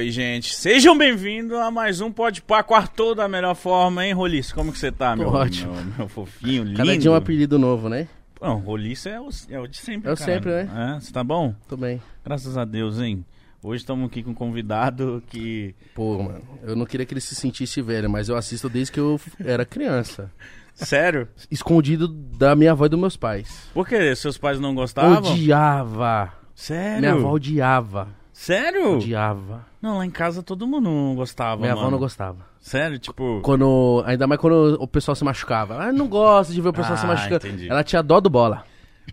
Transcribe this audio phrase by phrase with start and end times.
[0.00, 0.54] Oi, gente.
[0.54, 4.54] Sejam bem-vindos a mais um Pode Pá Quartou da melhor forma, hein, Roliço?
[4.54, 5.74] Como que você tá, meu, Ótimo.
[5.74, 6.78] meu, meu fofinho, lindo?
[6.78, 8.08] Cada dia um apelido novo, né?
[8.40, 10.32] Não, Roliço é o, é o de sempre, É o cara.
[10.32, 10.94] sempre, né?
[10.96, 11.54] É, você tá bom?
[11.68, 12.00] Tô bem.
[12.24, 13.22] Graças a Deus, hein?
[13.62, 15.74] Hoje estamos aqui com um convidado que...
[15.94, 19.00] Pô, mano, eu não queria que ele se sentisse velho, mas eu assisto desde que
[19.00, 20.32] eu era criança.
[20.72, 21.28] Sério?
[21.50, 23.68] Escondido da minha avó e dos meus pais.
[23.74, 24.16] Por que?
[24.16, 25.18] Seus pais não gostavam?
[25.30, 26.32] Odiava.
[26.54, 27.00] Sério?
[27.00, 28.08] Minha avó odiava.
[28.32, 28.94] Sério?
[28.96, 29.68] Odiava.
[29.80, 31.92] Não, lá em casa todo mundo não gostava, Minha avó mano.
[31.92, 32.38] não gostava.
[32.60, 32.98] Sério?
[32.98, 33.40] Tipo...
[33.42, 35.82] Quando, ainda mais quando o pessoal se machucava.
[35.82, 37.46] Ah, não gosto de ver o pessoal Ah, se machucando.
[37.46, 37.68] entendi.
[37.70, 38.64] Ela tinha dó do bola.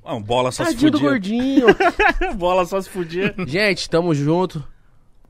[0.03, 1.09] Ah, bola só se Tadinho do fudia.
[1.11, 1.67] gordinho.
[2.37, 3.33] bola só se fudia.
[3.47, 4.61] Gente, tamo junto.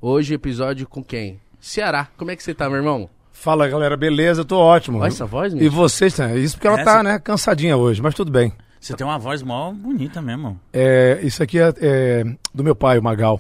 [0.02, 1.40] Hoje episódio com quem?
[1.60, 2.08] Ceará.
[2.18, 3.08] Como é que você tá, meu irmão?
[3.32, 4.42] Fala galera, beleza?
[4.42, 4.98] Eu tô ótimo.
[5.00, 5.72] Olha essa voz, E meu.
[5.72, 6.34] vocês, tá?
[6.36, 8.52] Isso porque ela Essa- tá, né, cansadinha hoje, mas tudo bem.
[8.80, 10.60] Você tem uma voz mó bonita mesmo.
[10.74, 13.40] É, isso aqui é, é do meu pai, o Magal.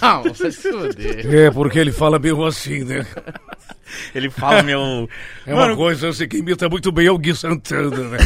[0.00, 1.34] Ah, você se foder.
[1.34, 3.06] É, porque ele fala meio assim, né?
[4.14, 5.08] Ele fala meu...
[5.46, 8.18] É Mano, uma coisa, eu sei que imita muito bem é o Gui Santana, né?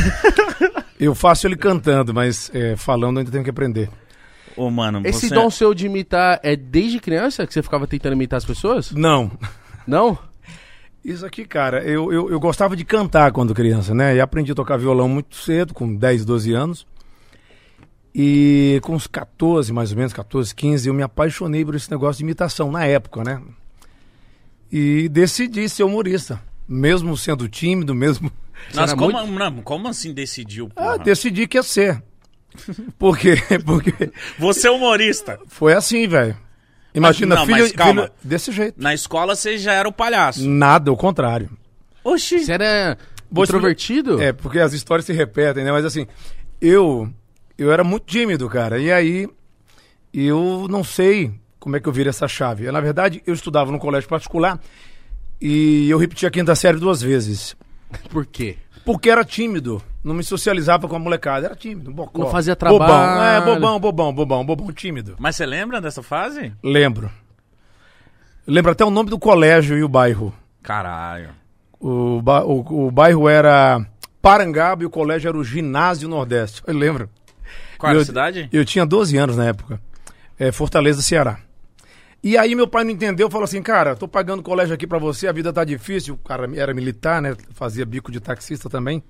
[0.98, 3.88] eu faço ele cantando, mas é, falando ainda tenho que aprender.
[4.56, 5.34] Ô, mano, Esse você...
[5.34, 8.90] dom seu de imitar é desde criança que você ficava tentando imitar as pessoas?
[8.92, 9.30] Não.
[9.86, 10.18] Não?
[11.04, 14.14] Isso aqui, cara, eu, eu, eu gostava de cantar quando criança, né?
[14.14, 16.86] E aprendi a tocar violão muito cedo, com 10, 12 anos.
[18.14, 22.18] E com uns 14, mais ou menos, 14, 15, eu me apaixonei por esse negócio
[22.18, 23.40] de imitação na época, né?
[24.70, 26.40] E decidi ser humorista.
[26.68, 28.30] Mesmo sendo tímido, mesmo.
[28.76, 30.98] Era como, muito- não, como assim decidiu, Ah, porra?
[30.98, 32.02] decidi que ia ser.
[32.98, 33.34] Por quê?
[33.64, 35.38] Porque Você é humorista.
[35.46, 36.36] foi assim, velho.
[36.94, 38.02] Imagina, não, filho, mas calma.
[38.02, 38.74] filho- Desse jeito.
[38.80, 40.46] Na escola você já era o palhaço.
[40.46, 41.48] Nada, o contrário.
[42.04, 42.40] Oxi.
[42.44, 42.98] Você era
[43.30, 44.20] Vou introvertido?
[44.20, 45.72] É, porque as histórias se repetem, né?
[45.72, 46.06] Mas assim,
[46.60, 47.10] eu
[47.58, 48.78] eu era muito tímido, cara.
[48.78, 49.28] E aí
[50.12, 52.64] eu não sei como é que eu virei essa chave.
[52.64, 54.58] Eu, na verdade, eu estudava num colégio particular
[55.40, 57.56] e eu repeti a quinta série duas vezes.
[58.10, 58.56] Por quê?
[58.84, 59.80] Porque era tímido.
[60.02, 61.46] Não me socializava com a molecada.
[61.46, 62.18] Era tímido, bocó.
[62.24, 62.78] Não fazia Bobão.
[62.78, 63.22] trabalho.
[63.22, 65.14] É, bobão, bobão, bobão, bobão, tímido.
[65.20, 66.52] Mas você lembra dessa fase?
[66.62, 67.08] Lembro.
[68.44, 70.34] Lembro até o nome do colégio e o bairro.
[70.62, 71.30] Caralho.
[71.78, 73.86] O, ba- o, o bairro era
[74.20, 76.60] Parangaba e o colégio era o Ginásio Nordeste.
[76.66, 77.08] Eu lembro.
[77.82, 78.48] Qual era a Eu- cidade?
[78.52, 79.80] Eu tinha 12 anos na época.
[80.38, 81.38] É, Fortaleza, Ceará.
[82.22, 85.26] E aí meu pai não entendeu, falou assim, cara, tô pagando colégio aqui pra você,
[85.26, 86.14] a vida tá difícil.
[86.14, 87.34] O cara era militar, né?
[87.54, 89.02] Fazia bico de taxista também.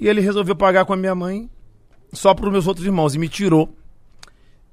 [0.00, 1.50] E ele resolveu pagar com a minha mãe
[2.12, 3.76] só pros meus outros irmãos e me tirou.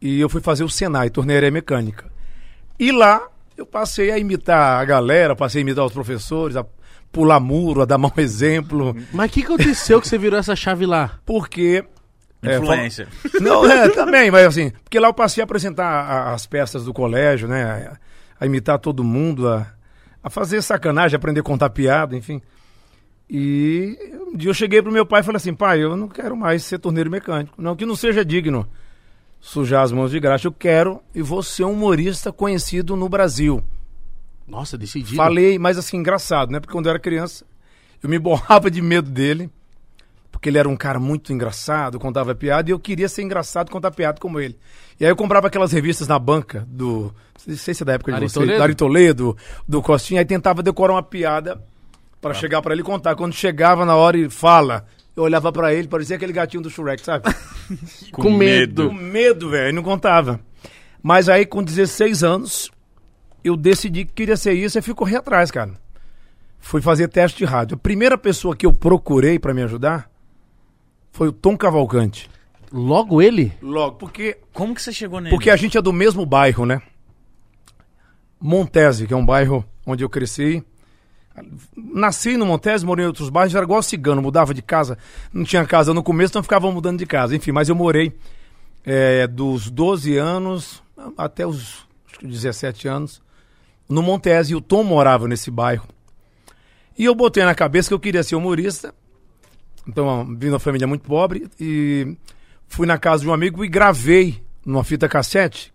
[0.01, 2.09] E eu fui fazer o Senai, torneira mecânica.
[2.79, 3.27] E lá
[3.57, 6.65] eu passei a imitar a galera, passei a imitar os professores, a
[7.11, 8.95] pular muro, a dar mau exemplo.
[9.13, 11.19] Mas o que aconteceu que você virou essa chave lá?
[11.25, 11.83] Porque
[12.43, 13.07] é, Influência.
[13.39, 16.93] não, é, também, mas assim, porque lá eu passei a apresentar a- as peças do
[16.93, 17.63] colégio, né?
[17.63, 17.97] A,
[18.39, 19.67] a imitar todo mundo, a,
[20.23, 22.41] a fazer sacanagem, aprender a contar piada, enfim.
[23.29, 23.97] E
[24.27, 26.63] um dia eu cheguei pro meu pai e falei assim, pai, eu não quero mais
[26.65, 27.61] ser torneiro mecânico.
[27.61, 28.67] Não que não seja digno
[29.39, 33.63] sujar as mãos de graxa, eu quero e vou ser um humorista conhecido no Brasil.
[34.47, 35.15] Nossa, decidido.
[35.15, 36.59] Falei, mas assim, engraçado, né?
[36.59, 37.45] Porque quando eu era criança,
[38.03, 39.49] eu me borrava de medo dele,
[40.41, 43.91] porque ele era um cara muito engraçado, contava piada, e eu queria ser engraçado contar
[43.91, 44.57] piada como ele.
[44.99, 47.13] E aí eu comprava aquelas revistas na banca do.
[47.45, 48.63] Não sei se é da época de Ari vocês, Toledo?
[48.63, 49.37] Ari Toledo,
[49.67, 51.63] do Costinha, aí tentava decorar uma piada
[52.19, 53.15] para chegar para ele contar.
[53.15, 57.05] Quando chegava na hora e fala, eu olhava para ele, parecia aquele gatinho do Shrek,
[57.05, 57.25] sabe?
[58.11, 58.87] Com medo.
[58.87, 60.39] Com medo, velho, e não contava.
[61.03, 62.71] Mas aí, com 16 anos,
[63.43, 65.73] eu decidi que queria ser isso e fui correr atrás, cara.
[66.59, 67.75] Fui fazer teste de rádio.
[67.75, 70.10] A primeira pessoa que eu procurei pra me ajudar
[71.11, 72.29] foi o Tom Cavalcante.
[72.71, 73.51] Logo ele?
[73.61, 75.35] Logo, porque, Como que você chegou nele?
[75.35, 76.81] porque a gente é do mesmo bairro, né?
[78.39, 80.63] Montese, que é um bairro onde eu cresci.
[81.75, 84.97] Nasci no Montese, morei em outros bairros, era igual cigano, mudava de casa.
[85.33, 87.35] Não tinha casa no começo, então ficava mudando de casa.
[87.35, 88.13] Enfim, mas eu morei
[88.85, 90.81] é, dos 12 anos
[91.17, 93.21] até os acho que 17 anos
[93.87, 94.53] no Montese.
[94.53, 95.87] E o Tom morava nesse bairro.
[96.97, 98.93] E eu botei na cabeça que eu queria ser humorista.
[99.87, 102.15] Então, vim de uma família muito pobre e
[102.67, 105.73] fui na casa de um amigo e gravei numa fita cassete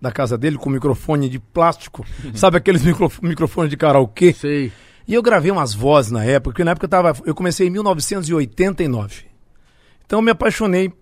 [0.00, 2.04] da casa dele com microfone de plástico.
[2.34, 4.32] Sabe aqueles micro, microfones de karaokê?
[4.32, 4.72] Sei.
[5.06, 7.70] E eu gravei umas vozes na época, porque na época eu, tava, eu comecei em
[7.70, 9.24] 1989.
[10.04, 10.92] Então eu me apaixonei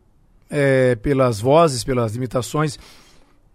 [0.49, 2.79] é, pelas vozes, pelas imitações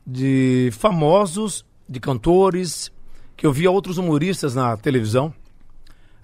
[0.06, 2.92] de famosos, de cantores,
[3.36, 5.34] que eu via outros humoristas na televisão.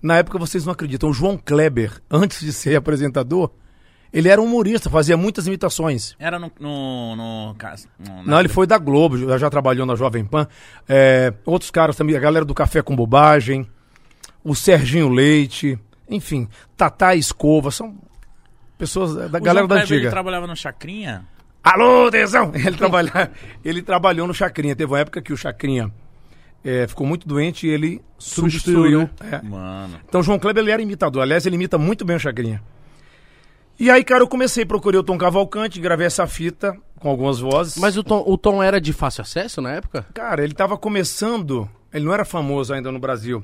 [0.02, 3.52] Na época vocês não acreditam, o João Kleber, antes de ser apresentador,
[4.14, 6.16] Ele era humorista, fazia muitas imitações.
[6.20, 6.52] Era no.
[6.60, 10.48] no, no, no- Não, ele foi da Globo, já, já trabalhou na Jovem Pan.
[10.90, 13.66] É, outros caras também, a galera do Café com Bobagem,
[14.44, 17.96] o Serginho Leite, enfim, Tatá Escova, são
[18.78, 20.10] pessoas da O galera João da Kleber, Ele antiga.
[20.10, 21.26] trabalhava no Chacrinha?
[21.64, 22.52] Alô, Dezão!
[22.58, 23.32] Ele, trabalha,
[23.64, 24.76] ele trabalhou no Chacrinha.
[24.76, 25.92] Teve uma época que o Chacrinha
[26.64, 29.02] é, ficou muito doente e ele substituiu.
[29.02, 29.42] Substituiu, é.
[29.42, 30.00] Mano.
[30.08, 31.22] Então, João Kleber ele era imitador.
[31.24, 32.62] Aliás, ele imita muito bem o Chacrinha.
[33.80, 37.78] E aí, cara, eu comecei, procurei o Tom Cavalcante, gravei essa fita com algumas vozes.
[37.78, 40.06] Mas o Tom, o Tom era de fácil acesso na época?
[40.14, 43.44] Cara, ele tava começando, ele não era famoso ainda no Brasil.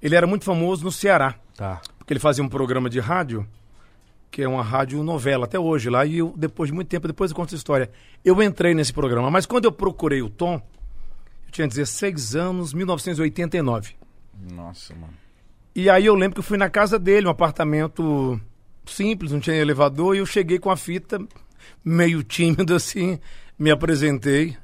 [0.00, 1.80] Ele era muito famoso no Ceará, Tá.
[1.98, 3.46] porque ele fazia um programa de rádio,
[4.30, 7.30] que é uma rádio novela até hoje lá, e eu, depois de muito tempo, depois
[7.30, 7.90] eu conto essa história,
[8.24, 9.30] eu entrei nesse programa.
[9.30, 10.62] Mas quando eu procurei o Tom,
[11.54, 13.94] tinha 16 anos, 1989.
[14.52, 15.14] Nossa, mano.
[15.74, 18.40] E aí eu lembro que eu fui na casa dele, um apartamento
[18.84, 21.18] simples, não tinha elevador, e eu cheguei com a fita,
[21.84, 23.18] meio tímido assim,
[23.58, 24.56] me apresentei.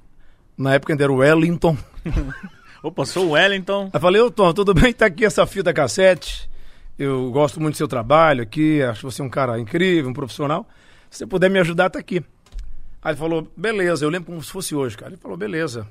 [0.58, 1.76] Na época ainda era o Wellington.
[2.82, 3.90] Opa, sou o Wellington.
[3.92, 4.92] Aí falei, ô Tom, tudo bem?
[4.92, 6.50] Tá aqui essa fita cassete.
[6.98, 10.68] Eu gosto muito do seu trabalho aqui, acho você um cara incrível, um profissional.
[11.08, 12.22] Se você puder me ajudar, tá aqui.
[13.00, 15.12] Aí ele falou, beleza, eu lembro como se fosse hoje, cara.
[15.12, 15.86] Ele falou, beleza.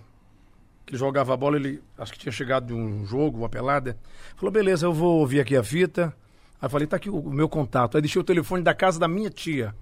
[0.90, 3.96] Que ele jogava a bola, ele acho que tinha chegado de um jogo, uma pelada.
[4.36, 6.12] Falou, beleza, eu vou ouvir aqui a fita.
[6.60, 7.96] Aí eu falei, tá aqui o, o meu contato.
[7.96, 9.76] Aí deixei o telefone da casa da minha tia.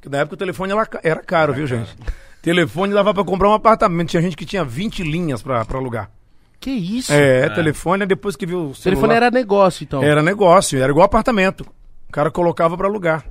[0.00, 1.94] Que na época o telefone era, ca- era caro, viu, gente?
[2.40, 4.08] Telefone dava pra comprar um apartamento.
[4.08, 6.10] Tinha gente que tinha 20 linhas pra, pra alugar.
[6.58, 7.12] Que isso?
[7.12, 9.00] É, telefone, depois que viu o O celular.
[9.02, 10.02] telefone era negócio, então.
[10.02, 11.60] Era negócio, era igual apartamento.
[12.08, 13.26] O cara colocava pra alugar.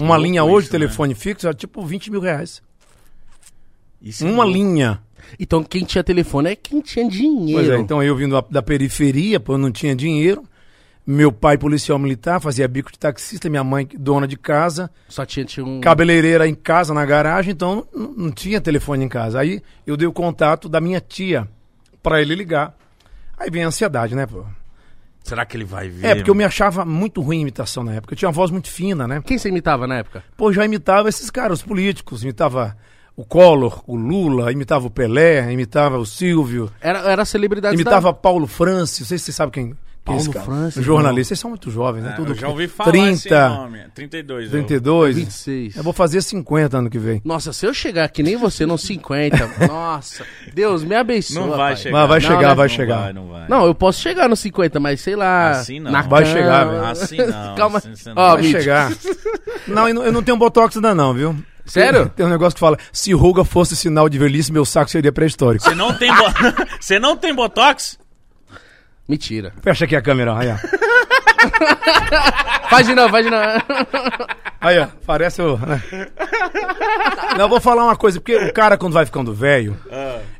[0.00, 0.78] Uma Louco linha hoje, isso, né?
[0.78, 2.62] telefone fixo, era tipo 20 mil reais.
[4.00, 4.56] Isso é Uma louco.
[4.58, 5.02] linha.
[5.38, 7.60] Então quem tinha telefone é quem tinha dinheiro.
[7.60, 10.44] Pois é, então eu vindo da, da periferia, pô, eu não tinha dinheiro.
[11.06, 15.42] Meu pai, policial militar, fazia bico de taxista, minha mãe, dona de casa, Só tinha,
[15.42, 15.80] tinha um.
[15.80, 19.40] cabeleireira em casa, na garagem, então não, não tinha telefone em casa.
[19.40, 21.48] Aí eu dei o contato da minha tia
[22.02, 22.76] pra ele ligar.
[23.38, 24.44] Aí vem a ansiedade, né, pô?
[25.28, 26.06] Será que ele vai ver?
[26.06, 28.14] É, porque eu me achava muito ruim em imitação na época.
[28.14, 29.22] Eu tinha uma voz muito fina, né?
[29.24, 30.24] Quem você imitava na época?
[30.36, 32.22] Pô, já imitava esses caras, os políticos.
[32.22, 32.76] Imitava
[33.20, 38.46] o Collor, o Lula, imitava o Pelé, imitava o Silvio, Era, era celebridade imitava Paulo
[38.46, 39.00] Francis.
[39.00, 39.74] Não sei se você sabe quem,
[40.04, 40.44] Paulo é esse cara.
[40.46, 41.28] Francis, Jornalista.
[41.30, 42.10] Vocês são muito jovens, né?
[42.12, 43.80] Ah, Tudo eu já ouvi falar 30, esse nome.
[43.92, 44.44] 32.
[44.44, 45.16] eu- 32.
[45.16, 45.76] 26.
[45.76, 47.20] Eu vou fazer 50 ano que vem.
[47.24, 50.24] Nossa, se eu chegar que nem você nos 50, nossa,
[50.54, 51.34] Deus me abençoe.
[51.40, 51.76] Não vai pai.
[51.76, 51.98] chegar.
[51.98, 52.54] Mas vai Não, chegar, né?
[52.54, 52.98] vai Não chegar.
[53.00, 53.48] vai, não vai.
[53.48, 55.50] Não, eu posso chegar nos 50, mas sei lá.
[55.50, 55.90] Assim não.
[55.90, 56.34] na Vai cama.
[56.36, 56.84] chegar, velho.
[56.86, 57.54] Assim não.
[57.56, 57.78] Calma.
[57.78, 58.92] assim não Ó, Vai chegar.
[59.66, 61.36] não, eu não, eu não tenho botox ainda não, viu?
[61.70, 62.04] Sério?
[62.06, 65.12] Tem, tem um negócio que fala, se ruga fosse sinal de velhice, meu saco seria
[65.12, 65.64] pré-histórico.
[65.64, 66.24] Você não tem bo...
[66.80, 67.98] Você não tem botox?
[69.08, 69.52] Mentira.
[69.62, 70.56] Fecha aqui a câmera, aí, ó.
[72.68, 73.44] Faz de novo, faz de novo.
[74.60, 75.56] Aí, ó, parece o.
[75.56, 75.82] né?
[77.36, 79.76] Não, eu vou falar uma coisa, porque o cara, quando vai ficando velho,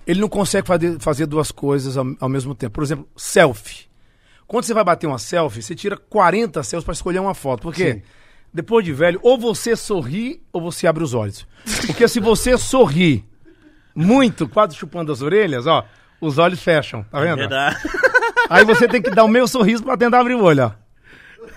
[0.07, 2.75] ele não consegue fazer, fazer duas coisas ao, ao mesmo tempo.
[2.75, 3.89] Por exemplo, selfie.
[4.47, 7.63] Quando você vai bater uma selfie, você tira 40 selfies pra escolher uma foto.
[7.63, 7.95] Por quê?
[7.95, 8.03] Sim.
[8.53, 11.47] Depois de velho, ou você sorri ou você abre os olhos.
[11.87, 13.25] Porque se você sorri
[13.95, 15.85] muito, quase chupando as orelhas, ó,
[16.21, 17.39] os olhos fecham, tá vendo?
[17.39, 17.77] Verdade.
[18.49, 20.73] Aí você tem que dar o meio sorriso pra tentar abrir o olho, ó.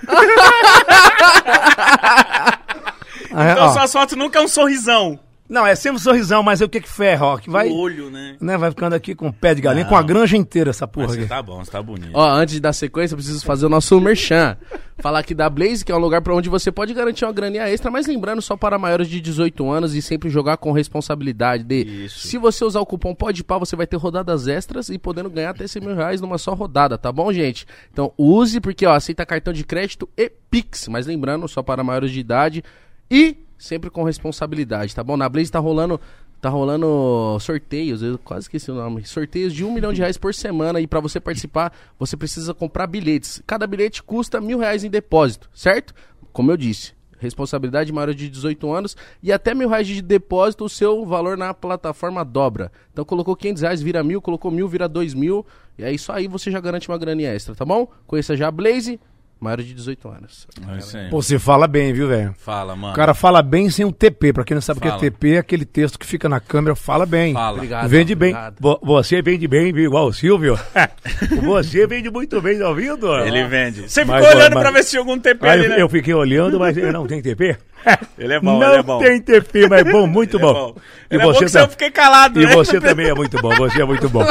[3.34, 3.70] Aí, Então ó.
[3.88, 5.20] sua nunca é um sorrisão.
[5.52, 7.76] Não, é sempre um sorrisão, mas é o que que ferra, ó, que vai, O
[7.76, 8.38] olho, né?
[8.40, 9.90] né, vai ficando aqui com o pé de galinha, Não.
[9.90, 11.24] com a granja inteira essa porra Mas aqui.
[11.24, 12.12] você tá bom, você tá bonito.
[12.14, 14.56] Ó, antes de dar sequência, eu preciso fazer o nosso merchan.
[15.00, 17.68] Falar aqui da Blaze, que é um lugar pra onde você pode garantir uma graninha
[17.68, 21.64] extra, mas lembrando só para maiores de 18 anos e sempre jogar com responsabilidade.
[21.66, 22.28] De, Isso.
[22.28, 25.68] Se você usar o cupom PODPA, você vai ter rodadas extras e podendo ganhar até
[25.68, 27.66] 100 mil reais numa só rodada, tá bom, gente?
[27.92, 32.12] Então use, porque ó, aceita cartão de crédito e Pix, mas lembrando, só para maiores
[32.12, 32.64] de idade
[33.10, 35.16] e sempre com responsabilidade, tá bom?
[35.16, 36.00] Na Blaze tá rolando.
[36.42, 39.06] Tá rolando sorteios, eu quase esqueci o nome.
[39.06, 40.82] Sorteios de um milhão de reais por semana.
[40.82, 43.44] E pra você participar, você precisa comprar bilhetes.
[43.46, 45.94] Cada bilhete custa mil reais em depósito, certo?
[46.34, 48.98] Como eu disse, responsabilidade maior de 18 anos.
[49.22, 52.72] E até mil reais de depósito, o seu valor na plataforma dobra.
[52.92, 54.20] Então colocou 500 reais, vira mil.
[54.20, 55.46] Colocou mil, vira dois mil.
[55.78, 57.88] E é isso aí, você já garante uma graninha extra, tá bom?
[58.08, 59.00] Conheça já a Blaze,
[59.42, 60.48] maior de 18 anos.
[60.94, 61.10] É.
[61.10, 62.36] Pô, você fala bem, viu, velho?
[62.38, 62.94] Fala, mano.
[62.94, 64.32] O cara fala bem sem o TP.
[64.32, 64.96] Pra quem não sabe o que é.
[64.98, 67.34] TP, é aquele texto que fica na câmera, fala bem.
[67.34, 67.56] Fala.
[67.58, 67.90] Obrigado.
[67.90, 68.30] Vende bem.
[68.32, 68.56] obrigado.
[68.60, 70.58] Vo- Você vende bem, viu, igual o Silvio.
[71.44, 73.16] você vende muito bem, tá ouvindo?
[73.20, 73.90] Ele vende.
[73.90, 75.82] Você ficou Mas, olhando mas- pra ver se tinha algum TP ali, eu, né?
[75.82, 77.58] eu fiquei olhando, mas ele não tem TP.
[78.16, 79.00] Ele é bom, não ele é bom.
[79.00, 80.54] tem TP, mas bom, muito Ele é bom.
[80.54, 80.76] bom.
[81.10, 82.54] Ele é bom que tá- eu fiquei calado, E né?
[82.54, 84.24] você também é muito bom, você é muito bom.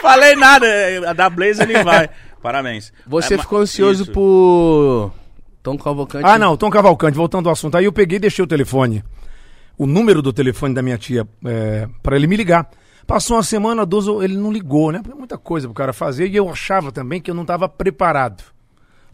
[0.00, 0.66] Falei nada.
[1.08, 2.08] A da Blaze ele vai.
[2.42, 2.92] Parabéns.
[3.06, 4.12] Você É, ficou ansioso isso.
[4.12, 5.12] por
[5.62, 6.24] Tom Cavalcante.
[6.26, 7.76] Ah, não, Tom Cavalcante, voltando ao assunto.
[7.76, 9.04] Aí eu peguei e deixei o telefone,
[9.76, 12.68] o número do telefone da minha tia, é, para ele me ligar.
[13.06, 15.02] Passou uma semana, duas, ele não ligou, né?
[15.16, 18.42] Muita coisa pro cara fazer e eu achava também que eu não estava preparado.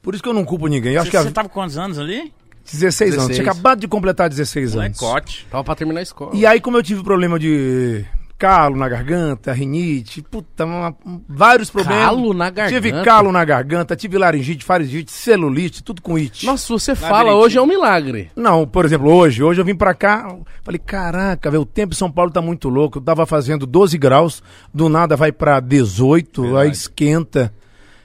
[0.03, 0.95] Por isso que eu não culpo ninguém.
[0.95, 1.33] Eu acho Você, que você a...
[1.33, 2.33] tava com quantos anos ali?
[2.71, 3.27] 16 anos.
[3.29, 3.37] 16.
[3.39, 5.01] Tinha acabado de completar 16 anos.
[5.01, 5.47] Molecote.
[5.51, 6.31] Tava pra terminar a escola.
[6.35, 8.05] E aí, como eu tive problema de
[8.39, 10.95] calo na garganta, rinite, puta, uma-
[11.29, 12.05] vários problemas.
[12.05, 12.75] Calo na garganta?
[12.83, 16.45] Tive calo na garganta, tive laringite, faringite, celulite, tudo com it.
[16.45, 18.31] Nossa, você fala hoje é um milagre.
[18.37, 20.29] Não, por exemplo, hoje, hoje eu vim pra cá,
[20.63, 22.99] falei, caraca, velho, o tempo em São Paulo tá muito louco.
[22.99, 26.77] Eu tava fazendo 12 graus, do nada vai pra 18, aí Verdade.
[26.77, 27.55] esquenta.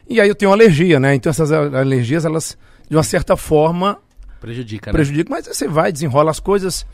[0.10, 1.14] E aí eu tenho alergia, né?
[1.16, 2.58] Então essas alergias, elas,
[2.90, 3.98] de uma certa forma,
[4.40, 4.94] Prejudica, né?
[4.94, 6.86] prejudica, mas você vai, desenrola as coisas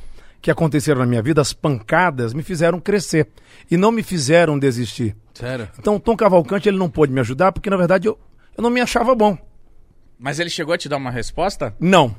[0.41, 3.27] que aconteceram na minha vida, as pancadas me fizeram crescer
[3.70, 5.15] e não me fizeram desistir.
[5.34, 5.67] Sério.
[5.77, 8.17] Então o Tom Cavalcante ele não pôde me ajudar porque na verdade eu,
[8.58, 9.38] eu não me achava bom.
[10.20, 11.75] Mas ele chegou a te dar uma resposta?
[11.79, 12.15] Não.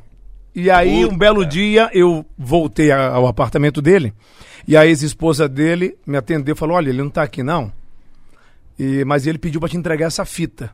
[0.55, 1.15] E aí Puta.
[1.15, 4.13] um belo dia eu voltei a- ao apartamento dele
[4.67, 7.73] e a ex-esposa dele me atendeu e falou: "Olha, ele não tá aqui não".
[8.79, 10.71] E mas ele pediu para te entregar essa fita.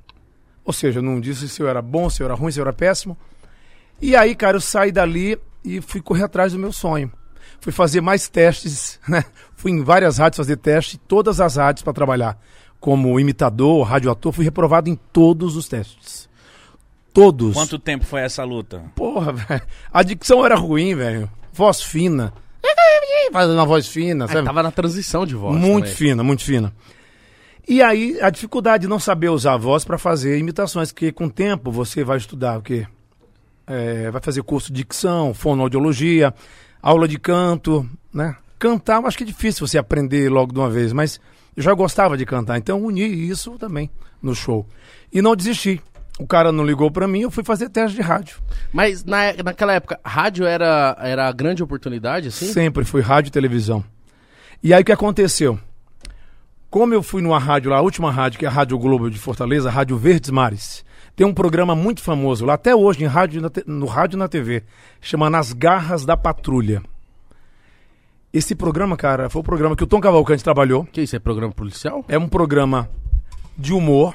[0.65, 2.73] Ou seja, não disse se eu era bom, se eu era ruim, se eu era
[2.73, 3.17] péssimo.
[4.01, 7.11] E aí, cara, eu saí dali e fui correr atrás do meu sonho.
[7.61, 9.25] Fui fazer mais testes, né?
[9.57, 12.39] Fui em várias rádios fazer teste, todas as rádios para trabalhar
[12.81, 16.29] como imitador, radioator, fui reprovado em todos os testes.
[17.15, 17.55] Todos.
[17.55, 18.83] Quanto tempo foi essa luta?
[18.95, 19.63] Porra, velho.
[19.93, 21.31] A dicção era ruim, velho.
[21.53, 22.33] Voz fina.
[23.33, 24.45] Fazendo uma voz fina, Ah, sabe?
[24.45, 25.57] tava na transição de voz.
[25.57, 25.97] muito também.
[25.97, 26.75] fina, muito fina.
[27.67, 31.25] E aí, a dificuldade de não saber usar a voz para fazer imitações, porque com
[31.27, 32.87] o tempo você vai estudar o quê?
[33.67, 36.35] É, vai fazer curso de dicção, fonoaudiologia,
[36.85, 38.37] aula de canto, né?
[38.59, 41.19] Cantar, eu acho que é difícil você aprender logo de uma vez, mas
[41.57, 43.91] eu já gostava de cantar, então uni isso também
[44.23, 44.67] no show.
[45.11, 45.81] E não desisti.
[46.19, 48.37] O cara não ligou para mim, eu fui fazer teste de rádio.
[48.73, 52.53] Mas na, naquela época, rádio era, era a grande oportunidade, assim?
[52.53, 53.83] Sempre foi rádio e televisão.
[54.63, 55.59] E aí o que aconteceu?
[56.71, 59.19] Como eu fui numa rádio lá, a última rádio, que é a Rádio Globo de
[59.19, 60.85] Fortaleza, a Rádio Verdes Mares,
[61.17, 64.19] tem um programa muito famoso lá, até hoje, em rádio, na te- no rádio e
[64.19, 64.63] na TV,
[65.01, 66.83] chama Nas Garras da Patrulha.
[68.33, 70.85] Esse programa, cara, foi o programa que o Tom Cavalcante trabalhou.
[70.87, 72.05] Que isso, é programa policial?
[72.09, 72.89] É um programa
[73.57, 74.13] de humor,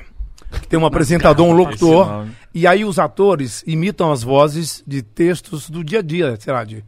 [0.62, 2.06] que tem um apresentador, um locutor,
[2.53, 6.65] e aí os atores imitam as vozes de textos do dia a dia, sei lá,
[6.65, 6.84] de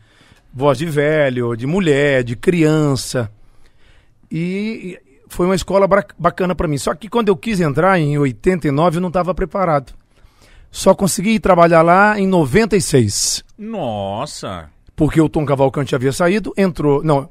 [0.53, 3.31] voz de velho, de mulher, de criança.
[4.29, 4.99] E
[5.29, 5.87] foi uma escola
[6.19, 6.77] bacana pra mim.
[6.77, 9.93] Só que quando eu quis entrar em 89, eu não estava preparado.
[10.71, 13.43] Só consegui trabalhar lá em 96.
[13.57, 14.69] Nossa.
[14.95, 17.03] Porque o Tom Cavalcante havia saído, entrou.
[17.03, 17.29] Não,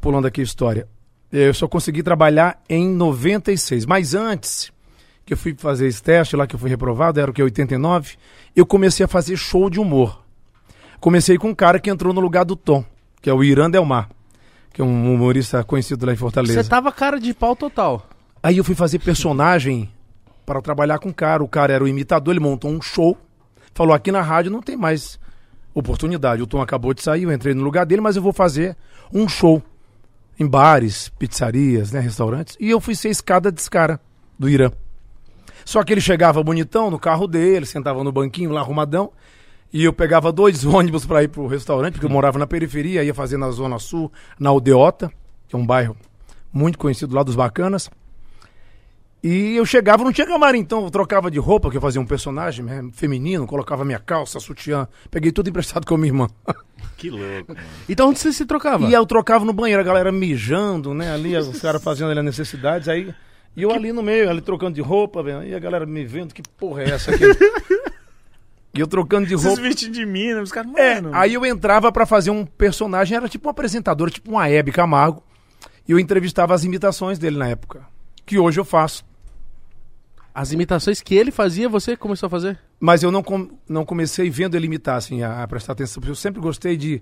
[0.00, 0.86] pulando aqui a história.
[1.32, 3.86] Eu só consegui trabalhar em 96.
[3.86, 4.70] Mas antes
[5.24, 7.42] que eu fui fazer esse teste lá, que eu fui reprovado, era o que?
[7.42, 8.16] 89.
[8.54, 10.22] Eu comecei a fazer show de humor.
[11.00, 12.84] Comecei com um cara que entrou no lugar do Tom,
[13.22, 14.10] que é o Irã Delmar,
[14.72, 16.62] que é um humorista conhecido lá em Fortaleza.
[16.62, 18.06] Você tava cara de pau total.
[18.42, 19.90] Aí eu fui fazer personagem
[20.44, 21.42] para trabalhar com o cara.
[21.42, 23.16] O cara era o imitador, ele montou um show.
[23.74, 25.18] Falou: aqui na rádio não tem mais
[25.74, 26.42] oportunidade.
[26.42, 28.76] O Tom acabou de sair, eu entrei no lugar dele, mas eu vou fazer
[29.12, 29.62] um show
[30.38, 32.56] em bares, pizzarias, né, restaurantes.
[32.60, 34.00] E eu fui ser escada desse cara,
[34.38, 34.70] do Irã.
[35.64, 39.12] Só que ele chegava bonitão no carro dele, sentava no banquinho lá arrumadão.
[39.72, 43.14] E eu pegava dois ônibus para ir pro restaurante, porque eu morava na periferia, ia
[43.14, 45.10] fazer na Zona Sul, na Aldeota,
[45.48, 45.96] que é um bairro
[46.52, 47.90] muito conhecido lá dos bacanas.
[49.24, 52.04] E eu chegava, não tinha camarim, então eu trocava de roupa, que eu fazia um
[52.04, 56.28] personagem né, feminino, colocava minha calça, sutiã, peguei tudo emprestado com a minha irmã.
[56.98, 57.54] Que louco.
[57.54, 57.66] mano.
[57.88, 58.86] Então onde você se trocava?
[58.86, 62.24] E eu trocava no banheiro, a galera mijando, né, ali, os caras fazendo ali as
[62.24, 63.14] necessidades, aí...
[63.56, 66.34] E eu ali no meio, ali trocando de roupa, velho, aí a galera me vendo,
[66.34, 67.24] que porra é essa aqui?
[68.74, 69.62] e eu trocando de roupa...
[69.62, 73.48] vestidos de mina, os caras, É, aí eu entrava pra fazer um personagem, era tipo
[73.48, 75.22] um apresentador, tipo uma Hebe Camargo,
[75.88, 77.86] e eu entrevistava as imitações dele na época,
[78.26, 79.02] que hoje eu faço.
[80.34, 82.58] As imitações que ele fazia, você começou a fazer?
[82.80, 86.10] Mas eu não, com- não comecei vendo ele imitar, assim, a, a prestar atenção, porque
[86.10, 87.00] eu sempre gostei de,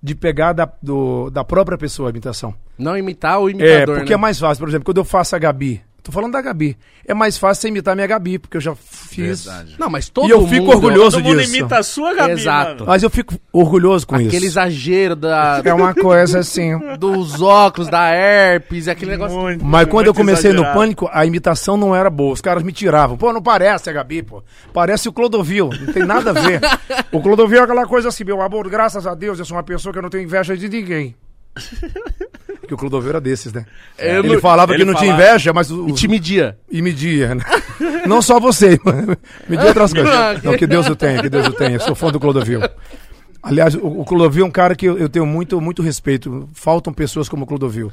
[0.00, 2.54] de pegar da, do- da própria pessoa a imitação.
[2.78, 4.14] Não imitar o É, imitador, porque né?
[4.14, 6.76] é mais fácil, por exemplo, quando eu faço a Gabi, tô falando da Gabi,
[7.06, 9.44] é mais fácil você imitar a minha Gabi, porque eu já fiz.
[9.44, 9.76] Verdade.
[9.78, 10.48] Não, mas todo E eu mundo...
[10.50, 11.56] fico orgulhoso Todo mundo disso.
[11.56, 12.70] imita a sua, Gabi, Exato.
[12.74, 12.84] mano.
[12.86, 14.46] Mas eu fico orgulhoso com Aquele isso.
[14.46, 16.78] exagero da, É uma coisa assim.
[16.98, 19.38] dos óculos, da herpes, aquele negócio...
[19.38, 20.78] Muito, Mas quando eu muito comecei no exagerado.
[20.78, 22.32] Pânico, a imitação não era boa.
[22.32, 23.16] Os caras me tiravam.
[23.16, 24.42] Pô, não parece a Gabi, pô.
[24.72, 25.70] Parece o Clodovil.
[25.80, 26.60] Não tem nada a ver.
[27.12, 29.92] o Clodovil é aquela coisa assim, meu amor, graças a Deus, eu sou uma pessoa
[29.92, 31.14] que eu não tenho inveja de ninguém.
[32.66, 33.66] Que o Clodovil era desses, né?
[33.98, 35.70] Eu ele não- falava ele que não tinha falava- inveja, mas...
[35.72, 36.56] O, E te media.
[36.70, 37.42] E media, né?
[38.06, 38.78] Não só você,
[39.48, 40.42] media outras coisas.
[40.42, 41.72] Não, que Deus o tenha, que Deus o tenha.
[41.76, 42.60] Eu sou fã do Clodovil.
[43.42, 46.48] Aliás, o, o Clodovil é um cara que eu, eu tenho muito, muito respeito.
[46.54, 47.90] Faltam pessoas como o Clodovil.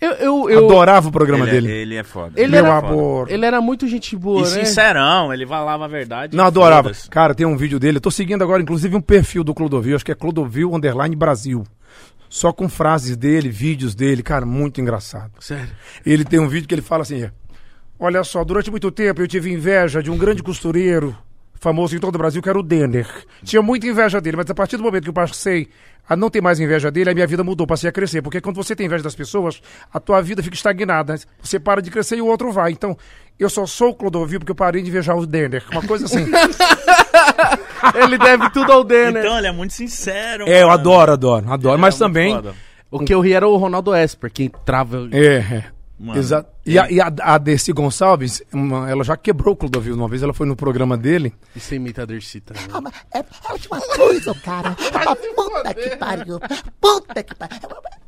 [0.00, 1.72] Eu, eu, eu- Adorava o programa ele, dele.
[1.72, 2.32] É, ele é foda.
[2.40, 3.30] Ele Meu era- amor.
[3.30, 4.64] ele era muito gente boa, E né?
[4.64, 6.36] sincerão, ele falava a verdade.
[6.36, 6.92] Não, adorava.
[7.10, 7.96] Cara, tem um vídeo dele.
[7.98, 9.94] Eu tô seguindo agora, inclusive, um perfil do Clodovil.
[9.96, 11.64] Acho que é Clodovil Underline Brasil.
[12.28, 14.22] Só com frases dele, vídeos dele.
[14.22, 15.32] Cara, muito engraçado.
[15.40, 15.70] Sério.
[16.04, 17.30] Ele tem um vídeo que ele fala assim:
[17.98, 21.16] Olha só, durante muito tempo eu tive inveja de um grande costureiro,
[21.58, 23.06] famoso em todo o Brasil, que era o Denner.
[23.42, 25.68] Tinha muita inveja dele, mas a partir do momento que eu passei
[26.08, 28.22] a não ter mais inveja dele, a minha vida mudou, passei a crescer.
[28.22, 29.60] Porque quando você tem inveja das pessoas,
[29.92, 31.16] a tua vida fica estagnada.
[31.42, 32.70] Você para de crescer e o outro vai.
[32.72, 32.96] Então,
[33.38, 35.64] eu só sou o Clodovil porque eu parei de invejar o Denner.
[35.70, 36.26] Uma coisa assim.
[37.94, 39.24] Ele deve tudo ao Denner.
[39.24, 40.44] Então, ele é muito sincero.
[40.48, 40.80] é, eu mano.
[40.80, 41.74] adoro, adoro, adoro.
[41.74, 42.34] Ele Mas é também.
[42.34, 42.54] foda.
[42.90, 45.08] O que eu ri era o Ronaldo Esper, que entrava.
[45.12, 45.64] É, é.
[45.98, 46.50] Mano, Exato.
[46.66, 50.22] E a, e a, a Dercy Gonçalves, uma- ela já quebrou o Clodovil uma vez,
[50.22, 51.32] ela foi no programa dele.
[51.54, 52.62] E você imita a Dercy também.
[52.70, 54.76] Ah, mas é, é de uma coisa, cara.
[55.04, 56.38] Uma puta que pariu.
[56.80, 57.58] Puta que pariu.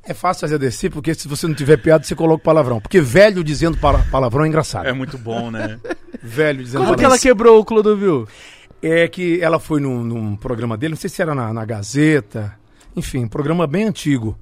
[0.04, 2.78] É fácil fazer Dercy, porque se você não tiver piada, você coloca palavrão.
[2.80, 4.87] Porque velho dizendo pala- palavrão é engraçado.
[4.87, 5.78] É muito bom, né?
[6.23, 7.11] Velho dizendo Como que palavrão.
[7.11, 8.26] ela quebrou o Clodovil?
[8.83, 12.54] É que ela foi num, num programa dele, não sei se era na, na Gazeta,
[12.97, 14.37] enfim, programa bem antigo.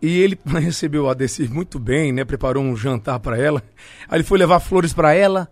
[0.00, 2.24] E ele recebeu a Dercy muito bem, né?
[2.24, 3.62] Preparou um jantar pra ela.
[4.08, 5.48] Aí ele foi levar flores pra ela.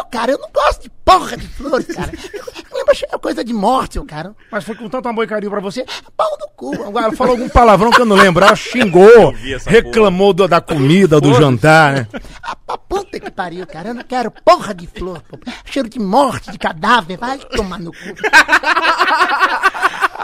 [0.00, 2.12] Ô, cara, eu não gosto de porra de flores, cara.
[2.72, 4.34] Lembra, é coisa de morte, ô, cara.
[4.50, 5.84] Mas foi com tanto amor e carinho pra você.
[6.16, 6.72] Pau do cu.
[6.86, 8.44] Agora, Ela falou algum palavrão que eu não lembro.
[8.44, 9.34] Ela xingou,
[9.66, 12.08] reclamou do- da comida, do jantar, né?
[12.42, 13.88] Ah, pra puta que pariu, cara.
[13.88, 15.36] Eu não quero porra de flor, pô.
[15.64, 17.16] Cheiro de morte, de cadáver.
[17.18, 17.98] Vai tomar no cu.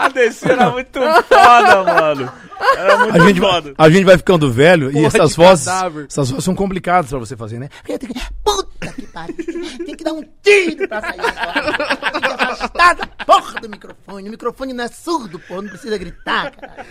[0.01, 2.31] A DC era muito foda, mano.
[2.77, 3.73] Era muito A gente, vai, foda.
[3.77, 6.05] a gente vai ficando velho e Porra essas de vozes, cadáver.
[6.09, 7.69] essas vozes são complicadas pra você fazer, né?
[7.87, 9.35] Eu tenho que- Puta que pariu.
[9.85, 11.97] Tem que dar um tiro pra sair agora.
[12.11, 14.27] Tem que afastar da porra do microfone.
[14.27, 15.61] O microfone não é surdo, pô.
[15.61, 16.85] Não precisa gritar, cara.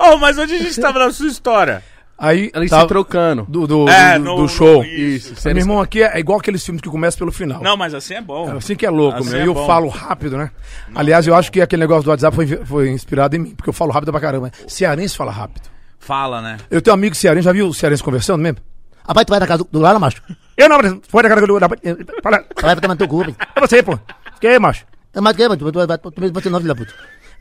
[0.00, 1.82] Oh, mas onde a gente tava na sua história?
[2.18, 3.46] Aí Ela tá- se trocando.
[3.48, 4.82] do, do, É, do- no- do no- show.
[4.84, 5.34] isso.
[5.34, 5.48] Isso.
[5.48, 7.62] Meu irmão aqui é igual aqueles filmes que começam pelo final.
[7.62, 8.50] Não, mas assim é bom.
[8.50, 9.38] É Assim que é louco, Assim meu.
[9.40, 9.66] é E eu bom.
[9.66, 10.50] falo rápido, né?
[10.94, 13.72] Aliás, eu acho que aquele negócio do WhatsApp foi, foi inspirado em mim, porque eu
[13.74, 14.50] falo rápido pra caramba.
[14.66, 15.68] Cearense fala rápido.
[16.00, 16.56] Fala, né?
[16.70, 18.58] Eu tenho um amigo cearense, já viu o cearense conversando mesmo?
[19.06, 20.20] Rapaz, tu vai da casa do, do lado, macho?
[20.56, 21.58] Eu não, foi da cara do.
[22.22, 23.96] Fala, Tu vai tomar no teu cu, é você, pô.
[24.40, 24.84] Que é, macho?
[25.12, 25.56] Tá mais que, mano?
[25.56, 25.64] Tu,
[26.32, 26.92] você não, filho da puta.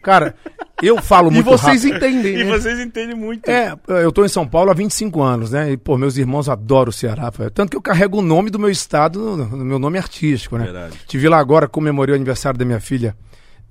[0.01, 0.35] Cara,
[0.81, 1.97] eu falo E muito vocês rápido.
[1.97, 2.51] entendem, E né?
[2.57, 3.49] vocês entendem muito.
[3.49, 5.71] É, eu tô em São Paulo há 25 anos, né?
[5.71, 7.31] E, pô, meus irmãos adoram o Ceará.
[7.31, 7.49] pô.
[7.49, 10.65] Tanto que eu carrego o nome do meu estado no, no meu nome artístico, né?
[10.65, 10.97] Verdade.
[11.07, 13.15] Tive lá agora, comemorei o aniversário da minha filha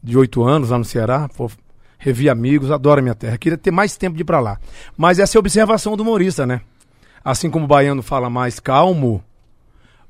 [0.03, 1.29] de 8 anos lá no Ceará.
[1.35, 1.51] Pô,
[1.99, 3.39] revi amigos, adoro a minha terra.
[3.39, 4.59] Queria ter mais tempo de ir pra lá.
[4.97, 6.61] Mas essa é a observação do humorista, né?
[7.25, 9.23] Assim como o baiano fala mais calmo,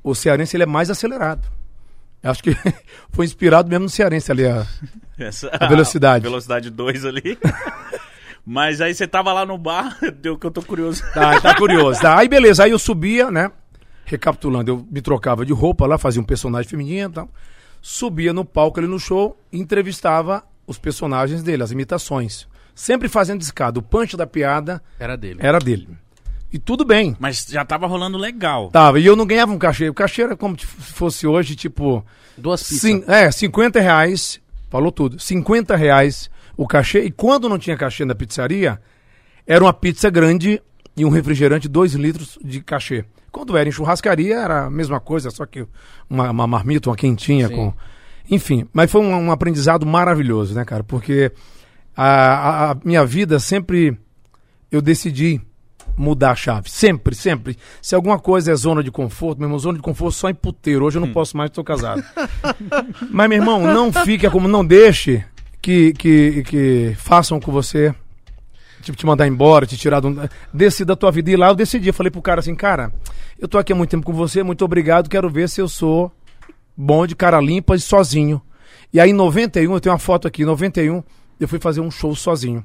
[0.02, 1.46] o cearense ele é mais acelerado.
[2.26, 2.56] Acho que
[3.10, 4.46] foi inspirado mesmo no cearense ali.
[4.46, 4.66] A...
[5.18, 6.22] Essa, A velocidade.
[6.28, 7.38] velocidade 2 ali.
[8.44, 11.02] Mas aí você tava lá no bar, deu que eu tô curioso.
[11.12, 12.00] Tá, tá curioso.
[12.00, 12.16] Tá.
[12.18, 13.50] Aí beleza, aí eu subia, né?
[14.04, 17.28] Recapitulando, eu me trocava de roupa lá, fazia um personagem feminino e tal.
[17.82, 22.46] Subia no palco ali no show e entrevistava os personagens dele, as imitações.
[22.74, 23.78] Sempre fazendo escada.
[23.80, 25.40] O punch da piada Era dele.
[25.42, 25.88] era dele.
[26.56, 27.14] E tudo bem.
[27.20, 28.70] Mas já tava rolando legal.
[28.70, 28.98] Tava.
[28.98, 29.90] E eu não ganhava um cachê.
[29.90, 32.02] O cachê era como se fosse hoje, tipo.
[32.36, 32.80] Duas pizzas.
[32.80, 34.40] Sim, é, 50 reais.
[34.70, 35.20] Falou tudo.
[35.20, 37.00] 50 reais o cachê.
[37.04, 38.80] E quando não tinha cachê na pizzaria,
[39.46, 40.62] era uma pizza grande
[40.96, 43.04] e um refrigerante, 2 litros de cachê.
[43.30, 45.66] Quando era em churrascaria, era a mesma coisa, só que
[46.08, 47.54] uma, uma marmita, uma quentinha Sim.
[47.54, 47.74] com.
[48.30, 50.82] Enfim, mas foi um, um aprendizado maravilhoso, né, cara?
[50.82, 51.30] Porque
[51.94, 53.96] a, a- a minha vida sempre
[54.72, 55.40] eu decidi
[55.96, 56.70] mudar a chave.
[56.70, 57.56] Sempre, sempre.
[57.80, 60.84] Se alguma coisa é zona de conforto, meu irmão, zona de conforto só em puteiro.
[60.84, 62.04] Hoje eu não posso mais, estou casado.
[63.10, 65.24] Mas, meu irmão, não fique como, não deixe
[65.60, 67.94] que, que, que façam com você.
[68.82, 70.28] Tipo, te mandar embora, te tirar do.
[70.52, 71.30] Decida da tua vida.
[71.30, 71.88] E lá eu decidi.
[71.88, 72.92] Eu falei pro cara assim, cara,
[73.38, 75.08] eu tô aqui há muito tempo com você, muito obrigado.
[75.08, 76.12] Quero ver se eu sou
[76.76, 78.40] bom de cara limpa e sozinho.
[78.92, 81.02] E aí, em 91, eu tenho uma foto aqui, em 91,
[81.40, 82.64] eu fui fazer um show sozinho.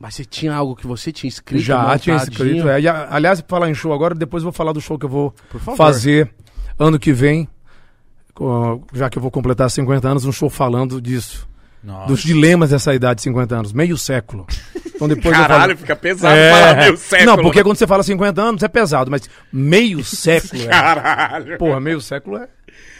[0.00, 1.62] Mas você tinha algo que você tinha escrito?
[1.62, 2.42] Já tinha montadinho?
[2.56, 2.68] escrito.
[2.70, 2.80] É.
[2.80, 5.10] E, aliás, pra falar em show agora, depois eu vou falar do show que eu
[5.10, 5.34] vou
[5.76, 6.32] fazer
[6.78, 7.46] ano que vem.
[8.94, 11.46] Já que eu vou completar 50 anos, um show falando disso.
[11.84, 12.06] Nossa.
[12.08, 13.72] Dos dilemas dessa idade de 50 anos.
[13.74, 14.46] Meio século.
[14.86, 15.76] Então depois Caralho, falo...
[15.78, 16.50] fica pesado É.
[16.50, 17.26] falar meio século.
[17.36, 20.66] Não, porque quando você fala 50 anos é pesado, mas meio século é.
[20.66, 21.58] Caralho.
[21.58, 22.48] Porra, meio século é.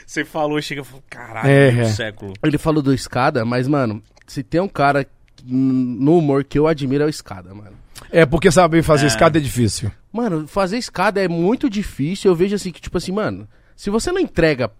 [0.06, 1.90] Você falou, chega e falou, caralho, É, meio é.
[1.90, 2.32] século.
[2.42, 5.06] Ele falou do Escada, mas, mano, se tem um cara
[5.46, 7.72] no humor que eu admiro é o Escada, mano.
[8.10, 9.90] É porque saber fazer escada é difícil.
[10.12, 12.30] Mano, fazer escada é muito difícil.
[12.30, 14.70] Eu vejo assim que, tipo assim, mano, se você não entrega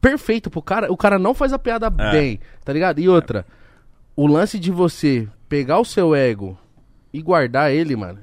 [0.00, 2.12] perfeito pro cara, o cara não faz a piada É.
[2.12, 3.00] bem, tá ligado?
[3.00, 3.44] E outra,
[4.16, 6.56] o lance de você pegar o seu ego
[7.12, 8.20] e guardar ele, mano,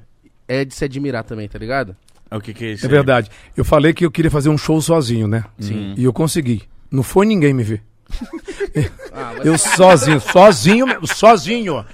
[0.48, 1.94] é de se admirar também, tá ligado?
[2.30, 2.86] O que que é isso?
[2.86, 2.92] É aí?
[2.94, 3.30] verdade.
[3.56, 5.44] Eu falei que eu queria fazer um show sozinho, né?
[5.60, 5.94] Sim.
[5.96, 6.62] E eu consegui.
[6.90, 7.82] Não foi ninguém me ver.
[9.44, 11.84] Eu sozinho, sozinho, sozinho.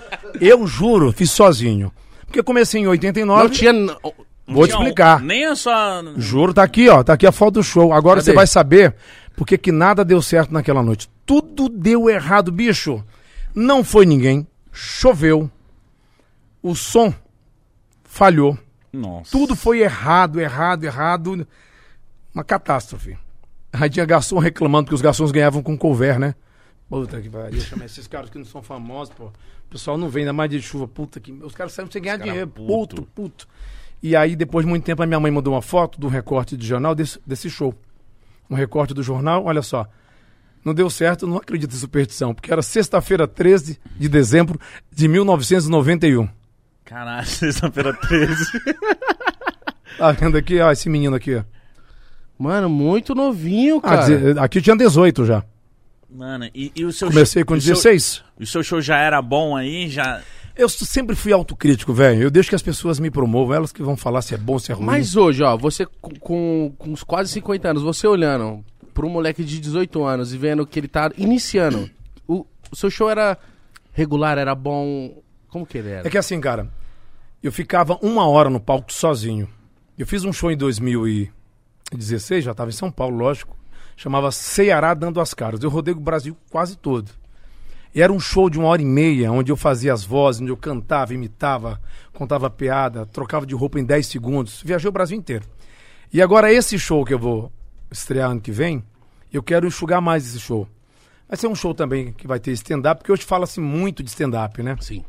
[0.40, 1.92] Eu juro, fiz sozinho.
[2.26, 3.42] Porque comecei em 89.
[3.42, 3.72] Não tinha.
[3.72, 3.94] n-
[4.46, 5.20] Vou te Tinha um- explicar.
[5.22, 6.02] Nem a sua.
[6.16, 7.02] Juro, tá aqui, ó.
[7.02, 7.92] Tá aqui a foto do show.
[7.92, 8.24] Agora Cadê?
[8.30, 8.94] você vai saber
[9.36, 11.08] porque que nada deu certo naquela noite.
[11.24, 13.02] Tudo deu errado, bicho.
[13.54, 14.46] Não foi ninguém.
[14.72, 15.50] Choveu.
[16.62, 17.14] O som
[18.04, 18.58] falhou.
[18.92, 19.30] Nossa.
[19.30, 21.46] Tudo foi errado, errado, errado.
[22.34, 23.16] Uma catástrofe.
[23.72, 26.34] Aí tinha garçom reclamando que os garçons ganhavam com couvert, né?
[26.88, 29.24] Puta que pariu, chamar esses caras que não são famosos, pô.
[29.26, 30.86] O pessoal não vem, ainda mais de chuva.
[30.86, 31.32] Puta que.
[31.32, 32.46] Os caras saem sem ganhar dinheiro.
[32.48, 32.66] puto.
[32.66, 33.48] Puto, puto.
[34.02, 36.66] E aí, depois de muito tempo, a minha mãe mandou uma foto do recorte de
[36.66, 37.74] jornal desse, desse show.
[38.50, 39.88] Um recorte do jornal, olha só.
[40.62, 46.28] Não deu certo, não acredito em superstição, porque era sexta-feira, 13 de dezembro de 1991.
[46.84, 48.44] Caralho, sexta-feira 13.
[49.96, 51.42] Tá vendo aqui, ó, esse menino aqui, ó.
[52.42, 54.06] Mano, muito novinho, Ah, cara.
[54.06, 55.44] deze- aqui eu tinha 18 já.
[56.10, 58.22] Mano, e, e o seu Comecei show, com o seu- 16.
[58.38, 59.88] O seu show já era bom aí?
[59.88, 60.20] Já.
[60.56, 62.20] Eu sempre fui autocrítico, velho.
[62.24, 64.72] Eu deixo que as pessoas me promovam, elas que vão falar se é bom, se
[64.72, 64.84] é ruim.
[64.84, 69.08] Mas hoje, ó, você com, com, com uns quase 50 anos, você olhando pra um
[69.08, 71.88] moleque de 18 anos e vendo que ele tá iniciando,
[72.28, 73.38] o, o seu show era
[73.92, 75.16] regular, era bom.
[75.48, 76.06] Como que ele era?
[76.06, 76.68] É que assim, cara,
[77.42, 79.48] eu ficava uma hora no palco sozinho.
[79.96, 80.56] Eu fiz um show em
[81.96, 83.56] 2016, já tava em São Paulo, lógico.
[83.96, 85.62] Chamava Ceará Dando as Caras.
[85.62, 87.10] Eu rodei o Brasil quase todo.
[87.94, 90.50] E era um show de uma hora e meia, onde eu fazia as vozes, onde
[90.50, 91.80] eu cantava, imitava,
[92.12, 94.62] contava piada, trocava de roupa em 10 segundos.
[94.64, 95.44] Viajei o Brasil inteiro.
[96.12, 97.52] E agora esse show que eu vou
[97.90, 98.82] estrear ano que vem,
[99.32, 100.66] eu quero enxugar mais esse show.
[101.28, 104.62] Vai ser um show também que vai ter stand-up, porque hoje fala-se muito de stand-up,
[104.62, 104.76] né?
[104.80, 105.04] Sim.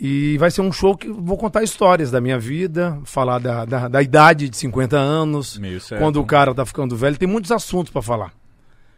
[0.00, 3.88] E vai ser um show que vou contar histórias da minha vida, falar da, da,
[3.88, 5.60] da idade de 50 anos,
[5.98, 7.16] quando o cara tá ficando velho.
[7.18, 8.32] Tem muitos assuntos pra falar.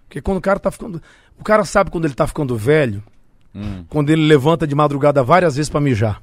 [0.06, 1.00] Porque quando o cara tá ficando.
[1.38, 3.02] O cara sabe quando ele tá ficando velho,
[3.54, 3.84] Hum.
[3.88, 6.22] quando ele levanta de madrugada várias vezes pra mijar.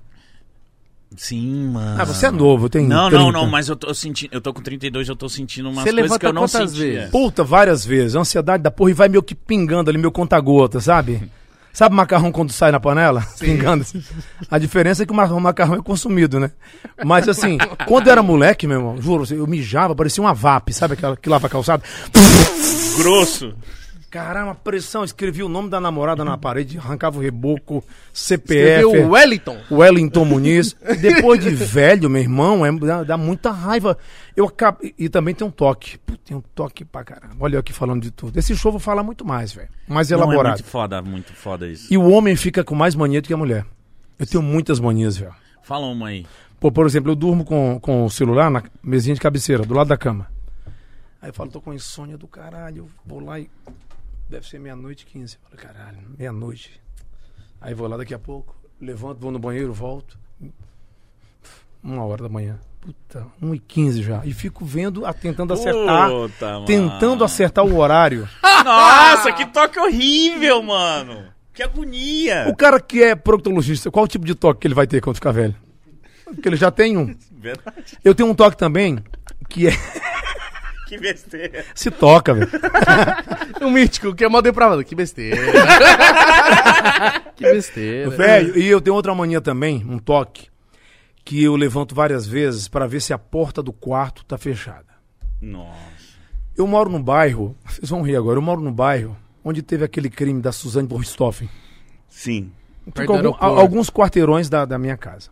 [1.16, 2.02] Sim, mano.
[2.02, 2.86] Ah, você é novo, tem.
[2.86, 3.24] Não, 30.
[3.24, 4.30] não, não, mas eu tô sentindo.
[4.34, 6.70] Eu tô com 32, eu tô sentindo umas Você coisas levanta que eu não quantas
[6.72, 6.86] sentia.
[6.94, 7.10] vezes?
[7.12, 8.16] Puta, várias vezes.
[8.16, 11.30] A ansiedade da porra e vai meio que pingando ali, meu conta-gota, sabe?
[11.78, 13.24] Sabe macarrão quando sai na panela?
[13.40, 13.86] Pingando.
[14.50, 16.50] A diferença é que o macarrão é consumido, né?
[17.06, 20.96] Mas assim, quando eu era moleque, meu irmão, juro, eu mijava, parecia uma VAP, sabe
[20.96, 21.84] aquela que lava calçado?
[22.98, 23.54] Grosso.
[24.18, 29.06] Caramba, pressão, escrevi o nome da namorada na parede, arrancava o reboco, Escreveu CPF.
[29.08, 29.58] o Wellington.
[29.72, 30.76] Wellington Muniz.
[31.02, 33.98] Depois de velho, meu irmão, é- dá, dá muita raiva.
[34.36, 35.98] Eu acabo, e, também tem um toque.
[36.00, 37.36] Pô, tem um toque pra caramba.
[37.40, 38.38] Olha eu aqui falando de tudo.
[38.38, 39.70] Esse show eu vou falar muito mais, velho.
[39.88, 40.54] Mais Não, é elaborado.
[40.58, 41.92] muito foda, muito foda isso.
[41.94, 43.66] E o homem fica com mais mania do que a mulher.
[44.18, 45.34] Eu tenho muitas manias, velho.
[45.62, 46.26] Fala uma aí.
[46.60, 49.88] Pô, por exemplo, eu durmo com, com o celular na mesinha de cabeceira, do lado
[49.90, 50.28] da cama.
[51.22, 52.78] Aí eu falo, tô com insônia do caralho.
[52.84, 53.50] Eu vou lá e.
[54.30, 55.38] Deve ser meia-noite e quinze.
[55.52, 56.82] Eu falo, caralho, meia-noite.
[57.62, 60.18] Aí vou lá daqui a pouco, levanto, vou no banheiro, volto.
[61.82, 62.60] Uma hora da manhã.
[62.82, 64.22] Puta, 1 e 15 já.
[64.26, 66.10] E fico vendo, a- tentando acertar.
[66.10, 66.66] Puta, mano.
[66.66, 68.28] Tentando acertar o horário.
[68.64, 71.26] Nossa, que toque horrível, mano.
[71.54, 72.46] Que agonia.
[72.50, 75.32] O cara que é proctologista, qual tipo de toque que ele vai ter quando ficar
[75.32, 75.56] velho?
[76.26, 77.16] Porque ele já tem um.
[77.32, 77.98] Verdade.
[78.04, 79.00] Eu tenho um toque também
[79.50, 79.72] que é.
[80.88, 81.66] Que besteira.
[81.76, 82.50] Se toca, velho.
[83.62, 84.84] O mítico, que é mal depravado.
[84.84, 85.38] Que besteira.
[87.36, 88.10] que besteira.
[88.10, 90.48] Velho, e eu tenho outra mania também, um toque,
[91.26, 94.86] que eu levanto várias vezes para ver se a porta do quarto tá fechada.
[95.42, 95.78] Nossa.
[96.58, 100.10] Eu moro num bairro, vocês vão rir agora, eu moro num bairro onde teve aquele
[100.10, 101.50] crime da Suzane Richthofen.
[102.10, 102.52] Sim.
[103.08, 105.30] Algum- alguns quarteirões da, da minha casa.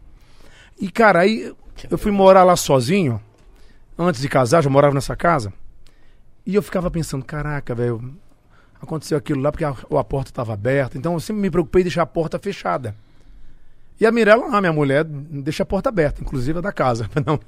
[0.80, 1.54] E, cara, aí
[1.90, 3.20] eu fui morar lá sozinho,
[3.98, 5.54] antes de casar, já morava nessa casa.
[6.46, 8.16] E eu ficava pensando, caraca, velho,
[8.82, 10.98] aconteceu aquilo lá porque a, a porta estava aberta.
[10.98, 12.96] Então eu sempre me preocupei em deixar a porta fechada.
[14.00, 17.10] E a Mirella, ah, minha mulher, deixa a porta aberta, inclusive a da casa.
[17.26, 17.40] Não,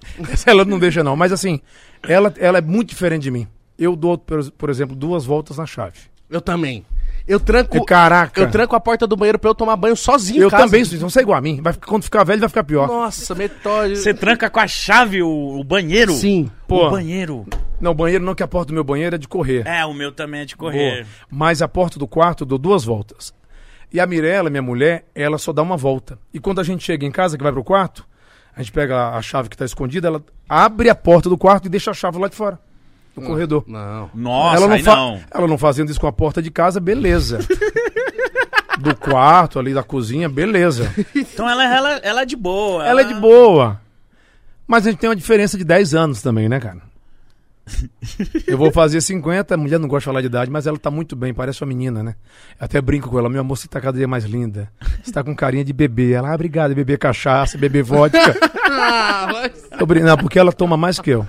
[0.46, 1.16] ela não deixa não.
[1.16, 1.60] Mas assim,
[2.02, 3.48] ela, ela é muito diferente de mim.
[3.78, 6.00] Eu dou, por, por exemplo, duas voltas na chave.
[6.30, 6.86] Eu também.
[7.28, 7.84] Eu tranco.
[7.86, 8.40] Caraca.
[8.40, 10.44] Eu tranco a porta do banheiro pra eu tomar banho sozinho.
[10.44, 10.64] Eu em casa.
[10.64, 11.60] também, vão ser igual a mim.
[11.62, 12.88] Vai, quando ficar velho, vai ficar pior.
[12.88, 14.00] Nossa, metódico.
[14.00, 16.14] Você tranca com a chave o, o banheiro?
[16.14, 16.50] Sim.
[16.68, 16.88] Pô.
[16.88, 17.46] O banheiro.
[17.82, 19.68] Não, banheiro não, que a porta do meu banheiro é de correr.
[19.68, 21.04] É, o meu também é de correr.
[21.04, 21.08] Boa.
[21.30, 23.34] Mas a porta do quarto eu dou duas voltas.
[23.92, 26.18] E a Mirella, minha mulher, ela só dá uma volta.
[26.34, 28.06] E quando a gente chega em casa, que vai pro quarto,
[28.58, 31.70] A gente pega a chave que tá escondida, ela abre a porta do quarto e
[31.70, 32.60] deixa a chave lá de fora,
[33.22, 33.64] no corredor.
[33.68, 34.10] Não.
[34.14, 35.20] Nossa, ela, não fa- não.
[35.32, 37.40] ela não fazendo isso com a porta de casa, beleza.
[38.80, 40.94] do quarto ali, da cozinha, beleza.
[41.16, 42.86] Então ela, ela, ela é de boa.
[42.86, 43.82] Ela é de boa.
[44.68, 46.82] Mas a gente tem uma diferença de 10 anos também, né, cara?
[48.48, 50.90] Eu vou fazer 50, a mulher não gosta de falar de idade, mas ela tá
[50.90, 52.16] muito bem, parece uma menina, né?
[52.60, 54.72] Eu até brinco com ela, meu amor, você tá cada dia mais linda.
[55.04, 56.14] Você tá com carinha de bebê.
[56.14, 58.20] Ela, ah, obrigado, beber cachaça, beber vodka.
[58.70, 59.64] Ah, mas...
[59.72, 61.26] Eu Não, porque ela toma mais que eu.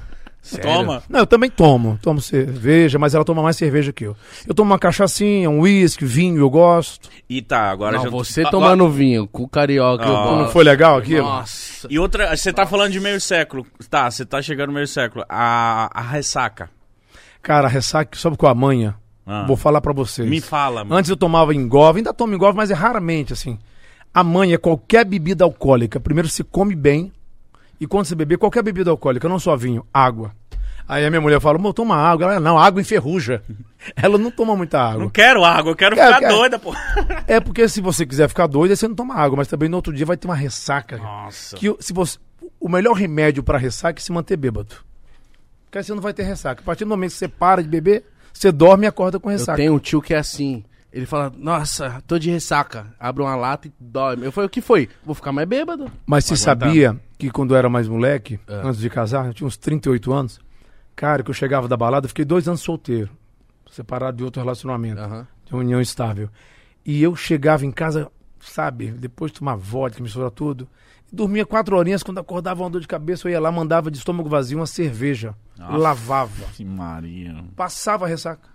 [0.62, 1.02] Toma.
[1.08, 1.98] Não, eu também tomo.
[2.00, 4.16] Tomo cerveja, mas ela toma mais cerveja que eu.
[4.46, 7.10] Eu tomo uma cachaçinha, um uísque, vinho, eu gosto.
[7.28, 8.10] E tá, agora Não, já...
[8.10, 10.04] você Ah, tomando vinho com o carioca.
[10.04, 10.36] eu Ah.
[10.36, 11.26] Não foi legal aquilo?
[11.26, 11.86] Nossa.
[11.90, 13.66] E outra, você tá falando de meio século.
[13.90, 15.24] Tá, você tá chegando no meio século.
[15.28, 16.70] A, a ressaca.
[17.42, 18.94] Cara, ressaca, sabe com a manha?
[19.26, 19.44] Ah.
[19.46, 20.26] Vou falar pra vocês.
[20.28, 20.96] Me fala, mano.
[20.96, 23.58] Antes eu tomava engove, ainda tomo engove, mas é raramente assim.
[24.14, 26.00] A manha é qualquer bebida alcoólica.
[26.00, 27.12] Primeiro se come bem.
[27.80, 30.32] E quando você beber, qualquer bebida alcoólica, não só vinho, água.
[30.88, 32.24] Aí a minha mulher fala, amor, toma água.
[32.32, 33.42] Ela, não, água enferruja.
[33.94, 35.10] Ela não toma muita Não água.
[35.10, 36.34] quero água, eu quero Quero, ficar quero.
[36.34, 36.74] doida, pô.
[37.26, 39.36] É porque se você quiser ficar doido, aí você não toma água.
[39.36, 40.96] Mas também no outro dia vai ter uma ressaca.
[40.96, 41.56] Nossa.
[41.56, 42.18] Que o- se você,
[42.58, 44.74] o melhor remédio pra ressaca é se manter bêbado.
[45.66, 46.62] Porque aí você não vai ter ressaca.
[46.62, 49.36] A partir do momento que você para de beber, você dorme e acorda com Eu
[49.36, 49.56] ressaca.
[49.56, 50.64] tenho um tio que é assim.
[50.90, 52.86] Ele fala, nossa, tô de ressaca.
[52.98, 54.24] Abre uma lata e dorme.
[54.24, 54.88] Eu falei, o que foi?
[55.04, 55.92] Vou ficar mais bêbado.
[56.06, 58.54] Mas você sabia que quando eu era mais moleque, É.
[58.64, 60.40] antes de casar, eu tinha uns 38 anos,
[60.94, 63.10] cara, que eu chegava da balada, eu fiquei dois anos solteiro,
[63.70, 65.26] separado de outro relacionamento, Aham.
[65.44, 66.28] de uma união estável.
[66.86, 70.68] E eu chegava em casa, sabe, depois de tomar vodka, misturar tudo,
[71.12, 74.28] dormia quatro horinhas, quando acordava uma dor de cabeça, eu ia lá, mandava de estômago
[74.28, 75.76] vazio uma cerveja, Nossa.
[75.76, 77.44] lavava, Que Maria.
[77.56, 78.48] passava a ressaca.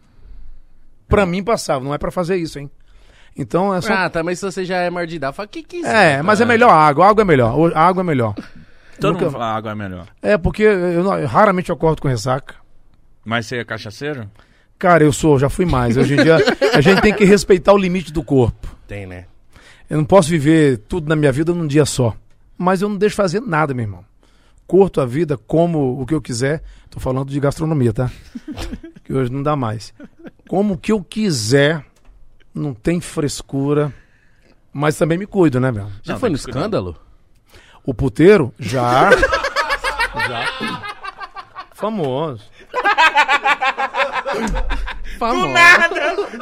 [1.08, 2.72] Pra mim passava, não é pra fazer isso, hein.
[3.36, 3.94] Então é só...
[3.94, 5.88] Ah, também se você já é maior de idade, fala, que que é isso?
[5.90, 8.36] É, mas é melhor a água, a água é melhor, o- a água é melhor.
[9.00, 10.08] Todo Nunca- mundo fala água é melhor.
[10.22, 12.56] É, porque eu, não- eu raramente acordo com ressaca.
[13.26, 14.30] Mas você é cachaceiro?
[14.78, 15.96] Cara, eu sou, já fui mais.
[15.98, 16.38] Hoje em dia,
[16.76, 18.68] a gente tem que respeitar o limite do corpo.
[18.88, 19.26] Tem, né?
[19.90, 22.16] Eu não posso viver tudo na minha vida num dia só.
[22.58, 24.04] Mas eu não deixo fazer nada, meu irmão.
[24.68, 26.62] Curto a vida, como o que eu quiser.
[26.90, 28.12] Tô falando de gastronomia, tá?
[29.04, 29.94] que hoje não dá mais.
[30.48, 31.84] Como o que eu quiser,
[32.54, 33.92] não tem frescura.
[34.72, 35.88] Mas também me cuido, né, meu?
[36.02, 36.96] Já Não, foi no escândalo?
[37.86, 39.12] O puteiro, já.
[40.28, 40.48] já.
[41.74, 42.44] Famoso.
[45.20, 45.54] Famoso.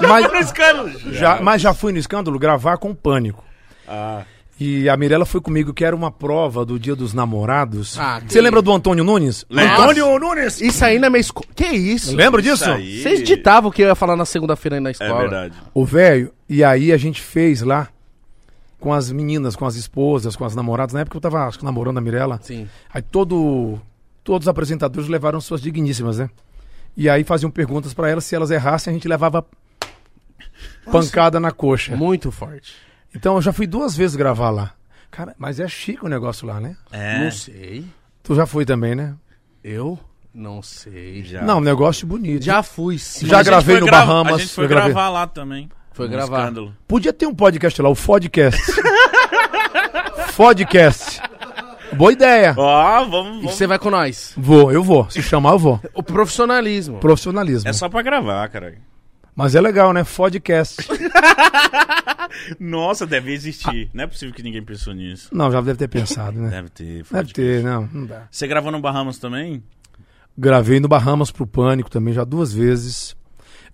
[0.07, 0.89] Mas, escândalo.
[1.13, 3.43] Já, mas já fui no escândalo gravar com pânico.
[3.87, 4.23] Ah,
[4.63, 7.97] E a Mirella foi comigo, que era uma prova do Dia dos Namorados.
[7.97, 9.43] Ah, Você lembra do Antônio Nunes?
[9.49, 10.61] Antônio Nunes.
[10.61, 11.47] Isso aí na minha escola.
[11.55, 12.15] Que isso?
[12.15, 12.69] Lembra disso?
[12.69, 13.01] Aí.
[13.01, 15.17] Vocês ditavam o que eu ia falar na segunda-feira aí na É escola.
[15.19, 15.55] verdade.
[15.73, 17.87] O velho, e aí a gente fez lá
[18.79, 20.93] com as meninas, com as esposas, com as namoradas.
[20.93, 22.39] Na época eu tava acho que, namorando a Mirella.
[22.43, 22.69] Sim.
[22.93, 23.81] Aí todo,
[24.23, 26.29] todos os apresentadores levaram suas digníssimas, né?
[26.95, 29.43] E aí faziam perguntas pra elas, se elas errassem a gente levava
[30.91, 31.95] pancada na coxa.
[31.95, 32.75] Muito forte.
[33.15, 34.71] Então eu já fui duas vezes gravar lá.
[35.09, 36.75] Cara, mas é chique o negócio lá, né?
[36.91, 37.19] É.
[37.23, 37.85] Não sei.
[38.23, 39.13] Tu já foi também, né?
[39.63, 39.99] Eu?
[40.33, 41.23] Não sei.
[41.25, 41.41] Já.
[41.41, 42.43] Não, um negócio bonito.
[42.45, 43.27] Já fui, sim.
[43.27, 44.93] Já gravei no grava- Bahamas, A gente foi gravei.
[44.93, 45.69] gravar lá também.
[45.91, 46.39] Foi No gravar.
[46.43, 46.73] Escândalo.
[46.87, 48.61] Podia ter um podcast lá, o Fodcast.
[50.31, 51.21] Fodcast.
[51.93, 52.53] Boa ideia.
[52.57, 53.53] Ó, vamos, E vamos.
[53.55, 54.33] você vai com nós.
[54.37, 55.09] Vou, eu vou.
[55.09, 55.79] Se chamar, eu vou.
[55.93, 56.99] O profissionalismo.
[56.99, 57.67] Profissionalismo.
[57.69, 58.75] É só pra gravar, cara.
[59.35, 60.03] Mas é legal, né?
[60.05, 60.87] Fodcast.
[62.59, 63.89] Nossa, deve existir.
[63.93, 65.29] Não é possível que ninguém pensou nisso.
[65.33, 66.49] Não, já deve ter pensado, né?
[66.49, 67.05] Deve ter.
[67.11, 68.27] Deve ter, não, não dá.
[68.31, 69.63] Você gravou no Bahamas também?
[70.37, 73.15] Gravei no Bahamas pro Pânico também, já duas vezes.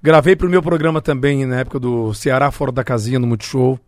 [0.02, 3.80] Gravei pro meu programa também na época do Ceará Fora da Casinha, no Multishow.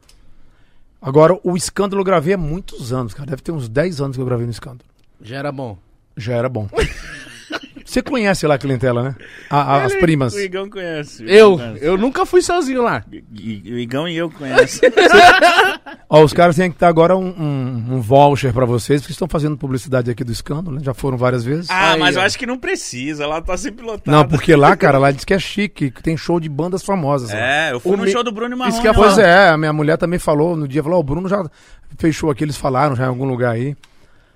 [1.02, 3.30] Agora, o Escândalo eu gravei há muitos anos, cara.
[3.30, 4.90] Deve ter uns 10 anos que eu gravei no Escândalo.
[5.22, 5.78] Já era bom.
[6.18, 6.68] Já era bom.
[8.00, 9.16] Você conhece lá a clientela, né?
[9.50, 10.34] A- a- as primas.
[10.34, 11.24] O Igão conhece.
[11.28, 11.86] Eu, conhece.
[11.86, 13.04] eu nunca fui sozinho lá.
[13.12, 14.90] I- O Igão e eu conhecem.
[16.10, 19.28] Ó, os caras têm que dar agora um, um, um voucher pra vocês, porque estão
[19.28, 20.82] fazendo publicidade aqui do escândalo, né?
[20.84, 21.70] Já foram várias vezes.
[21.70, 22.26] ah, Aí, mas eu ó.
[22.26, 23.24] acho que não precisa.
[23.24, 24.10] Ela tá sempre lotada.
[24.16, 27.32] Não, porque lá, cara, lá diz que é chique, que tem show de bandas famosas.
[27.32, 27.38] lá.
[27.38, 28.74] É, eu fui O no mi- show do Bruno Marrone.
[28.74, 28.98] Isso que eu lá.
[28.98, 31.44] Pois é, a minha mulher também falou no dia, falou, ó, o Bruno já
[31.98, 33.76] fechou aqui, eles falaram já em algum lugar aí.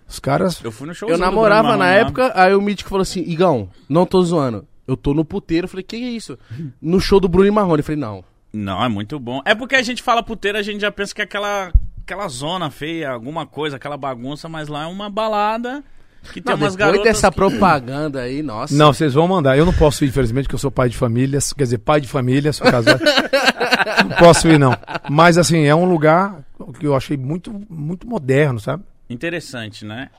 [0.07, 0.63] Os caras.
[0.63, 4.05] Eu fui no show Eu namorava na época, aí o Mítico falou assim, Igão, não
[4.05, 4.67] tô zoando.
[4.87, 5.65] Eu tô no puteiro.
[5.65, 6.37] Eu falei, que é isso?
[6.81, 7.79] No show do Bruno e Marrone.
[7.79, 8.23] Eu falei, não.
[8.51, 9.41] Não, é muito bom.
[9.45, 11.71] É porque a gente fala puteira, a gente já pensa que é aquela,
[12.03, 15.83] aquela zona feia, alguma coisa, aquela bagunça, mas lá é uma balada
[16.31, 17.03] que tem Não, umas depois garotas...
[17.03, 18.73] dessa que- propaganda aí, nossa.
[18.75, 19.57] Não, vocês vão mandar.
[19.57, 21.39] Eu não posso ir, infelizmente, que eu sou pai de família.
[21.57, 23.01] Quer dizer, pai de família, sou casado.
[24.07, 24.77] não posso ir, não.
[25.09, 26.39] Mas, assim, é um lugar
[26.79, 28.83] que eu achei muito, muito moderno, sabe?
[29.09, 30.09] Interessante, né?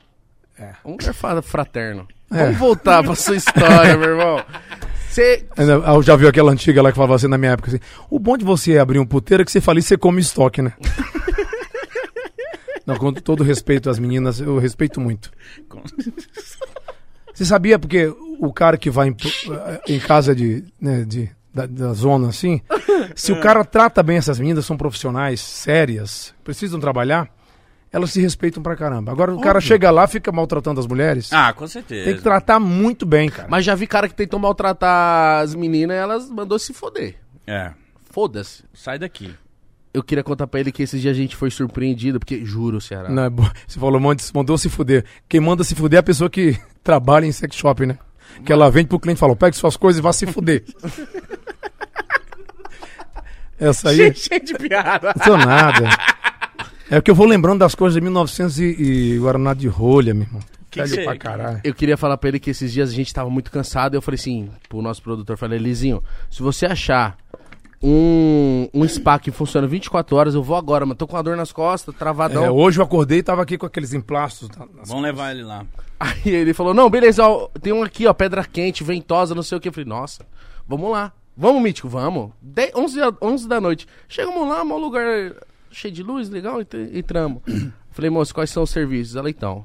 [0.84, 2.06] Um lugar fa- fraterno.
[2.30, 2.44] É.
[2.44, 4.44] Vamos voltar pra sua história, meu irmão.
[5.10, 5.46] Você.
[5.56, 8.36] Eu já viu aquela antiga lá que falava assim na minha época assim: o bom
[8.36, 10.72] de você abrir um puteiro é que você fala isso, você come estoque, né?
[12.86, 15.30] Não, com todo respeito às meninas, eu respeito muito.
[17.32, 18.06] Você sabia porque
[18.38, 19.16] o cara que vai em,
[19.88, 22.60] em casa de, né, de, da, da zona assim,
[23.16, 27.28] se o cara trata bem essas meninas, são profissionais, sérias, precisam trabalhar,
[27.94, 29.12] elas se respeitam pra caramba.
[29.12, 32.04] Agora o cara chega lá, fica maltratando as mulheres, Ah, com certeza.
[32.06, 33.46] tem que tratar muito bem, cara.
[33.48, 37.14] Mas já vi cara que tentou maltratar as meninas e elas mandou se foder.
[37.46, 37.70] É,
[38.10, 38.64] Foda-se.
[38.74, 39.32] sai daqui.
[39.92, 43.08] Eu queria contar pra ele que esses dias a gente foi surpreendido, porque juro, Ceará.
[43.08, 45.04] Não, é bo- você falou, mande- mandou se fuder.
[45.28, 47.96] Quem manda se fuder é a pessoa que trabalha em sex shop, né?
[48.44, 50.64] Que ela vende pro cliente e fala, pegue suas coisas e vá se fuder.
[53.58, 55.14] Essa aí, Cheio de piada.
[55.16, 55.88] não sou nada.
[56.96, 60.24] É que eu vou lembrando das coisas de 1900 e, e Guaraná de rolha, meu
[60.24, 60.40] irmão.
[60.70, 61.60] Que Velho que pra caralho.
[61.64, 63.94] Eu queria falar pra ele que esses dias a gente tava muito cansado.
[63.94, 67.16] Eu falei assim, pro nosso produtor, falei, Lizinho, se você achar
[67.82, 71.36] um, um spa que funciona 24 horas, eu vou agora, mas tô com a dor
[71.36, 72.44] nas costas, travadão.
[72.44, 74.48] É, hoje eu acordei e tava aqui com aqueles emplastos.
[74.84, 75.66] Vamos levar ele lá.
[75.98, 79.58] Aí ele falou, não, beleza, ó, tem um aqui, ó, pedra quente, ventosa, não sei
[79.58, 79.68] o que.
[79.68, 80.24] Eu falei, nossa,
[80.68, 81.12] vamos lá.
[81.36, 82.30] Vamos, Mítico, vamos.
[82.40, 83.86] 10, 11, da- 11 da noite.
[84.08, 85.34] Chegamos lá, um lugar
[85.74, 87.42] cheio de luz, legal, ent- entramos.
[87.90, 89.14] Falei, moço, quais são os serviços?
[89.16, 89.64] Ela, então,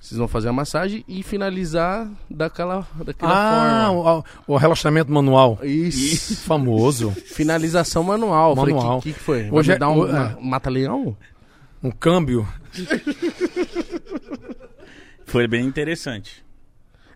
[0.00, 4.24] vocês vão fazer a massagem e finalizar daquela, daquela Ah, forma.
[4.46, 5.58] o, o relaxamento manual.
[5.62, 6.36] Isso.
[6.42, 7.10] Famoso.
[7.12, 8.56] Finalização manual.
[8.56, 8.98] Falei, Manual.
[8.98, 9.48] O que, que, foi?
[9.50, 10.36] Hoje é- dar um é.
[10.40, 11.16] mata-leão?
[11.82, 12.46] Um câmbio.
[15.26, 16.44] Foi bem interessante.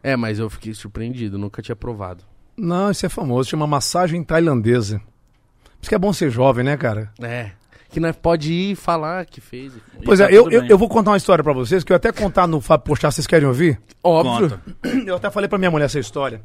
[0.03, 2.23] É, mas eu fiquei surpreendido, nunca tinha provado.
[2.57, 3.49] Não, isso é famoso.
[3.51, 4.99] Chama massagem tailandesa.
[4.99, 7.13] Por isso que é bom ser jovem, né, cara?
[7.21, 7.51] É.
[7.95, 9.73] Que nós pode ir falar que fez.
[10.05, 12.11] Pois tá é, eu, eu, eu vou contar uma história pra vocês, que eu até
[12.11, 13.81] contar no Fábio Postar, vocês querem ouvir?
[14.03, 14.51] Óbvio.
[14.51, 14.63] Conta.
[15.07, 16.43] Eu até falei pra minha mulher essa história.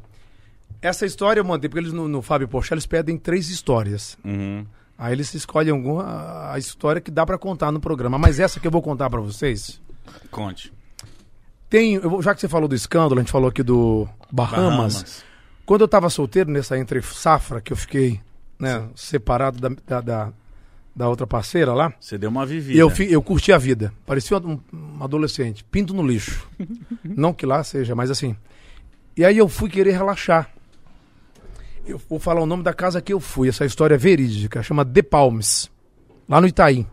[0.80, 4.16] Essa história eu mandei, porque eles no, no Fábio Postar, eles pedem três histórias.
[4.24, 4.64] Uhum.
[4.96, 8.16] Aí eles escolhem alguma a história que dá pra contar no programa.
[8.16, 9.80] Mas essa que eu vou contar pra vocês,
[10.30, 10.72] Conte.
[11.68, 15.24] tem, eu vou- já que você falou do escândalo, a gente falou aqui do Bahamas.
[15.66, 18.20] Quando eu tava solteiro nessa entre safra que eu fiquei,
[18.58, 20.32] né, separado da, da, da,
[21.00, 22.78] da outra parceira lá, Você deu uma vivida.
[22.78, 23.90] Eu, fi- eu curti a vida.
[24.04, 25.64] Parecia um, um adolescente.
[25.64, 26.46] Pinto no lixo.
[27.02, 28.36] Não que lá seja, mas assim.
[29.16, 30.50] E aí eu fui querer relaxar.
[31.86, 33.48] Eu vou falar o nome da casa que eu fui.
[33.48, 34.62] Essa história é verídica.
[34.62, 35.70] Chama The Palms.
[36.28, 36.86] Lá no Itaí.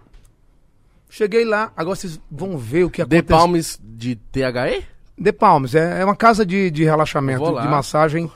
[1.09, 1.73] Cheguei lá.
[1.75, 3.37] Agora vocês vão ver o que The aconteceu.
[3.37, 4.85] Palms de THE?
[5.21, 5.75] The Palms.
[5.75, 8.31] É, é uma casa de, de relaxamento, de massagem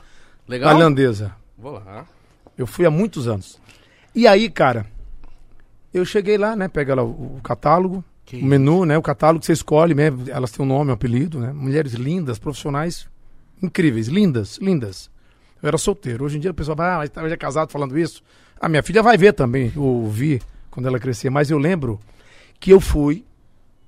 [0.46, 0.68] Legal?
[0.70, 1.34] tailandesa.
[1.56, 2.04] Vou lá.
[2.58, 3.58] Eu fui há muitos anos.
[4.14, 4.84] E aí, cara,
[5.92, 6.68] eu cheguei lá, né?
[6.68, 8.96] Pega lá o, o catálogo, Que o menu, né?
[8.96, 10.12] O catálogo que você escolhe, né?
[10.28, 11.52] Elas têm um nome, um apelido, né?
[11.52, 13.06] Mulheres lindas, profissionais
[13.62, 15.10] incríveis, lindas, lindas.
[15.62, 16.24] Eu era solteiro.
[16.24, 18.22] Hoje em dia o pessoal vai, ah, mas tá- hoje é casado falando isso.
[18.60, 21.30] A minha filha vai ver também, ouvi quando ela crescer.
[21.30, 22.00] Mas eu lembro
[22.58, 23.24] que eu fui,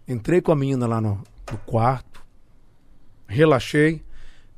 [0.07, 2.23] entrei com a menina lá no, no quarto,
[3.27, 4.03] relaxei,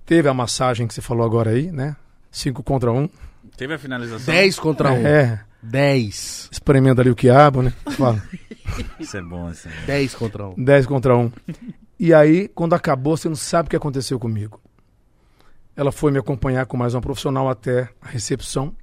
[0.05, 1.97] teve a massagem que você falou agora aí, né?
[2.31, 3.09] Cinco contra um.
[3.57, 4.35] Teve a finalização?
[4.35, 5.07] 10 contra 1.
[5.07, 6.49] É, 10.
[6.53, 7.73] experimenta ali o quiabo, né?
[7.97, 8.23] Fala,
[8.99, 9.87] Isso é bom, isso é bom.
[9.87, 10.55] 10 contra 1.
[10.65, 11.33] 10 contra 1.
[11.99, 14.61] E aí, quando acabou, você não sabe o que aconteceu comigo.
[15.75, 18.75] Ela foi me acompanhar com mais uma profissional até a recepção.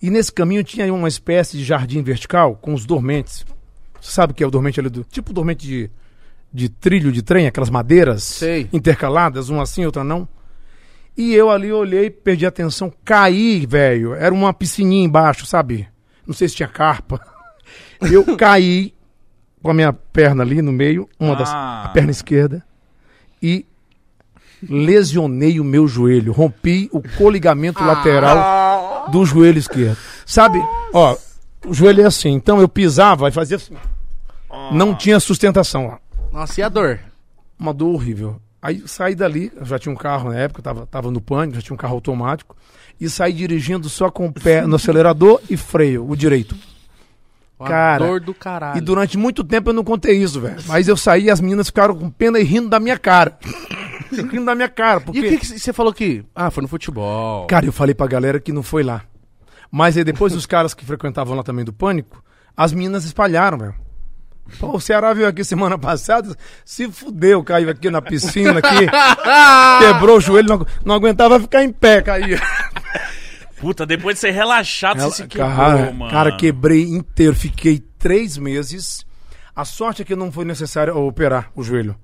[0.00, 3.44] E nesse caminho tinha uma espécie de jardim vertical com os dormentes.
[4.00, 5.04] Você sabe o que é o dormente ali do.
[5.04, 5.90] Tipo dormente de,
[6.52, 8.68] de trilho de trem, aquelas madeiras Sei.
[8.72, 10.26] intercaladas, uma assim, outra não.
[11.16, 14.14] E eu ali olhei, perdi a atenção, caí, velho.
[14.14, 15.86] Era uma piscininha embaixo, sabe?
[16.26, 17.20] Não sei se tinha carpa.
[18.00, 18.94] Eu caí
[19.62, 21.84] com a minha perna ali no meio, uma das, Ah.
[21.84, 22.64] a perna esquerda,
[23.40, 23.64] e
[24.68, 26.32] lesionei o meu joelho.
[26.32, 29.96] Rompi o coligamento lateral do joelho esquerdo.
[30.26, 30.58] Sabe?
[30.92, 31.16] Ó,
[31.66, 32.30] o joelho é assim.
[32.30, 33.76] Então eu pisava e fazia assim.
[34.72, 35.98] Não tinha sustentação lá
[36.30, 37.00] Nossa, e a dor?
[37.58, 38.40] uma dor horrível.
[38.60, 41.62] Aí saí dali, eu já tinha um carro na época, tava, tava no pânico, já
[41.62, 42.56] tinha um carro automático,
[43.02, 46.56] e saí dirigindo só com o pé no acelerador e freio, o direito.
[47.58, 48.78] Uma Cara, dor do caralho.
[48.78, 50.62] E durante muito tempo eu não contei isso, velho.
[50.66, 53.36] Mas eu saí e as meninas ficaram com pena e rindo da minha cara.
[54.10, 55.18] rindo da minha cara, porque...
[55.18, 56.24] E o que que você falou que...
[56.32, 57.46] Ah, foi no futebol.
[57.48, 59.02] Cara, eu falei pra galera que não foi lá.
[59.68, 62.22] Mas aí depois os caras que frequentavam lá também do Pânico,
[62.56, 63.74] as meninas espalharam, velho.
[64.58, 68.86] Pô, o Ceará veio aqui semana passada, se fudeu, caiu aqui na piscina, aqui,
[69.80, 72.40] quebrou o joelho, não, não aguentava ficar em pé, caía.
[73.58, 76.10] Puta, depois de ser relaxado, você se quebrou, cara, mano.
[76.10, 79.06] cara, quebrei inteiro, fiquei três meses.
[79.54, 81.94] A sorte é que não foi necessário operar o joelho.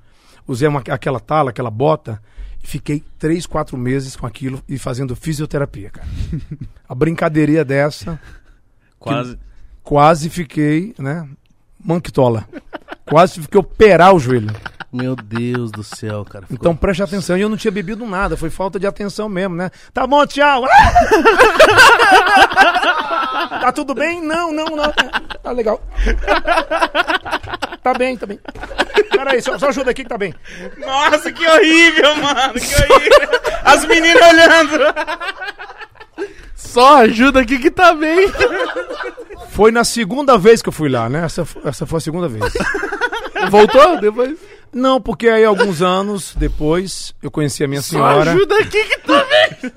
[0.46, 2.22] usei uma- aquela tala, aquela bota,
[2.64, 6.08] e fiquei três, quatro meses com aquilo e fazendo fisioterapia, cara.
[6.88, 8.18] A brincadeirinha dessa,
[8.98, 9.38] Quase.
[9.82, 11.28] quase fiquei, né?
[11.84, 12.46] Manquitola.
[13.06, 14.50] Quase tive que operar o joelho.
[14.92, 16.46] Meu Deus do céu, cara.
[16.46, 17.36] Ficou- Então preste atenção.
[17.36, 19.70] E eu não tinha bebido nada, foi falta de atenção mesmo, né?
[19.92, 20.64] Tá bom, tchau.
[23.60, 24.22] tá tudo bem?
[24.22, 24.92] Não, não, não.
[25.42, 25.80] Tá legal.
[27.82, 28.38] Tá bem, tá bem.
[29.10, 30.34] Peraí, só, só ajuda aqui que tá bem.
[30.78, 32.54] Nossa, que horrível, mano.
[32.54, 33.40] Que horrível.
[33.64, 34.78] As meninas olhando.
[36.58, 38.28] Só ajuda aqui que tá bem.
[39.50, 41.24] Foi na segunda vez que eu fui lá, né?
[41.24, 42.52] Essa, essa foi a segunda vez.
[43.48, 44.36] Voltou depois?
[44.72, 48.32] Não, porque aí alguns anos depois eu conheci a minha Só senhora.
[48.32, 49.72] ajuda aqui que tá bem.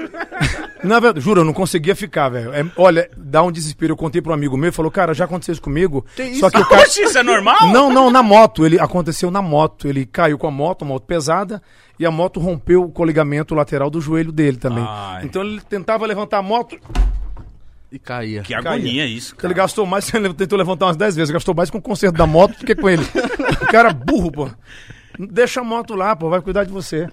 [0.84, 2.54] Na verdade, juro, eu não conseguia ficar, velho.
[2.54, 3.94] É, olha, dá um desespero.
[3.94, 6.06] Eu contei para um amigo meu, falou, cara, já aconteceu isso comigo.
[6.40, 6.82] Só que o cara.
[6.82, 7.68] Oxi, isso é normal?
[7.72, 8.66] Não, não, na moto.
[8.66, 9.88] Ele aconteceu na moto.
[9.88, 11.62] Ele caiu com a moto, uma moto pesada,
[12.00, 14.84] e a moto rompeu o coligamento lateral do joelho dele também.
[14.88, 15.24] Ai.
[15.26, 16.78] Então ele tentava levantar a moto,
[17.92, 18.42] E caía.
[18.42, 19.54] Que agonia isso, ele cara.
[19.54, 22.58] gastou mais, ele tentou levantar umas 10 vezes, gastou mais com o conserto da moto
[22.60, 23.04] do que com ele.
[23.62, 24.50] o cara burro, pô.
[25.20, 27.08] Deixa a moto lá, pô, vai cuidar de você.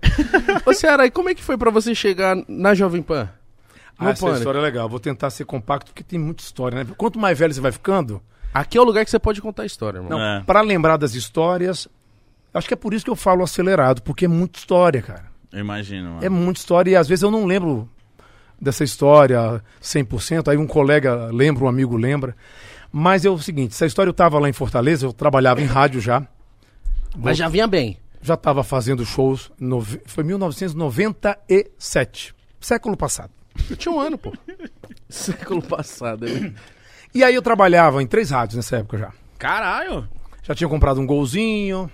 [0.64, 3.29] Ô, Ceará, e como é que foi pra você chegar na Jovem Pan?
[3.99, 4.39] Ah, essa Pânico.
[4.39, 4.89] história é legal.
[4.89, 6.91] Vou tentar ser compacto, porque tem muita história, né?
[6.97, 8.22] Quanto mais velho você vai ficando,
[8.55, 10.11] Aqui é o lugar que você pode contar a história, irmão.
[10.16, 10.41] Não, É.
[10.43, 11.87] pra lembrar das histórias,
[12.55, 15.24] acho que é por isso que eu falo acelerado, porque é muita história, cara.
[15.53, 16.24] Eu imagino, mano.
[16.24, 17.87] É muita história e às vezes eu não lembro
[18.61, 22.37] dessa história 100%, aí um colega lembra, um amigo lembra.
[22.91, 26.01] Mas é o seguinte, essa história eu tava lá em Fortaleza, eu trabalhava em rádio
[26.01, 26.27] já,
[27.17, 27.99] Mas já vinha bem.
[28.23, 33.31] já tava fazendo shows, nove- foi 1997, século passado.
[33.71, 34.33] Eu tinha um ano, pô.
[35.09, 36.27] Século passado.
[36.29, 36.55] hein?
[37.15, 39.13] E aí eu trabalhava em três rádios nessa época já.
[39.39, 40.07] Caralho.
[40.43, 41.91] Já tinha comprado um golzinho,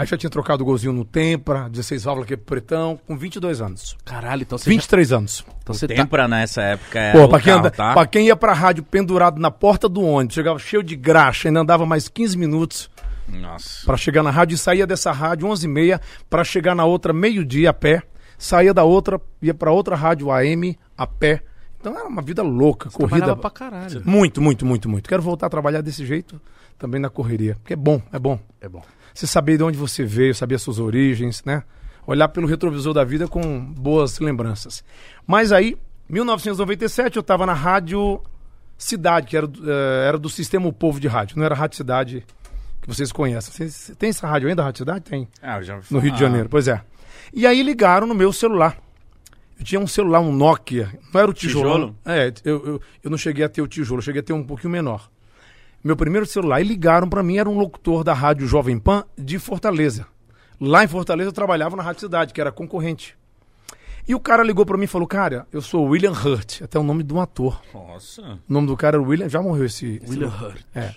[0.00, 3.96] aí já tinha trocado o golzinho no Tempra, 16 válvulas aqui pretão, com 22 anos.
[4.04, 5.44] Caralho, então você 23 anos.
[5.46, 5.52] já...
[5.62, 5.94] Então O você tá...
[5.94, 7.92] Tempra nessa época é Pô, o pra quem, carro, anda, tá?
[7.94, 11.60] pra quem ia pra rádio pendurado na porta do ônibus, chegava cheio de graxa, ainda
[11.60, 12.90] andava mais 15 minutos
[13.28, 13.84] Nossa.
[13.84, 17.74] pra chegar na rádio e saía dessa rádio 11h30 pra chegar na outra meio-dia a
[17.74, 18.02] pé.
[18.38, 21.42] Saía da outra, ia pra outra rádio AM a pé.
[21.80, 23.16] Então era uma vida louca, corrida.
[23.16, 24.02] Trabalhava pra caralho.
[24.04, 25.08] Muito, muito, muito, muito.
[25.08, 26.40] Quero voltar a trabalhar desse jeito
[26.78, 27.56] também na correria.
[27.56, 28.38] Porque é bom, é bom.
[28.60, 28.82] É bom.
[29.18, 31.64] Você saber de onde você veio, saber as suas origens, né?
[32.06, 34.84] Olhar pelo retrovisor da vida com boas lembranças.
[35.26, 35.76] Mas aí,
[36.08, 38.22] 1997, eu estava na Rádio
[38.76, 41.36] Cidade, que era, do- eh, era do Sistema O Povo de Rádio.
[41.36, 42.24] Não era a Rádio Cidade
[42.80, 43.52] que vocês conhecem.
[43.52, 45.00] Vocês- tem essa rádio ainda, a Rádio Cidade?
[45.00, 45.26] Tem.
[45.42, 46.20] Ah, eu já No Rio de.
[46.20, 46.80] Janeiro, pois é.
[47.34, 48.78] E aí ligaram no meu celular.
[49.58, 50.92] Eu tinha um celular, um Nokia.
[51.12, 51.64] Não era o tijolo.
[51.66, 51.96] Tijolo?
[52.06, 54.44] É, eu, eu, eu não cheguei a ter o tijolo, eu cheguei a ter um
[54.44, 55.10] pouquinho menor.
[55.82, 59.38] Meu primeiro celular, e ligaram pra mim, era um locutor da rádio Jovem Pan de
[59.38, 60.06] Fortaleza.
[60.60, 63.16] Lá em Fortaleza eu trabalhava na Rádio Cidade, que era concorrente.
[64.08, 66.82] E o cara ligou pra mim e falou: Cara, eu sou William Hurt, até o
[66.82, 67.62] nome de um ator.
[67.72, 68.22] Nossa.
[68.48, 70.00] O nome do cara era William, já morreu esse.
[70.02, 70.48] esse William locutor.
[70.50, 70.64] Hurt.
[70.74, 70.94] É.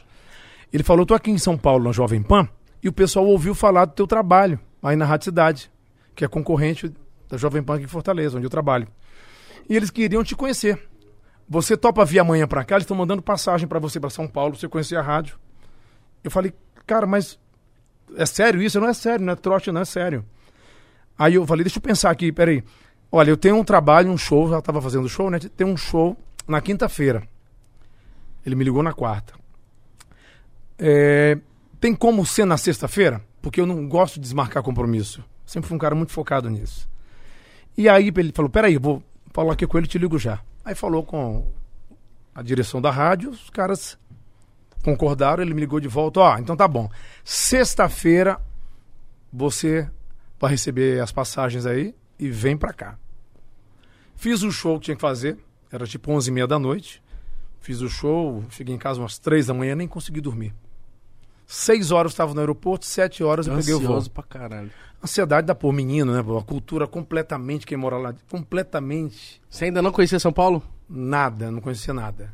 [0.73, 2.49] Ele falou: tô aqui em São Paulo, na Jovem Pan,
[2.82, 5.69] e o pessoal ouviu falar do teu trabalho aí na Rádio Cidade,
[6.15, 6.91] que é concorrente
[7.29, 8.88] da Jovem Pan aqui em Fortaleza, onde eu trabalho.
[9.69, 10.82] E eles queriam te conhecer.
[11.51, 12.75] Você topa vir amanhã pra cá?
[12.75, 15.37] Eles estão mandando passagem pra você pra São Paulo, você conhecer a rádio.
[16.23, 16.53] Eu falei,
[16.87, 17.37] cara, mas
[18.15, 18.79] é sério isso?
[18.79, 20.25] Não é sério, não é trote, não é sério.
[21.19, 22.63] Aí eu falei, deixa eu pensar aqui, peraí.
[23.11, 25.39] Olha, eu tenho um trabalho, um show, já estava fazendo show, né?
[25.39, 26.15] Tem um show
[26.47, 27.21] na quinta-feira.
[28.45, 29.33] Ele me ligou na quarta.
[30.79, 31.37] É,
[31.81, 33.21] tem como ser na sexta-feira?
[33.41, 35.21] Porque eu não gosto de desmarcar compromisso.
[35.45, 36.89] Sempre fui um cara muito focado nisso.
[37.77, 40.39] E aí ele falou, peraí, vou falar aqui com ele e te ligo já.
[40.64, 41.51] Aí falou com
[42.34, 43.97] a direção da rádio, os caras
[44.84, 46.89] concordaram, ele me ligou de volta, ó, então tá bom.
[47.24, 48.39] Sexta-feira
[49.32, 49.89] você
[50.39, 52.97] vai receber as passagens aí e vem pra cá.
[54.16, 55.38] Fiz o show que tinha que fazer,
[55.72, 57.01] era tipo 11 e meia da noite.
[57.59, 60.53] Fiz o show, cheguei em casa umas 3 da manhã, nem consegui dormir.
[61.51, 63.88] Seis horas eu estava no aeroporto, sete horas eu peguei o voo.
[63.89, 64.72] Ansioso pra caralho.
[65.03, 66.21] Ansiedade da pô, menino, né?
[66.21, 66.37] pô?
[66.37, 70.61] A cultura completamente, quem mora lá, completamente Você ainda não conhecia São Paulo?
[70.87, 72.33] nada, não conhecia nada.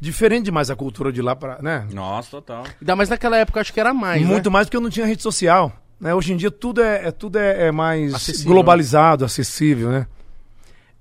[0.00, 1.86] Diferente demais a cultura de lá, pra, né?
[1.92, 2.64] Nossa, total.
[2.80, 4.52] Ainda mais naquela época, eu acho que era mais, Muito né?
[4.52, 5.72] mais porque eu não tinha rede social.
[6.00, 6.12] Né?
[6.12, 8.52] Hoje em dia tudo é, é- tudo é, é mais Acessível.
[8.52, 10.06] globalizado, acessível, né?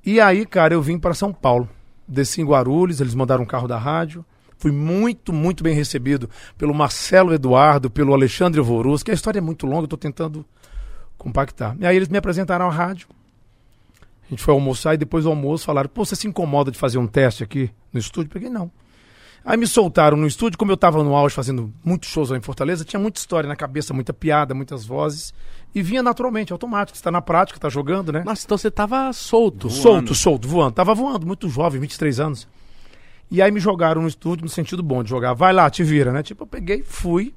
[0.05, 1.67] E aí, cara, eu vim para São Paulo.
[2.07, 4.23] Desci em Guarulhos, eles mandaram um carro da rádio.
[4.59, 9.41] Fui muito, muito bem recebido pelo Marcelo Eduardo, pelo Alexandre Vorus, que a história é
[9.41, 10.45] muito longa, eu tô tentando
[11.21, 11.77] compactar.
[11.79, 13.07] E aí eles me apresentaram à rádio.
[14.25, 16.97] A gente foi almoçar e depois do almoço falaram: pô, você se incomoda de fazer
[16.97, 18.31] um teste aqui no estúdio?
[18.31, 18.71] Peguei, não.
[19.43, 22.41] Aí me soltaram no estúdio, como eu tava no auge fazendo muitos shows lá em
[22.41, 25.33] Fortaleza, tinha muita história na cabeça, muita piada, muitas vozes.
[25.73, 26.97] E vinha naturalmente, automático.
[26.97, 28.23] Você tá na prática, tá jogando, né?
[28.23, 29.67] Nossa, então você tava solto.
[29.67, 29.81] Voando.
[29.81, 30.73] Solto, solto, voando.
[30.73, 32.47] Tava voando, muito jovem, 23 anos.
[33.31, 35.33] E aí me jogaram no estúdio no sentido bom de jogar.
[35.33, 36.21] Vai lá, te vira, né?
[36.21, 37.33] Tipo, eu peguei, fui,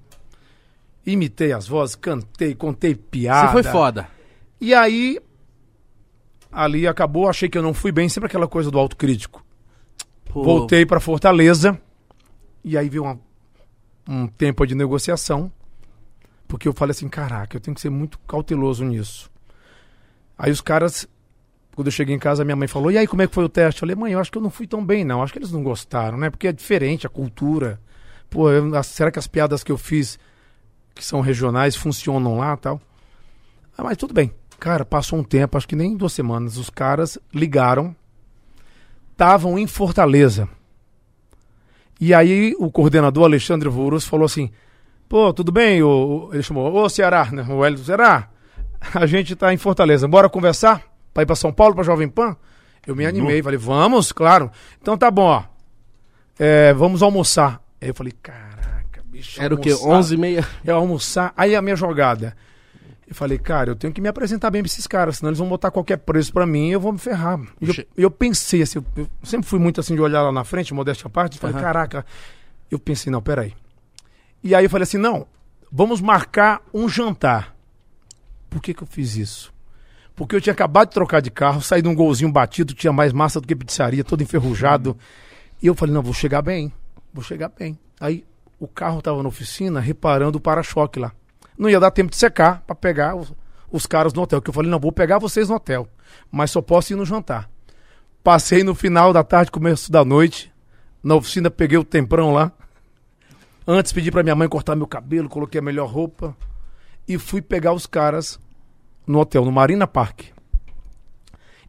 [1.07, 3.46] imitei as vozes, cantei, contei piada.
[3.48, 4.09] Você foi foda.
[4.61, 5.18] E aí,
[6.50, 9.44] ali acabou, achei que eu não fui bem, sempre aquela coisa do autocrítico.
[10.24, 11.80] Pô, Voltei pra Fortaleza,
[12.62, 13.18] e aí veio uma-
[14.09, 15.50] um tempo de negociação,
[16.48, 19.30] porque eu falei assim, caraca, eu tenho que ser muito cauteloso nisso.
[20.38, 21.07] Aí os caras,
[21.74, 23.48] quando eu cheguei em casa, minha mãe falou, e aí, como é que foi o
[23.48, 23.78] teste?
[23.78, 25.22] Eu falei, mãe, eu acho que eu não fui tão bem, não.
[25.22, 26.30] Acho que eles não gostaram, né?
[26.30, 27.80] Porque é diferente a cultura.
[28.30, 30.18] Pô, eu- será que as piadas que eu fiz,
[30.95, 32.80] que são regionais, funcionam lá tal?
[33.76, 34.32] Ah, mas tudo bem.
[34.59, 37.95] Cara, passou um tempo, acho que nem duas semanas, os caras ligaram,
[39.12, 40.49] estavam em Fortaleza.
[42.01, 44.51] E aí o coordenador Alexandre Vouros falou assim:
[45.09, 45.82] Pô, tudo bem?
[45.82, 45.88] O,
[46.28, 47.45] o- ele chamou, ô Ceará, né?
[47.49, 48.28] O Hélio Ceará,
[48.95, 50.82] a gente tá em Fortaleza, bora conversar?
[51.12, 52.36] Pra ir pra São Paulo, pra Jovem Pan?
[52.86, 54.51] Eu me animei, falei, vamos, claro.
[54.82, 55.42] Então tá bom, ó.
[56.38, 57.62] É, vamos almoçar.
[57.80, 58.53] Aí eu falei, caraca,
[59.14, 59.40] bicho.
[59.40, 59.70] Era o quê?
[59.70, 59.88] almoçar.
[59.90, 60.48] 11 e meia?
[60.64, 61.32] Eu almoçar.
[61.36, 62.36] Aí a minha jogada.
[63.06, 65.48] Eu falei, cara, eu tenho que me apresentar bem pra esses caras, senão eles vão
[65.48, 67.38] botar qualquer preço pra mim e eu vou me ferrar.
[67.60, 70.72] E eu, eu pensei assim, eu, sempre fui muito assim de olhar lá na frente,
[70.72, 71.62] modéstia à parte, falei, Aham.
[71.62, 72.06] caraca.
[72.70, 73.52] Eu pensei, não, peraí.
[74.42, 75.26] E aí eu falei assim, não,
[75.70, 77.54] vamos marcar um jantar.
[78.48, 79.52] Por que que eu fiz isso?
[80.16, 83.12] Porque eu tinha acabado de trocar de carro, saí de um golzinho batido, tinha mais
[83.12, 84.96] massa do que pizzaria, todo enferrujado.
[85.62, 86.70] E eu falei, não, vou chegar bem,
[87.10, 87.78] vou chegar bem.
[87.98, 88.22] Aí
[88.64, 91.12] o carro tava na oficina reparando o para-choque lá.
[91.56, 93.32] Não ia dar tempo de secar para pegar os,
[93.70, 94.42] os caras no hotel.
[94.42, 95.88] Que eu falei, não, vou pegar vocês no hotel,
[96.30, 97.48] mas só posso ir no jantar.
[98.22, 100.52] Passei no final da tarde, começo da noite,
[101.02, 102.50] na oficina, peguei o temprão lá.
[103.66, 106.36] Antes pedi para minha mãe cortar meu cabelo, coloquei a melhor roupa
[107.06, 108.38] e fui pegar os caras
[109.06, 110.22] no hotel, no Marina Park.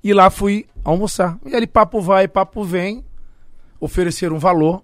[0.03, 1.37] E lá fui almoçar.
[1.45, 3.03] E ali papo vai, papo vem.
[3.79, 4.83] Ofereceram um valor.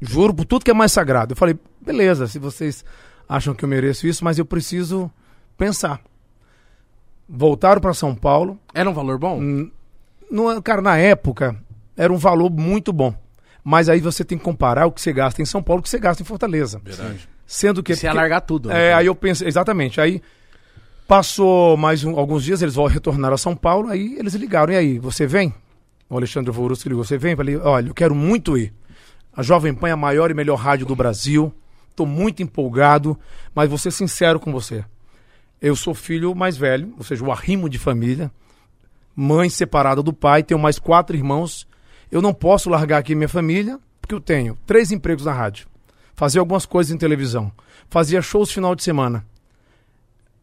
[0.00, 1.32] Juro por tudo que é mais sagrado.
[1.32, 2.84] Eu falei, beleza, se vocês
[3.28, 5.10] acham que eu mereço isso, mas eu preciso
[5.56, 6.00] pensar.
[7.28, 8.58] Voltaram para São Paulo.
[8.72, 9.38] Era um valor bom?
[9.40, 9.70] Hum,
[10.30, 11.56] Não, cara, na época
[11.96, 13.14] era um valor muito bom.
[13.64, 15.84] Mas aí você tem que comparar o que você gasta em São Paulo com o
[15.84, 16.80] que você gasta em Fortaleza.
[16.82, 17.28] Verdade.
[17.46, 17.94] Sendo que.
[17.94, 18.70] Você ia largar tudo.
[18.70, 18.94] É, né?
[18.94, 20.00] aí eu pensei, exatamente.
[20.00, 20.22] Aí
[21.06, 24.72] passou mais um- alguns dias, eles vão retornar a São Paulo, aí eles ligaram.
[24.72, 25.52] E aí, você vem?
[26.08, 27.32] O Alexandre Vorusco ligou, você vem?
[27.32, 28.72] Eu falei, olha, eu quero muito ir.
[29.38, 31.54] A Jovem Pan é a maior e melhor rádio do Brasil.
[31.94, 33.16] Tô muito empolgado,
[33.54, 34.84] mas vou ser sincero com você.
[35.62, 38.32] Eu sou filho mais velho, ou seja, o arrimo de família.
[39.14, 41.68] Mãe separada do pai, tenho mais quatro irmãos.
[42.10, 45.68] Eu não posso largar aqui minha família, porque eu tenho três empregos na rádio.
[46.16, 47.52] Fazia algumas coisas em televisão.
[47.88, 49.24] Fazia shows final de semana.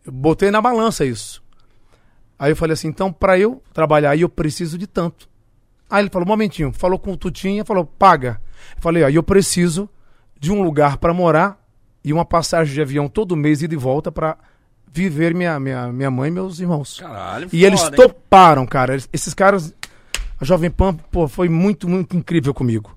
[0.05, 1.43] Eu botei na balança isso.
[2.39, 5.27] Aí eu falei assim, então para eu trabalhar aí eu preciso de tanto.
[5.89, 8.39] Aí ele falou, momentinho, falou com o Tutinha, falou, paga.
[8.78, 9.89] Falei, aí eu preciso
[10.39, 11.59] de um lugar para morar
[12.03, 14.38] e uma passagem de avião todo mês ida e volta para
[14.91, 16.99] viver minha, minha, minha mãe e meus irmãos.
[16.99, 18.01] Caralho, E eles foda, hein?
[18.09, 18.93] toparam, cara.
[18.93, 19.74] Eles- Esses caras,
[20.39, 22.95] a Jovem Pan, pô, foi muito, muito incrível comigo.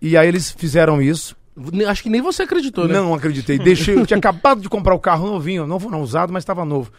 [0.00, 1.36] E aí eles fizeram isso.
[1.56, 2.94] Ne- Acho que nem você acreditou, né?
[2.94, 3.58] Não acreditei.
[3.58, 6.92] Deixei, eu tinha acabado de comprar o carro novinho, novo não usado, mas estava novo.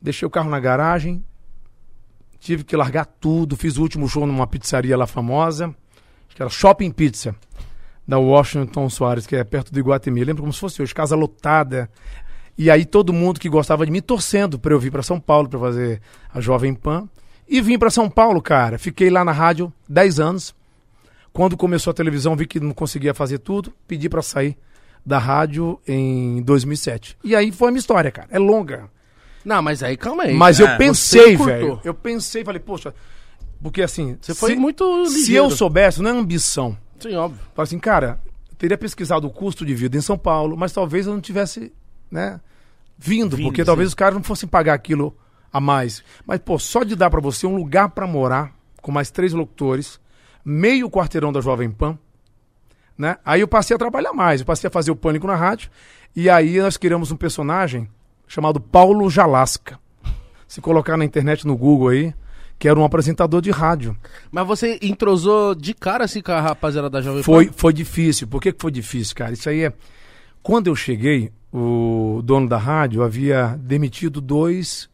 [0.00, 1.24] Deixei o carro na garagem.
[2.38, 3.56] Tive que largar tudo.
[3.56, 5.74] Fiz o último show numa pizzaria lá famosa.
[6.34, 7.34] Que era Shopping Pizza.
[8.06, 10.24] Da Washington Soares, que é perto do Iguatemi.
[10.24, 11.88] Lembro como se fosse hoje, casa lotada.
[12.56, 15.48] E aí todo mundo que gostava de mim torcendo para eu vir para São Paulo
[15.48, 16.00] para fazer
[16.32, 17.08] a Jovem Pan.
[17.48, 18.78] E vim para São Paulo, cara.
[18.78, 20.54] Fiquei lá na rádio 10 anos.
[21.32, 24.56] Quando começou a televisão, vi que não conseguia fazer tudo, pedi para sair
[25.04, 27.18] da rádio em 2007.
[27.24, 28.28] E aí foi a minha história, cara.
[28.30, 28.88] É longa.
[29.44, 30.34] Não, mas aí calma aí.
[30.34, 31.46] Mas é, eu pensei, você curtou.
[31.46, 31.80] velho.
[31.84, 32.94] Eu pensei, falei, poxa,
[33.62, 35.24] porque assim, Você foi se, muito ligeiro.
[35.24, 36.76] se eu soubesse, não é ambição.
[36.98, 37.40] Sim, óbvio.
[37.54, 41.06] Falei assim, cara, eu teria pesquisado o custo de vida em São Paulo, mas talvez
[41.06, 41.72] eu não tivesse,
[42.10, 42.40] né,
[42.98, 43.90] vindo, Vindo, porque talvez sim.
[43.90, 45.16] os caras não fossem pagar aquilo
[45.52, 46.02] a mais.
[46.26, 50.00] Mas, pô, só de dar pra você um lugar pra morar, com mais três locutores,
[50.44, 51.98] meio quarteirão da Jovem Pan,
[52.96, 53.16] né?
[53.24, 55.70] Aí eu passei a trabalhar mais, eu passei a fazer o Pânico na rádio,
[56.14, 57.88] e aí nós criamos um personagem
[58.26, 59.78] chamado Paulo Jalasca.
[60.46, 62.14] Se colocar na internet, no Google aí,
[62.58, 63.96] que era um apresentador de rádio.
[64.30, 67.52] Mas você entrosou de cara assim com a rapaziada da Jovem Foi, Pan?
[67.56, 68.26] foi difícil.
[68.26, 69.32] Por que, que foi difícil, cara?
[69.32, 69.72] Isso aí é.
[70.42, 74.88] Quando eu cheguei, o dono da rádio havia demitido dois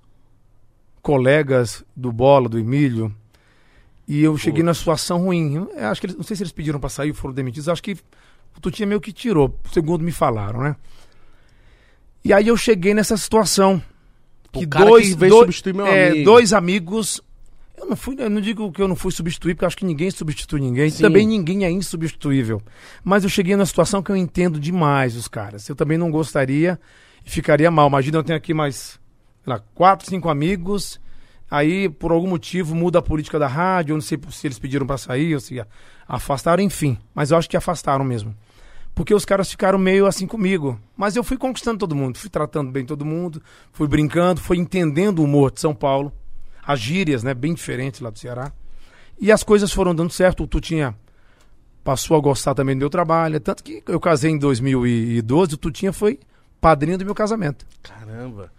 [1.02, 3.14] colegas do Bola, do Emílio.
[4.06, 5.54] E eu cheguei numa situação ruim.
[5.54, 7.68] Eu acho que eles, não sei se eles pediram pra sair ou foram demitidos.
[7.68, 7.96] Acho que
[8.56, 10.76] o Tutinha meio que tirou, segundo me falaram, né?
[12.24, 13.82] E aí eu cheguei nessa situação.
[14.52, 16.24] O cara que veio substituir meu é, amigo.
[16.24, 17.22] Dois amigos.
[17.80, 19.86] Eu não fui, eu não digo que eu não fui substituir, porque eu acho que
[19.86, 20.90] ninguém substitui ninguém.
[20.90, 21.02] Sim.
[21.02, 22.60] Também ninguém é insubstituível.
[23.02, 25.66] Mas eu cheguei numa situação que eu entendo demais os caras.
[25.66, 26.78] Eu também não gostaria
[27.24, 27.88] e ficaria mal.
[27.88, 29.00] Imagina eu tenho aqui mais
[29.44, 31.00] sei lá, quatro, cinco amigos.
[31.50, 33.92] Aí, por algum motivo, muda a política da rádio.
[33.92, 35.60] Eu não sei se eles pediram pra sair ou se
[36.06, 36.98] afastaram, enfim.
[37.14, 38.36] Mas eu acho que afastaram mesmo.
[38.94, 40.78] Porque os caras ficaram meio assim comigo.
[40.96, 45.20] Mas eu fui conquistando todo mundo, fui tratando bem todo mundo, fui brincando, fui entendendo
[45.20, 46.12] o humor de São Paulo,
[46.66, 48.52] as gírias, né, bem diferentes lá do Ceará.
[49.20, 50.44] E as coisas foram dando certo.
[50.44, 50.94] O Tutinha
[51.84, 53.38] passou a gostar também do meu trabalho.
[53.40, 56.18] Tanto que eu casei em 2012, o Tutinha foi
[56.60, 57.66] padrinho do meu casamento.
[57.82, 58.50] Caramba.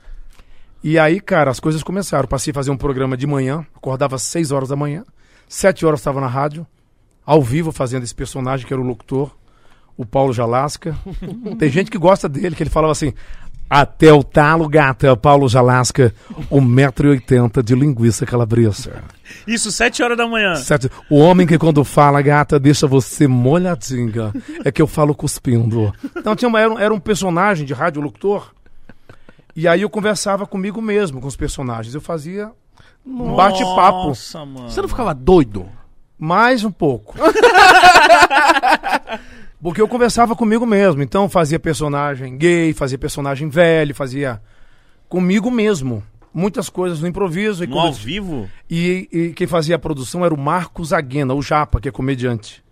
[0.84, 2.28] E aí, cara, as coisas começaram.
[2.28, 5.06] Passei a fazer um programa de manhã, acordava às 6 horas da manhã,
[5.48, 6.66] 7 horas estava na rádio,
[7.26, 9.36] ao vivo fazendo esse personagem que era o locutor,
[9.96, 10.98] o Paulo Jalasca.
[11.60, 13.14] Tem gente que gosta dele, que ele falava assim:
[13.72, 16.14] até o talo, gata, Paulo Jalasca,
[16.52, 19.02] 1,80m de linguiça calabresa.
[19.48, 20.56] Isso, sete horas da manhã.
[20.58, 20.92] Certo?
[21.10, 24.34] O homem que quando fala, gata, deixa você molhadinha.
[24.66, 25.94] É que eu falo cuspindo.
[26.18, 28.52] Então tinha uma, era, um, era um personagem de rádio locutor.
[29.56, 31.96] E aí eu conversava comigo mesmo, com os personagens.
[31.96, 32.52] Eu fazia
[33.06, 34.10] um bate-papo.
[34.10, 34.70] Nossa, mano.
[34.70, 35.70] Você não ficava doido?
[36.20, 37.16] Mais um pouco.
[39.62, 41.02] Porque eu conversava comigo mesmo.
[41.04, 44.42] Então fazia personagem gay, fazia personagem velho, fazia
[45.08, 46.04] comigo mesmo.
[46.34, 47.64] Muitas coisas no improviso.
[47.64, 48.50] E, No ao vivo?
[48.70, 52.64] e, e quem fazia a produção era o Marcos Aguena, o Japa, que é comediante.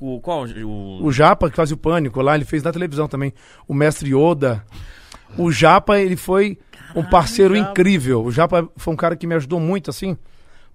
[0.00, 0.44] O, qual?
[0.44, 1.04] O...
[1.06, 3.32] O Japa, que fazia o Pânico lá, ele fez na televisão também.
[3.68, 4.64] O Mestre Yoda.
[5.38, 6.58] O Japa, ele foi
[6.94, 7.70] um parceiro Japa.
[7.70, 8.24] incrível.
[8.24, 10.16] O Japa foi um cara que me ajudou muito, assim.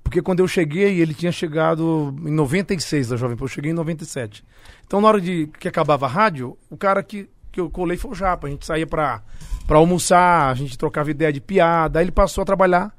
[0.08, 3.44] Porque quando eu cheguei, ele tinha chegado em 96 da Jovem Pan.
[3.44, 4.42] Eu cheguei em 97.
[4.86, 8.12] Então, na hora de que acabava a rádio, o cara que, que eu colei foi
[8.12, 8.48] o Japa.
[8.48, 9.22] A gente saía pra,
[9.68, 12.00] pra almoçar, a gente trocava ideia de piada.
[12.00, 12.96] Aí ele passou a trabalhar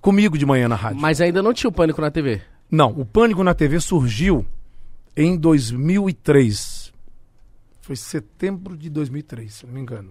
[0.00, 1.00] comigo de manhã na rádio.
[1.00, 2.42] Mas ainda não tinha o pânico na TV.
[2.68, 4.44] Não, o Pânico na TV surgiu
[5.16, 6.81] em 2003.
[7.82, 10.10] Foi setembro de 2003, se eu não me engano.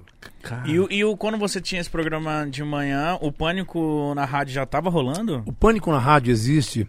[0.66, 4.54] E, o- e o, quando você tinha esse programa de manhã, o pânico na rádio
[4.54, 5.42] já tava rolando?
[5.46, 6.86] O Pânico na rádio existe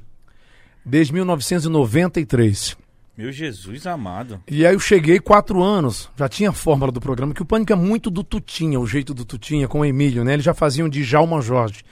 [0.84, 2.76] desde 1993.
[3.16, 4.42] Meu Jesus amado.
[4.50, 7.72] E aí eu cheguei quatro anos, já tinha a fórmula do programa, que o Pânico
[7.72, 10.32] é muito do Tutinha, o jeito do Tutinha com o Emílio, né?
[10.32, 11.84] Eles já faziam Djalma Jorge.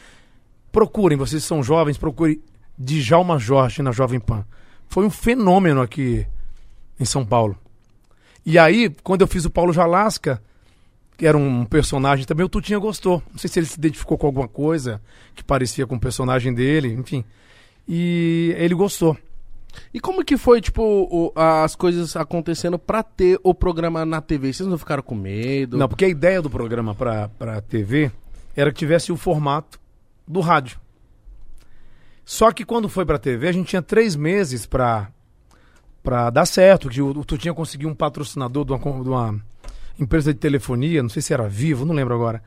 [0.72, 2.40] Procurem, vocês são jovens, procurem
[2.78, 4.44] Djalma Jorge na Jovem Pan.
[4.88, 6.26] Foi um fenômeno aqui
[6.98, 7.56] em São Paulo.
[8.44, 10.42] E aí, quando eu fiz o Paulo Jalasca,
[11.16, 13.22] que era um personagem também, o Tutinha gostou.
[13.30, 15.00] Não sei se ele se identificou com alguma coisa
[15.34, 17.24] que parecia com o personagem dele, enfim.
[17.86, 19.16] E ele gostou.
[19.94, 24.52] E como que foi, tipo, o- as coisas acontecendo pra ter o programa na TV?
[24.52, 25.76] Vocês não ficaram com medo?
[25.76, 28.10] Não, porque a ideia do programa pra, pra TV
[28.56, 29.78] era que tivesse o formato
[30.26, 30.78] do rádio.
[32.24, 35.08] Só que quando foi pra TV, a gente tinha três meses pra,
[36.02, 36.88] pra dar certo.
[36.88, 39.40] Que o, o Tutinha conseguiu um patrocinador de uma, de uma
[39.98, 42.42] empresa de telefonia, não sei se era vivo, não lembro agora.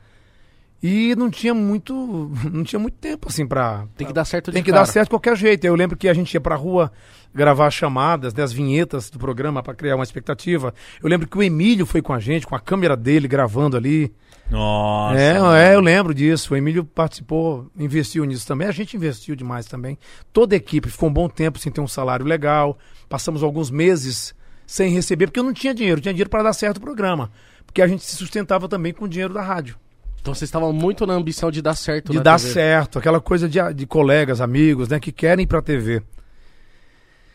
[0.82, 2.30] E não tinha muito.
[2.52, 3.86] Não tinha muito tempo, assim, pra.
[3.96, 4.82] Tem que dar certo Tem que cara.
[4.82, 5.64] dar certo de qualquer jeito.
[5.64, 6.92] Eu lembro que a gente ia pra rua
[7.34, 10.74] gravar chamadas, né, as vinhetas do programa pra criar uma expectativa.
[11.02, 14.12] Eu lembro que o Emílio foi com a gente, com a câmera dele gravando ali.
[14.50, 15.18] Nossa.
[15.18, 16.54] é, é, eu lembro disso.
[16.54, 18.68] O Emílio participou, investiu nisso também.
[18.68, 19.98] A gente investiu demais também.
[20.32, 22.78] Toda a equipe ficou um bom tempo sem ter um salário legal.
[23.08, 24.34] Passamos alguns meses
[24.66, 25.98] sem receber, porque eu não tinha dinheiro.
[25.98, 27.30] Eu tinha dinheiro para dar certo o programa.
[27.66, 29.76] Porque a gente se sustentava também com o dinheiro da rádio.
[30.20, 32.52] Então vocês estavam muito na ambição de dar certo De na dar TV.
[32.52, 36.02] certo, aquela coisa de, de colegas, amigos, né, que querem ir pra TV.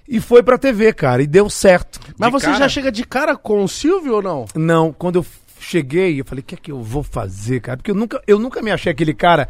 [0.07, 1.99] E foi pra TV, cara, e deu certo.
[2.17, 2.57] Mas De você cara?
[2.57, 4.45] já chega de cara com o Silvio ou não?
[4.55, 5.25] Não, quando eu
[5.59, 7.77] cheguei, eu falei, o que é que eu vou fazer, cara?
[7.77, 9.47] Porque eu nunca, eu nunca me achei aquele cara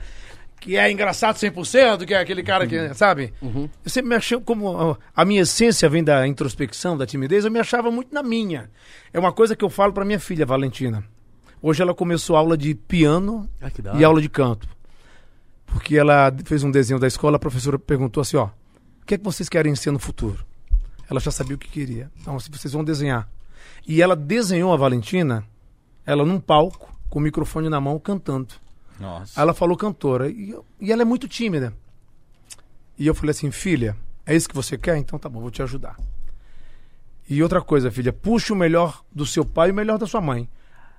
[0.59, 3.33] que é engraçado 100%, que é aquele cara que, sabe?
[3.41, 7.59] Eu sempre me achei como a minha essência vem da introspecção, da timidez, eu me
[7.59, 8.69] achava muito na minha.
[9.13, 11.03] É uma coisa que eu falo pra minha filha, Valentina.
[11.61, 14.67] Hoje ela começou aula de piano Ah, e aula de canto.
[15.65, 19.17] Porque ela fez um desenho da escola, a professora perguntou assim, ó, o que é
[19.17, 20.43] que vocês querem ser no futuro?
[21.09, 22.11] Ela já sabia o que queria.
[22.19, 23.27] Então, se vocês vão desenhar.
[23.87, 25.43] E ela desenhou a Valentina,
[26.11, 28.53] ela num palco, com o microfone na mão, cantando.
[28.99, 29.39] Nossa.
[29.39, 30.29] Aí ela falou cantora.
[30.29, 31.73] E, eu- e ela é muito tímida.
[32.97, 33.95] E eu falei assim, filha,
[34.25, 34.97] é isso que você quer?
[34.97, 35.95] Então tá bom, vou te ajudar.
[37.29, 40.19] E outra coisa, filha, puxe o melhor do seu pai e o melhor da sua
[40.19, 40.49] mãe.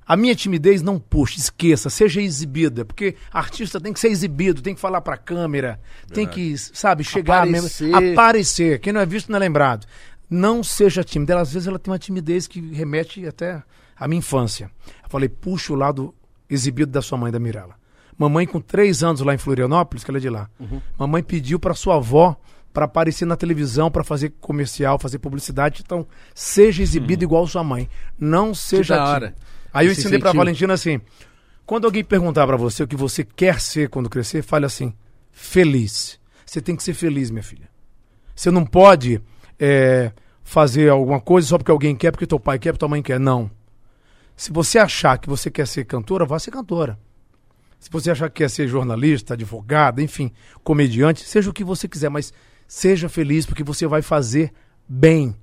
[0.07, 4.75] A minha timidez não puxa, esqueça, seja exibida, porque artista tem que ser exibido, tem
[4.75, 5.81] que falar pra câmera,
[6.13, 7.85] tem que, sabe, chegar Aparecer.
[7.93, 8.81] mesmo, aparecer.
[8.81, 9.87] Quem não é visto não é lembrado.
[10.29, 11.33] Não seja tímida.
[11.35, 13.63] Ela, às vezes ela tem uma timidez que remete até
[13.97, 14.71] à minha infância.
[15.11, 16.15] Falei, puxa o lado
[16.49, 17.75] exibido da sua mãe, da Mirella.
[18.17, 20.49] Mamãe com três anos lá em Florianópolis, que ela é de lá.
[20.97, 22.37] Mamãe pediu pra sua avó
[22.73, 25.83] para aparecer na televisão, pra fazer comercial, fazer publicidade.
[25.85, 27.89] Então, seja exibido igual sua mãe.
[28.17, 29.15] Não seja da tímida.
[29.15, 29.35] hora.
[29.73, 30.33] Aí eu ensinei sentiu.
[30.33, 31.01] Valentina assim:
[31.67, 34.95] quando alguém perguntar pra você o que você quer ser quando crescer, fale assim:
[35.33, 36.21] feliz.
[36.47, 37.69] Você tem que ser feliz, minha filha.
[38.35, 39.21] Você não pode
[39.59, 40.13] é,
[40.45, 43.19] fazer alguma coisa só porque alguém quer, porque teu pai quer, porque tua mãe quer.
[43.19, 43.51] Não.
[44.41, 46.99] Se você achar que você quer ser cantora, vá ser cantora.
[47.79, 50.33] Se você achar que quer ser jornalista, advogada, enfim,
[50.65, 52.33] comediante, seja o que você quiser, mas
[52.67, 54.51] seja feliz porque você vai fazer
[54.89, 55.37] bem.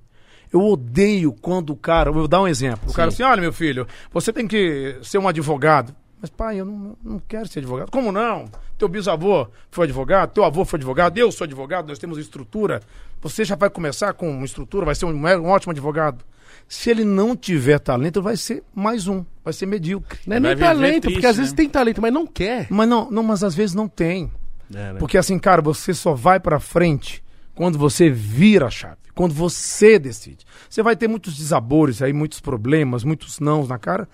[0.52, 2.12] Eu odeio quando o cara.
[2.12, 2.90] Vou dar um exemplo.
[2.90, 5.96] O cara assim: olha, meu filho, você tem que ser um advogado.
[6.20, 7.92] Mas, pai, eu não, não quero ser advogado.
[7.92, 8.46] Como não?
[8.78, 12.82] Teu bisavô foi advogado, teu avô foi advogado, eu sou advogado, nós temos estrutura.
[13.22, 16.24] Você já vai começar com uma estrutura, vai ser um, um ótimo advogado.
[16.68, 20.20] Se ele não tiver talento, vai ser mais um, vai ser medíocre.
[20.26, 21.58] Não é nem talento, triste, porque às vezes né?
[21.58, 22.68] tem talento, mas não quer.
[22.70, 24.32] Mas não, não, mas às vezes não tem.
[24.74, 25.00] É, né?
[25.00, 27.24] Porque assim, cara, você só vai pra frente
[27.56, 30.46] quando você vira a chave, quando você decide.
[30.70, 34.08] Você vai ter muitos desabores aí, muitos problemas, muitos nãos na cara,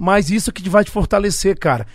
[0.00, 1.86] mas isso que vai te fortalecer, cara.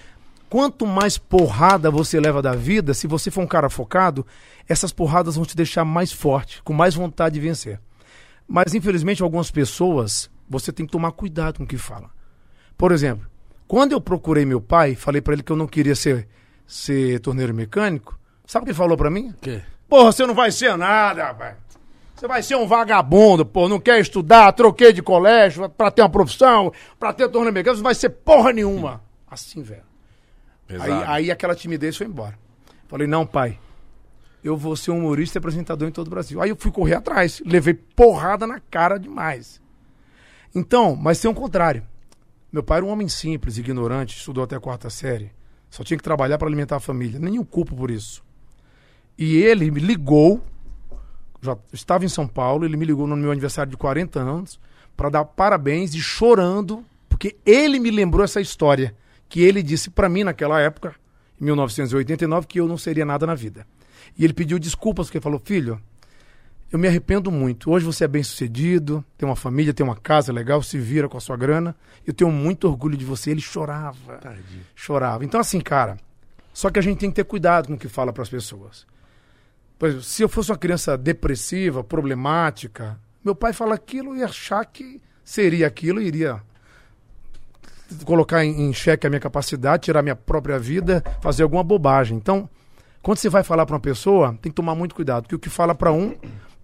[0.47, 4.23] Quanto mais porrada você leva da vida, se você for um cara focado,
[4.69, 7.81] essas porradas vão te deixar mais forte, com mais vontade de vencer.
[8.47, 12.11] Mas infelizmente algumas pessoas, você tem que tomar cuidado com o que fala.
[12.77, 13.25] Por exemplo,
[13.67, 16.27] quando eu procurei meu pai, falei pra ele que eu não queria ser,
[16.67, 19.29] ser torneiro mecânico, sabe o que ele falou pra mim?
[19.29, 19.63] O quê?
[19.89, 21.55] Porra, você não vai ser nada, rapaz.
[22.16, 26.09] Você vai ser um vagabundo, pô, não quer estudar, troquei de colégio pra ter uma
[26.09, 29.03] profissão, pra ter torneiro mecânico, você não vai ser porra nenhuma.
[29.30, 29.84] Assim, velho.
[30.70, 32.39] Aí, aí aquela timidez foi embora.
[32.88, 33.59] Falei, não, pai,
[34.41, 36.41] eu vou ser um humorista e apresentador em todo o Brasil.
[36.41, 39.61] Aí eu fui correr atrás, levei porrada na cara demais.
[40.53, 41.86] Então, mas tem um contrário.
[42.49, 45.32] Meu pai era um homem simples, ignorante, estudou até a quarta série.
[45.70, 47.20] Só tinha que trabalhar para alimentar a família.
[47.20, 48.24] Nem o culpo por isso.
[49.18, 50.41] E ele me ligou,
[51.45, 54.59] já estava em São Paulo, ele me ligou no meu aniversário de 40 anos
[54.97, 58.95] para dar parabéns e chorando, porque ele me lembrou essa história
[59.29, 60.95] que ele disse para mim naquela época,
[61.39, 63.65] em 1989, que eu não seria nada na vida.
[64.17, 65.79] E ele pediu desculpas, porque ele falou: "Filho,
[66.71, 67.71] eu me arrependo muito.
[67.71, 71.17] Hoje você é bem sucedido, tem uma família, tem uma casa legal, se vira com
[71.17, 71.75] a sua grana.
[72.05, 73.31] Eu tenho muito orgulho de você.
[73.31, 74.19] Ele chorava.
[74.75, 75.23] Chorava.
[75.23, 75.97] Então, assim, cara,
[76.53, 78.85] só que a gente tem que ter cuidado com o que fala para as pessoas.
[79.78, 84.63] Por exemplo, se eu fosse uma criança depressiva, problemática, meu pai fala aquilo e achar
[84.65, 86.41] que seria aquilo e iria
[88.05, 92.17] colocar em, em xeque a minha capacidade, tirar minha própria vida, fazer alguma bobagem.
[92.17, 92.49] Então,
[93.01, 95.49] quando você vai falar para uma pessoa, tem que tomar muito cuidado, porque o que
[95.49, 96.15] fala para um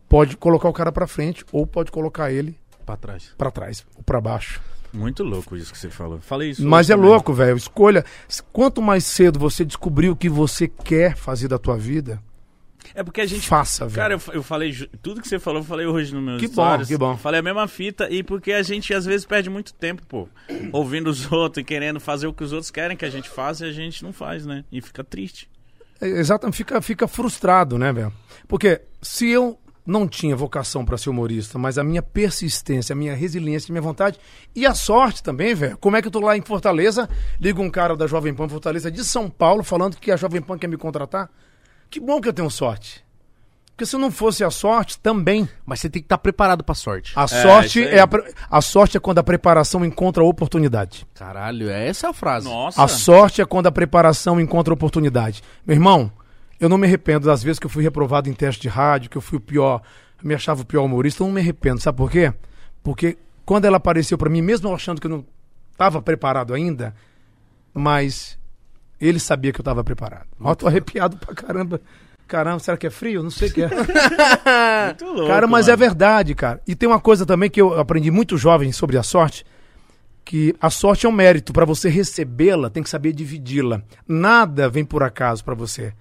[0.10, 3.32] pode colocar o cara para frente ou pode colocar ele Pra trás.
[3.38, 4.62] para trás ou para baixo.
[4.92, 6.20] Muito louco isso que você falou.
[6.20, 6.68] Falei isso.
[6.68, 7.10] Mas é também.
[7.10, 7.56] louco, velho.
[7.56, 8.04] Escolha.
[8.52, 12.22] Quanto mais cedo você descobrir o que você quer fazer da tua vida,
[12.94, 13.48] É porque a gente.
[13.48, 13.96] faça, velho.
[13.96, 14.74] Cara, eu, eu falei.
[15.02, 17.18] Tudo que você falou, eu falei hoje no meu Que bom, que bom.
[17.18, 18.10] Falei a mesma fita.
[18.10, 20.28] E porque a gente às vezes perde muito tempo, pô.
[20.72, 23.66] Ouvindo os outros e querendo fazer o que os outros querem que a gente faça
[23.66, 24.64] e a gente não faz, né?
[24.72, 25.50] E fica triste.
[26.00, 28.12] É, Exatamente, fica, fica frustrado, né, velho?
[28.48, 33.16] Porque se eu não tinha vocação para ser humorista, mas a minha persistência, a minha
[33.16, 34.20] resiliência, a minha vontade
[34.56, 35.78] e a sorte também, velho.
[35.78, 38.92] Como é que eu tô lá em Fortaleza, liga um cara da Jovem Pan Fortaleza
[38.92, 41.30] de São Paulo falando que a Jovem Pan quer me contratar?
[41.92, 43.04] Que bom que eu tenho sorte.
[43.68, 45.48] Porque se não fosse a sorte, também.
[45.66, 47.14] Mas você tem que estar preparado pra sorte.
[47.16, 51.06] A É, sorte é, a, pre- a sorte é quando a preparação encontra a oportunidade.
[51.16, 52.48] Caralho, é essa a frase.
[52.48, 52.82] Nossa.
[52.84, 55.44] A sorte é quando a preparação encontra oportunidade.
[55.66, 56.12] Meu irmão,
[56.60, 59.18] eu não me arrependo das vezes que eu fui reprovado em teste de rádio, que
[59.18, 59.82] eu fui o pior,
[60.22, 61.82] eu me achava o pior humorista, eu não me arrependo.
[61.82, 62.32] Sabe por quê?
[62.84, 65.26] Porque quando ela apareceu pra mim, mesmo eu achando que eu não
[65.72, 66.94] estava preparado ainda,
[67.74, 68.38] mas
[69.08, 70.28] ele sabia que eu estava preparado.
[70.40, 71.82] Ó, tô arrepiado pra caramba.
[72.28, 73.22] Caramba, será que é frio?
[73.22, 73.68] Não sei o que é.
[74.88, 75.28] Muito louco.
[75.28, 75.74] Cara, mas mano.
[75.74, 76.62] é verdade, cara.
[76.66, 79.46] E tem uma coisa também que eu aprendi muito jovem sobre a sorte,
[80.24, 81.52] que a sorte é um mérito.
[81.52, 83.82] Para você recebê-la, tem que saber dividi-la.
[84.08, 85.94] Nada vem por acaso para você.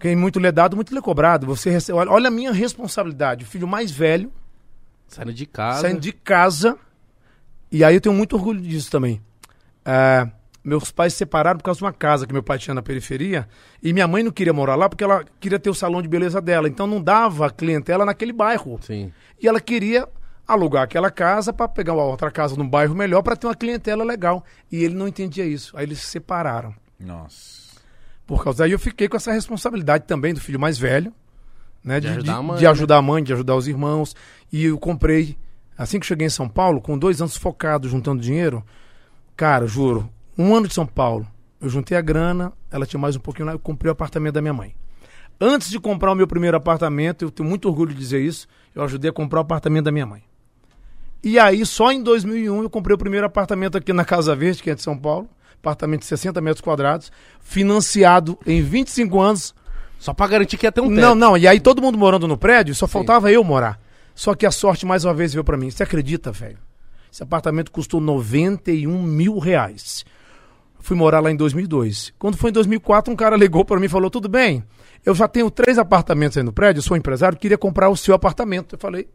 [0.00, 1.46] Quem muito lhe é dado, muito lhe é cobrado.
[1.46, 1.98] Você recebe...
[1.98, 3.44] olha, olha a minha responsabilidade.
[3.44, 4.32] O filho mais velho,
[5.06, 5.82] Saindo de casa.
[5.82, 6.76] saindo de casa.
[7.70, 9.20] E aí eu tenho muito orgulho disso também.
[9.84, 10.26] É,
[10.62, 13.48] meus pais se separaram por causa de uma casa que meu pai tinha na periferia.
[13.82, 16.40] E minha mãe não queria morar lá porque ela queria ter o salão de beleza
[16.40, 16.68] dela.
[16.68, 18.78] Então não dava clientela naquele bairro.
[18.82, 19.12] Sim.
[19.42, 20.06] E ela queria
[20.46, 24.04] alugar aquela casa para pegar uma outra casa num bairro melhor para ter uma clientela
[24.04, 24.44] legal.
[24.70, 25.76] E ele não entendia isso.
[25.76, 26.74] Aí eles se separaram.
[26.98, 27.70] Nossa.
[28.26, 31.12] Por causa daí eu fiquei com essa responsabilidade também do filho mais velho,
[31.82, 31.98] né?
[32.00, 34.14] De De, ajudar a de- mãe, de ajudar a mãe, de ajudar os irmãos.
[34.52, 35.36] E eu comprei,
[35.76, 38.62] assim que cheguei em São Paulo, com dois anos focado, juntando dinheiro,
[39.36, 40.08] cara, juro,
[40.40, 41.26] um ano de São Paulo,
[41.60, 44.40] eu juntei a grana, ela tinha mais um pouquinho lá, eu comprei o apartamento da
[44.40, 44.74] minha mãe.
[45.40, 48.82] Antes de comprar o meu primeiro apartamento, eu tenho muito orgulho de dizer isso, eu
[48.82, 50.22] ajudei a comprar o apartamento da minha mãe.
[51.22, 54.70] E aí, só em 2001, eu comprei o primeiro apartamento aqui na Casa Verde, que
[54.70, 55.28] é de São Paulo.
[55.58, 59.54] Apartamento de 60 metros quadrados, financiado em 25 anos.
[59.98, 61.00] Só pra garantir que ia ter um teto.
[61.00, 63.78] Não, não, e aí todo mundo morando no prédio, só faltava eu morar.
[64.14, 65.70] Só que a sorte mais uma vez veio pra mim.
[65.70, 66.58] Você acredita, velho?
[67.12, 70.06] Esse apartamento custou 91 mil reais.
[70.80, 72.12] Fui morar lá em 2002.
[72.18, 74.64] Quando foi em 2004, um cara ligou pra mim e falou: Tudo bem,
[75.04, 78.74] eu já tenho três apartamentos aí no prédio, sou empresário, queria comprar o seu apartamento.
[78.74, 79.08] Eu falei: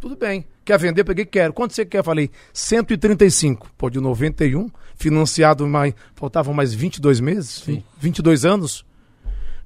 [0.00, 1.02] Tudo bem, quer vender?
[1.02, 1.52] Eu Peguei, quero.
[1.52, 1.98] Quanto você quer?
[1.98, 3.70] Eu falei: 135.
[3.78, 7.82] Pô, de 91, financiado, mais, faltavam mais 22 meses, Sim.
[7.98, 8.84] 22 anos.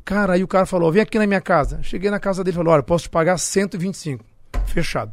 [0.04, 1.82] Cara, aí o cara falou: Vem aqui na minha casa.
[1.82, 4.24] Cheguei na casa dele e falou: Olha, posso te pagar 125.
[4.66, 5.12] Fechado.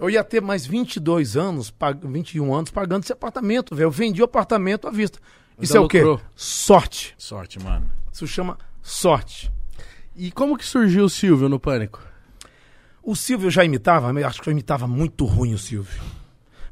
[0.00, 3.86] Eu ia ter mais 22 anos, pag- 21 anos pagando esse apartamento, velho.
[3.86, 5.18] Eu vendi o apartamento à vista.
[5.60, 5.98] Isso Ainda é o quê?
[6.02, 6.20] lucrou.
[6.34, 7.14] Sorte.
[7.18, 7.90] Sorte, mano.
[8.12, 9.52] Isso chama sorte.
[10.16, 12.00] E como que surgiu o Silvio no Pânico?
[13.02, 16.00] O Silvio já imitava, acho que eu imitava muito ruim o Silvio.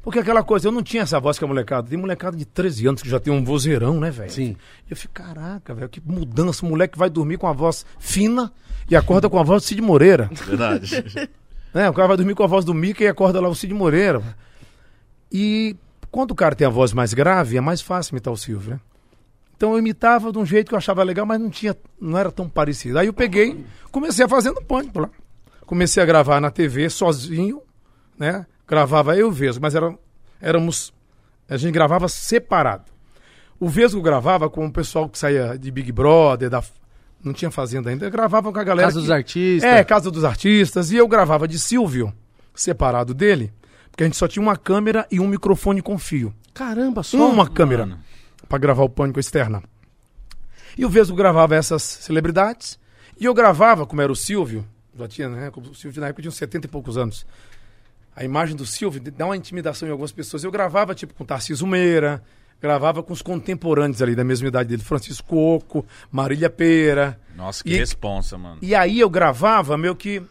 [0.01, 1.87] Porque aquela coisa, eu não tinha essa voz que a molecada.
[1.89, 4.31] Tem molecada de 13 anos que já tem um vozeirão, né, velho?
[4.31, 4.55] Sim.
[4.89, 6.65] Eu fico, caraca, velho, que mudança.
[6.65, 8.51] O moleque vai dormir com a voz fina
[8.89, 10.29] e acorda com a voz do Cid Moreira.
[10.31, 11.29] Verdade.
[11.73, 11.89] né?
[11.89, 14.21] O cara vai dormir com a voz do Mickey e acorda lá o Cid Moreira.
[15.31, 15.75] E
[16.11, 18.79] quando o cara tem a voz mais grave, é mais fácil imitar o Silvio, né?
[19.55, 22.31] Então eu imitava de um jeito que eu achava legal, mas não tinha, não era
[22.31, 22.97] tão parecido.
[22.97, 25.09] Aí eu peguei, comecei a fazer no pânico lá.
[25.65, 27.61] Comecei a gravar na TV sozinho,
[28.17, 28.45] né?
[28.65, 29.93] Gravava eu e o Vesgo, mas era,
[30.41, 30.93] éramos.
[31.49, 32.85] A gente gravava separado.
[33.59, 36.63] O Vesgo gravava com o pessoal que saía de Big Brother, da,
[37.23, 38.05] não tinha fazenda ainda.
[38.05, 38.87] Eu gravava com a galera.
[38.87, 39.69] Casa que- dos Artistas.
[39.71, 40.91] é, Casa dos Artistas.
[40.91, 42.13] E eu gravava de Silvio,
[42.55, 43.51] separado dele,
[43.91, 46.33] porque a gente só tinha uma câmera e um microfone com fio.
[46.53, 47.17] Caramba, só.
[47.29, 48.01] Uma câmera Mano.
[48.47, 49.63] pra gravar o Pânico externa.
[50.77, 52.79] E o Vesgo gravava essas celebridades.
[53.19, 54.65] E eu gravava, como era o Silvio,
[54.97, 55.51] já tinha, né?
[55.55, 57.25] O Silvio na época tinha uns 70 e poucos anos.
[58.15, 60.43] A imagem do Silvio dá uma intimidação em algumas pessoas.
[60.43, 62.21] Eu gravava, tipo, com Tarcísio Meira,
[62.61, 67.19] gravava com os contemporâneos ali da mesma idade dele, Francisco Oco, Marília Pera.
[67.35, 68.57] Nossa, que E- responsa, mano.
[68.61, 70.21] E aí eu gravava meio que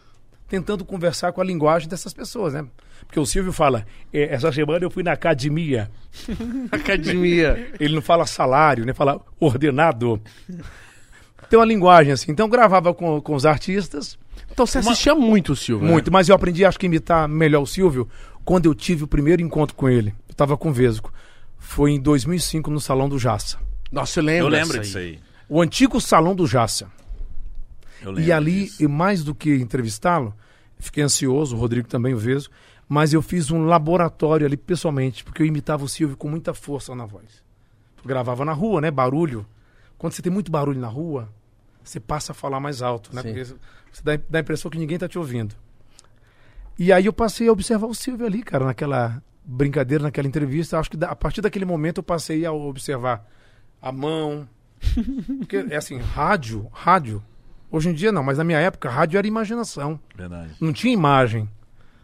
[0.47, 2.65] tentando conversar com a linguagem dessas pessoas, né?
[3.05, 5.89] Porque o Silvio fala, "É, essa semana eu fui na academia.
[6.71, 7.71] Academia.
[7.79, 8.93] Ele não fala salário, né?
[8.93, 10.21] Fala ordenado.
[11.49, 12.31] Tem uma linguagem assim.
[12.31, 14.17] Então eu gravava com, com os artistas,
[14.51, 15.85] Então você assistia muito o Silvio.
[15.87, 15.91] né?
[15.93, 16.11] muito.
[16.11, 18.07] Mas eu aprendi, acho que imitar melhor o Silvio
[18.45, 20.13] quando eu tive o primeiro encontro com ele.
[20.27, 21.11] Eu tava com o Vesgo.
[21.59, 23.59] Foi em 2005 no Salão do Jaça.
[23.91, 24.45] Nossa, eu lembro.
[24.47, 25.19] Eu lembro disso aí.
[25.47, 26.89] O antigo Salão do Jaça.
[28.01, 28.83] Eu lembro E ali, disso.
[28.83, 30.33] e mais do que entrevistá-lo,
[30.79, 32.53] fiquei ansioso, o Rodrigo também o Vesgo,
[32.87, 36.95] mas eu fiz um laboratório ali pessoalmente, porque eu imitava o Silvio com muita força
[36.95, 37.43] na voz.
[37.97, 38.89] Eu gravava na rua, né?
[38.89, 39.45] Barulho.
[39.97, 41.29] Quando você tem muito barulho na rua,
[41.83, 43.21] você passa a falar mais alto, né?
[43.21, 43.27] Sim.
[43.33, 43.43] Porque
[43.91, 45.53] você dá, dá a impressão que ninguém tá te ouvindo.
[46.77, 49.21] E aí eu passei a observar o Silvio ali, cara, naquela
[49.51, 50.77] brincadeira, naquela entrevista.
[50.79, 53.25] Acho que da- a partir daquele momento eu passei a observar
[53.81, 54.47] a mão.
[55.39, 57.23] Porque é assim, rádio, rádio.
[57.71, 59.99] Hoje em dia não, mas na minha época, rádio era imaginação.
[60.15, 60.51] Verdade.
[60.59, 61.49] Não tinha imagem.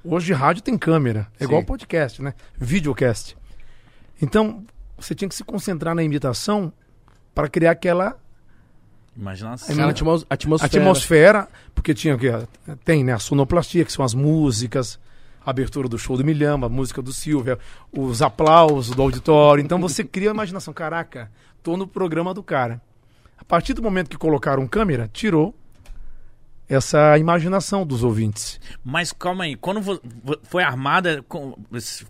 [0.04, 1.28] Hoje rádio tem câmera.
[1.36, 1.46] É Sim.
[1.46, 2.34] igual podcast, né?
[2.58, 3.36] Videocast.
[4.22, 4.64] Então,
[4.98, 6.72] você tinha que se concentrar na imitação
[7.34, 8.18] para criar aquela
[9.18, 9.74] Imaginação.
[9.74, 9.92] Aquela
[10.30, 10.66] atmosfera.
[10.66, 12.32] atmosfera, porque tinha o quê?
[12.84, 13.14] Tem, né?
[13.14, 15.00] A sonoplastia, que são as músicas,
[15.46, 17.58] a abertura do show do Milhão, a música do Silvio,
[17.92, 19.64] os aplausos do auditório.
[19.64, 20.74] Então você cria a imaginação.
[20.74, 21.32] Caraca,
[21.62, 22.82] tô no programa do cara.
[23.38, 25.54] A partir do momento que colocaram câmera, tirou
[26.68, 28.60] essa imaginação dos ouvintes.
[28.84, 30.00] Mas calma aí, quando vo-
[30.44, 31.56] foi armada, com-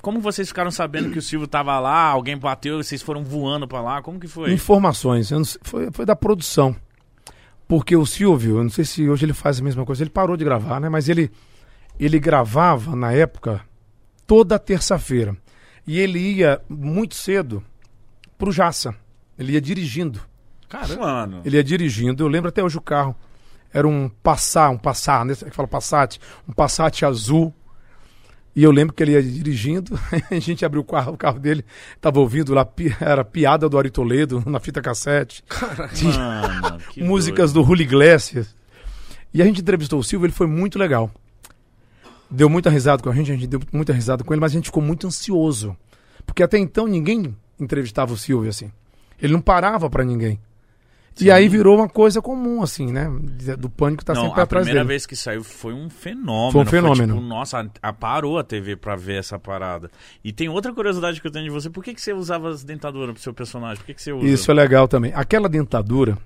[0.02, 3.82] como vocês ficaram sabendo que o Silvio tava lá, alguém bateu, vocês foram voando pra
[3.82, 4.54] lá, como que foi?
[4.54, 5.28] Informações.
[5.28, 6.74] sei- foi, foi da produção.
[7.68, 10.38] Porque o Silvio, eu não sei se hoje ele faz a mesma coisa, ele parou
[10.38, 10.88] de gravar, né?
[10.88, 11.30] Mas ele,
[12.00, 13.62] ele gravava na época
[14.28, 15.36] toda terça-feira.
[15.88, 17.64] E ele ia muito cedo
[18.38, 18.96] pro Jaça.
[19.38, 20.20] Ele ia dirigindo.
[20.68, 21.02] Caramba.
[21.02, 23.16] Mano, Ele ia dirigindo, eu lembro até hoje o carro.
[23.72, 25.36] Era um Passat, um Passat, né?
[25.36, 26.18] Que fala Passat,
[26.48, 27.54] um Passat azul.
[28.56, 30.00] E eu lembro que ele ia dirigindo,
[30.32, 31.64] a gente abriu o carro, o carro dele,
[32.00, 32.66] tava ouvindo lá,
[33.02, 35.44] era piada do Ari Toledo na fita cassete,
[36.02, 37.66] mano, que músicas doido.
[37.66, 38.56] do Julio Iglesias.
[39.34, 41.12] E a gente entrevistou o Silvio, ele foi muito legal.
[42.30, 44.56] Deu muita risada com a gente, a gente deu muita risada com ele, mas a
[44.56, 45.76] gente ficou muito ansioso.
[46.26, 48.72] Porque até então ninguém entrevistava o Silvio assim.
[49.22, 50.40] Ele não parava pra ninguém.
[51.22, 53.10] E aí virou uma coisa comum, assim, né?
[53.58, 54.90] Do pânico tá não, sempre a atrás primeira dele.
[54.90, 56.52] vez que saiu foi um fenômeno.
[56.52, 57.16] Foi um fenômeno.
[57.16, 59.90] tipo, nossa, a, parou a TV pra ver essa parada.
[60.22, 61.70] E tem outra curiosidade que eu tenho de você.
[61.70, 63.78] Por que, que você usava as dentaduras pro seu personagem?
[63.78, 64.28] Por que, que você usa?
[64.28, 65.14] Isso é legal também.
[65.16, 66.18] Aquela dentadura.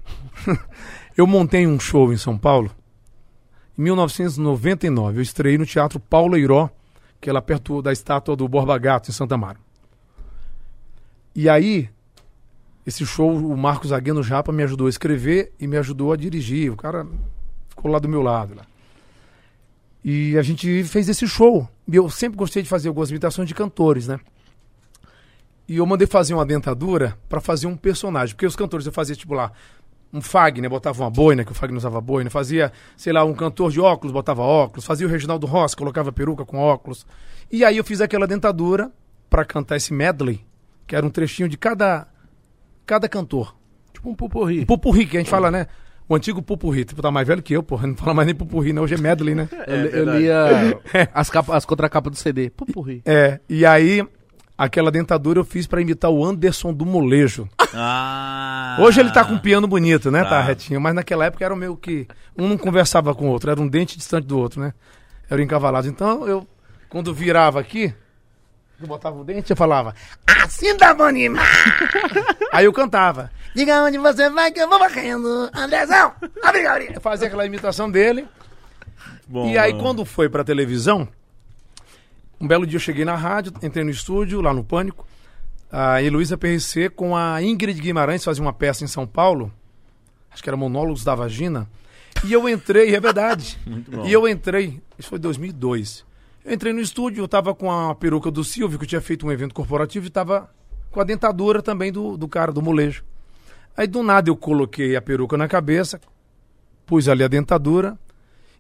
[1.16, 2.72] eu montei um show em São Paulo
[3.80, 5.18] em 1999.
[5.18, 6.70] Eu estreiei no Teatro Paulo Eiró,
[7.22, 9.58] que é lá perto da estátua do Borba Gato, em Santa Amaro.
[11.34, 11.90] E aí,
[12.86, 16.70] esse show, o Marcos Agueno Japa me ajudou a escrever e me ajudou a dirigir.
[16.70, 17.08] O cara
[17.70, 18.54] ficou lá do meu lado.
[18.54, 18.66] Lá.
[20.04, 21.68] E a gente fez esse show.
[21.88, 24.20] E eu sempre gostei de fazer algumas imitações de cantores, né?
[25.70, 28.36] E eu mandei fazer uma dentadura pra fazer um personagem.
[28.36, 29.54] Porque os cantores eu fazia, tipo lá,
[30.12, 32.30] um Fagner, botava uma boina, que o Fagner usava boina.
[32.30, 34.86] Fazia, sei lá, um cantor de óculos, botava óculos.
[34.86, 37.06] Fazia o Reginaldo Rossi, colocava peruca com óculos.
[37.52, 38.92] E aí eu fiz aquela dentadura
[39.30, 40.42] pra cantar esse medley,
[40.88, 42.08] que era um trechinho de cada,
[42.86, 43.56] cada cantor.
[43.94, 44.62] Tipo um pupurri.
[44.62, 45.68] O pupurri, que a gente fala, né?
[46.08, 46.86] O antigo pupurri.
[46.86, 47.86] Tu tá mais velho que eu, porra.
[47.86, 48.82] Não fala mais nem pupurri, não.
[48.82, 49.48] Hoje é medley, né?
[49.68, 50.80] Eu, eu lia
[51.14, 52.50] as, capa, as contracapas do CD.
[52.50, 53.04] Pupurri.
[53.06, 54.04] É, e aí,
[54.60, 57.48] aquela dentadura eu fiz pra imitar o Anderson do Molejo.
[57.74, 58.76] Ah.
[58.82, 60.24] Hoje ele tá com um piano bonito, né?
[60.24, 60.30] Tá.
[60.30, 60.42] Tá.
[60.42, 60.82] retinho.
[60.82, 62.06] Mas naquela época era o meio que.
[62.38, 64.74] Um não conversava com o outro, era um dente distante do outro, né?
[65.30, 65.90] Eram encavalados.
[65.90, 66.46] Então eu,
[66.90, 67.94] quando virava aqui,
[68.82, 69.96] eu botava o dente, eu falava.
[70.44, 71.48] Assim bom demais.
[72.52, 73.32] Aí eu cantava.
[73.56, 75.50] Diga onde você vai que eu vou morrendo.
[75.56, 76.94] Andrezão, abre a orelha.
[76.96, 78.28] Eu fazia aquela imitação dele.
[79.28, 79.84] Bom, E aí, mano.
[79.84, 81.08] quando foi pra televisão,
[82.40, 85.06] um belo dia eu cheguei na rádio, entrei no estúdio, lá no Pânico.
[85.72, 89.52] A Heloísa PRC com a Ingrid Guimarães fazia uma peça em São Paulo.
[90.32, 91.70] Acho que era Monólogos da Vagina.
[92.26, 93.58] E eu entrei, é verdade.
[93.68, 94.06] Muito bom.
[94.06, 96.06] E eu entrei, isso foi em 2002.
[96.44, 99.32] Eu entrei no estúdio, eu tava com a peruca do Silvio, que tinha feito um
[99.32, 100.50] evento corporativo, e tava
[100.90, 103.04] com a dentadura também do, do cara, do molejo.
[103.78, 106.02] Aí do nada eu coloquei a peruca na cabeça,
[106.86, 107.98] pus ali a dentadura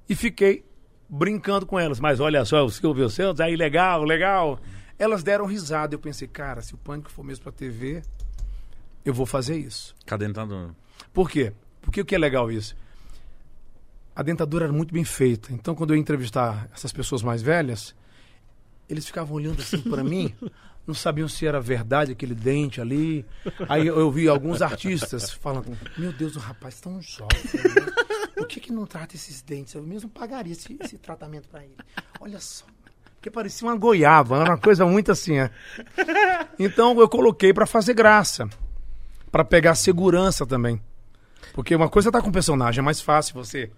[0.07, 0.63] e fiquei
[1.09, 1.99] brincando com elas.
[1.99, 4.59] Mas olha só, o Silvio Santos, aí legal, legal.
[4.97, 5.95] Elas deram risada.
[5.95, 8.01] Eu pensei, cara, se o pânico for mesmo pra TV,
[9.03, 9.95] eu vou fazer isso.
[10.07, 10.75] Com a dentadura.
[11.13, 11.53] Por quê?
[11.81, 12.75] Porque o que é legal isso?
[14.15, 15.53] A dentadura era muito bem feita.
[15.53, 17.95] Então, quando eu ia entrevistar essas pessoas mais velhas,
[18.89, 20.35] eles ficavam olhando assim pra mim,
[20.89, 23.25] não sabiam se era verdade aquele dente ali.
[23.69, 27.39] Aí eu, vi alguns artistas falando: Meu Deus, o rapaz tão jovem.
[27.53, 27.91] né?
[28.35, 29.75] Por que, que não trata esses dentes?
[29.75, 31.75] Eu mesmo pagaria esse, esse tratamento pra ele.
[32.19, 32.65] Olha só.
[33.15, 35.37] Porque parecia uma goiaba, era uma coisa muito assim.
[35.37, 35.51] é.
[36.57, 38.49] Então eu coloquei pra fazer graça.
[39.31, 40.81] Pra pegar segurança também.
[41.53, 43.69] Porque uma coisa tá com personagem, é mais fácil você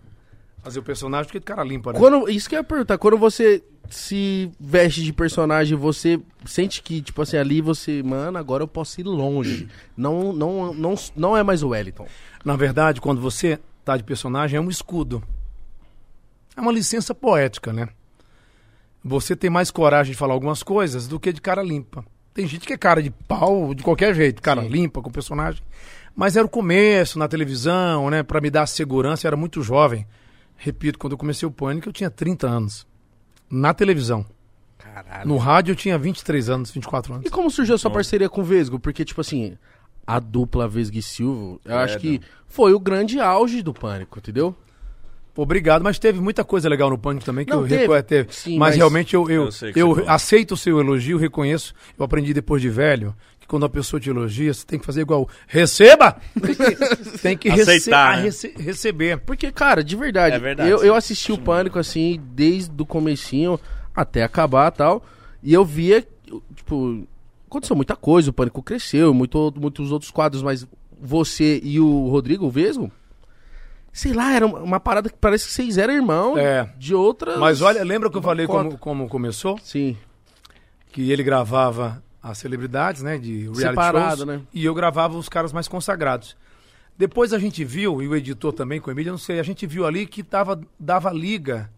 [0.62, 2.00] fazer o personagem do que o cara limpa, né?
[2.00, 7.02] Quando, isso que eu ia perguntar, quando você se veste de personagem, você sente que,
[7.02, 9.68] tipo assim, ali você, mano, agora eu posso ir longe.
[9.98, 12.08] Não, não, não, não é mais o Wellington.
[12.46, 15.22] Na verdade, quando você tá de personagem, é um escudo.
[16.56, 17.90] É uma licença poética, né?
[19.04, 22.06] Você tem mais coragem de falar algumas coisas do que de cara limpa.
[22.34, 25.62] Tem gente que é cara de pau de qualquer jeito, cara limpa com personagem.
[26.16, 28.22] Mas era o começo na televisão, né?
[28.22, 30.06] Pra me dar segurança, eu era muito jovem.
[30.64, 32.86] Repito, quando eu comecei o Pânico, eu tinha 30 anos.
[33.50, 34.24] Na televisão.
[34.78, 35.28] Caralho.
[35.28, 37.26] No rádio, eu tinha 23 anos, 24 anos.
[37.26, 38.80] E como surgiu a sua parceria com o Vesgo?
[38.80, 39.58] Porque, tipo assim,
[40.06, 44.20] a dupla Vesgo e Silvio, eu É, acho que foi o grande auge do Pânico,
[44.20, 44.56] entendeu?
[45.36, 47.82] Obrigado, mas teve muita coisa legal no Pânico também que Não, eu teve.
[47.88, 48.34] reco- teve.
[48.34, 51.74] Sim, mas, mas- realmente eu, eu, Eu eu aceito o seu elogio, reconheço.
[51.98, 55.02] Eu aprendi depois de velho que quando a pessoa te elogia, você tem que fazer
[55.02, 55.28] igual.
[55.48, 56.18] Receba!
[57.22, 58.24] Tem que, rece- Aceitar, a né?
[58.24, 59.20] rece- receber.
[59.20, 63.60] Porque, cara, de verdade, É verdade, eu, eu assisti o Pânico, assim, desde o comecinho
[63.96, 65.04] até acabar e tal,
[65.44, 66.06] e eu via,
[66.56, 67.06] tipo,
[67.48, 70.68] aconteceu muita coisa, o Pânico cresceu, muito, muitos outros quadros, mas
[71.02, 72.92] você e o Rodrigo, o Vesgo,
[73.92, 76.70] sei lá, era uma- parada que parece que vocês eram irmãos É.
[76.78, 77.38] de outras...
[77.38, 79.58] Mas olha, lembra que eu falei como, como começou?
[79.64, 79.98] Sim,
[80.92, 83.18] Que ele gravava as celebridades, né?
[83.18, 84.42] De reality Separado, shows, né?
[84.54, 86.36] E eu gravava os caras mais consagrados.
[86.98, 89.66] Depois a gente viu, e o editor também com o Emílio, não sei, a gente
[89.66, 91.70] viu ali que tava, dava liga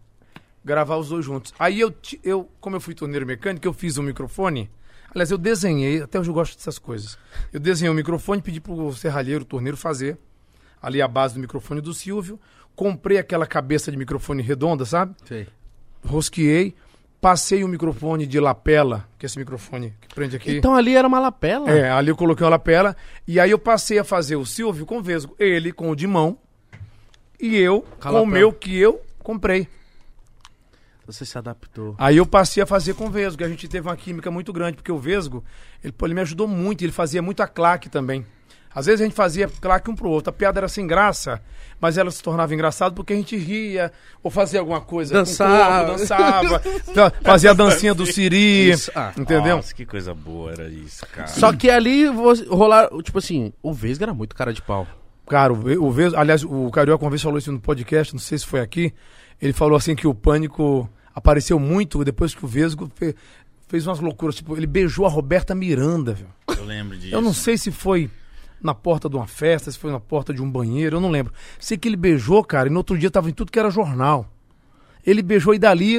[0.64, 1.52] gravar os dois juntos.
[1.58, 4.70] Aí eu, eu, como eu fui torneiro mecânico, eu fiz um microfone.
[5.10, 7.16] Aliás, eu desenhei, até hoje eu gosto dessas coisas.
[7.52, 10.18] Eu desenhei um microfone, pedi pro serralheiro, o torneiro, fazer.
[10.84, 12.38] Ali a base do microfone do Silvio.
[12.76, 15.14] Comprei aquela cabeça de microfone redonda, sabe?
[15.24, 15.46] sei.
[16.04, 16.74] Rosqueei.
[17.20, 20.58] Passei o microfone de lapela, que é esse microfone que prende aqui.
[20.58, 21.70] Então ali era uma lapela?
[21.70, 22.94] É, ali eu coloquei uma lapela.
[23.26, 25.34] E aí eu passei a fazer o Silvio com o Vesgo.
[25.38, 26.36] Ele com o de mão.
[27.40, 29.66] E eu Com com o meu que eu comprei.
[31.06, 31.94] Você se adaptou.
[31.98, 34.52] Aí eu passei a fazer com o Vesgo, que a gente teve uma química muito
[34.52, 35.44] grande, porque o Vesgo,
[35.82, 38.24] ele, ele me ajudou muito, ele fazia muito a claque também.
[38.74, 41.40] Às vezes a gente fazia claque um pro outro, a piada era sem graça,
[41.80, 45.12] mas ela se tornava engraçada porque a gente ria, ou fazia alguma coisa.
[45.14, 45.84] com o Dançava.
[45.86, 46.60] corpo, dançava,
[46.94, 49.12] fa- fazia a dancinha do Siri, Isso, ah.
[49.16, 49.56] entendeu?
[49.56, 51.28] Nossa, que coisa boa era isso, cara.
[51.28, 52.06] Só que ali
[52.48, 54.86] rolar, tipo assim, o Vesga era muito cara de pau.
[55.28, 58.38] Cara, o, o Vesgo, aliás, o Carioca uma vez falou isso no podcast, não sei
[58.38, 58.92] se foi aqui,
[59.40, 63.14] ele falou assim que o Pânico apareceu muito depois que o Vesgo fe-
[63.68, 66.26] fez umas loucuras, tipo, ele beijou a Roberta Miranda, viu?
[66.58, 67.14] Eu lembro disso.
[67.14, 68.10] Eu não sei se foi
[68.64, 71.32] na porta de uma festa, se foi na porta de um banheiro, eu não lembro.
[71.60, 74.26] Sei que ele beijou, cara, e no outro dia tava em tudo que era jornal.
[75.06, 75.96] Ele beijou e dali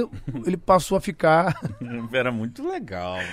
[0.47, 1.55] ele passou a ficar
[2.11, 3.27] Era muito legal, mano.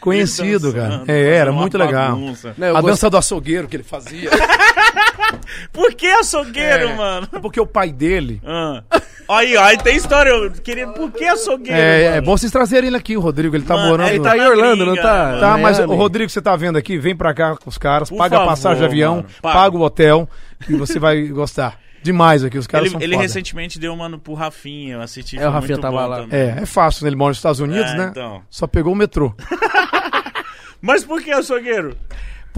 [0.00, 0.88] conhecido, Ele cara.
[0.88, 2.18] dançando, É, era muito legal.
[2.18, 4.30] eu a gost- dança do açougueiro que ele fazia.
[5.72, 7.28] Por que açougueiro, É, mano?
[7.32, 8.40] é porque o pai dele.
[8.46, 8.82] Ah.
[9.28, 10.30] Aí, ó, aí tem história.
[10.30, 10.86] Eu queria...
[10.88, 12.22] Por que açougueiro, É, é mano?
[12.22, 13.54] bom vocês trazerem ele aqui, o Rodrigo.
[13.54, 14.08] Ele tá Mano, morando.
[14.08, 15.02] Ele tá em Orlando, não tá?
[15.26, 15.40] mano.
[15.40, 18.16] Tá, mas o Rodrigo, você tá vendo aqui, vem pra cá com os caras, Por
[18.16, 19.54] paga a favor, passagem de avião, paga.
[19.58, 20.28] paga o hotel
[20.68, 21.78] e você vai gostar.
[22.00, 23.22] Demais aqui, os caras Ele, são ele foda.
[23.22, 25.36] recentemente deu uma no- pro Rafinha, eu assisti.
[25.36, 26.20] É, o Rafinha muito tava lá.
[26.20, 26.38] também.
[26.40, 27.08] É, é fácil, né?
[27.10, 28.08] Ele mora nos Estados Unidos, É, né?
[28.12, 28.40] então.
[28.48, 29.34] Só pegou o metrô.
[30.80, 31.96] Mas por que açougueiro?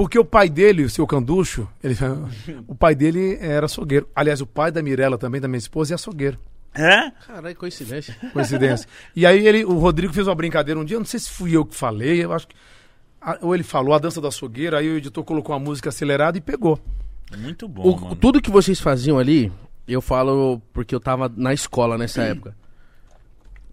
[0.01, 1.95] Porque o pai dele, o seu Canducho, ele,
[2.67, 4.09] o pai dele era açougueiro.
[4.17, 6.39] Aliás, o pai da Mirella também, da minha esposa, é açougueiro.
[6.75, 7.11] É?
[7.27, 8.17] Caralho, coincidência.
[8.33, 8.89] Coincidência.
[9.15, 11.55] e aí ele, o Rodrigo fez uma brincadeira um dia, eu não sei se fui
[11.55, 12.55] eu que falei, eu acho que.
[13.43, 16.41] Ou ele falou a dança do açougueiro, aí o editor colocou uma música acelerada e
[16.41, 16.81] pegou.
[17.37, 18.17] Muito bom, O- mano.
[18.17, 19.53] tudo que vocês faziam ali,
[19.87, 22.57] eu falo porque eu tava na escola nessa época.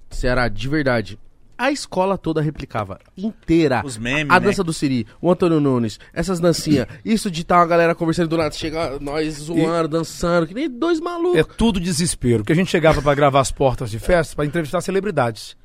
[0.09, 1.17] Será, de verdade.
[1.57, 3.81] A escola toda replicava, inteira.
[3.83, 4.45] Os memes, A né?
[4.45, 6.85] dança do Siri, o Antônio Nunes, essas dancinhas.
[7.03, 10.99] Isso de estar uma galera conversando do nada, chega nós zoando, dançando, que nem dois
[10.99, 11.39] malucos.
[11.39, 12.43] É tudo desespero.
[12.43, 15.57] Que a gente chegava pra gravar as portas de festa pra entrevistar celebridades.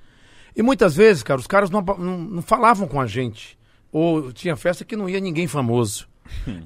[0.57, 3.59] E muitas vezes, cara, os caras não, não- não falavam com a gente.
[3.93, 6.09] Ou tinha festa que não ia ninguém famoso.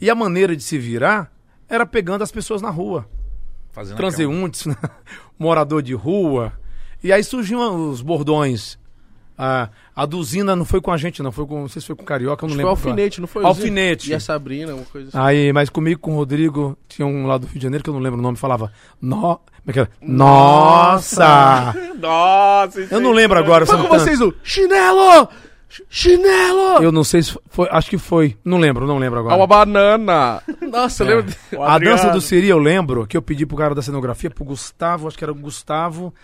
[0.01, 1.33] E a maneira de se virar
[1.69, 3.09] era pegando as pessoas na rua.
[3.73, 4.77] Fazendo transeuntes, né?
[5.37, 6.53] morador de rua.
[7.03, 8.79] E aí surgiam os bordões.
[9.39, 11.31] A, a Duzina não foi com a gente, não.
[11.31, 12.91] Foi com, não sei se foi com o Carioca, eu não Acho que foi lembro.
[12.91, 13.45] alfinete, não foi?
[13.45, 14.11] Alfinete.
[14.11, 15.19] E a Sabrina, uma coisa assim.
[15.19, 17.95] Aí, mas comigo, com o Rodrigo, tinha um lá do Rio de Janeiro que eu
[17.95, 18.73] não lembro o nome, falava.
[19.01, 19.21] No...
[19.21, 19.91] como é que era?
[20.01, 21.75] Nossa!
[22.01, 23.67] Nossa, Eu não lembro agora.
[23.67, 25.29] Foi com vocês o chinelo!
[25.69, 26.83] Ch- Chinelo!
[26.83, 27.69] Eu não sei se foi.
[27.71, 28.37] Acho que foi.
[28.45, 29.35] Não lembro, não lembro agora.
[29.37, 30.41] uma banana!
[30.63, 31.15] Nossa, eu É.
[31.17, 31.31] lembro.
[31.33, 34.31] de- O A dança do Siri, eu lembro que eu pedi pro cara da cenografia,
[34.31, 36.15] pro Gustavo, acho que era o Gustavo,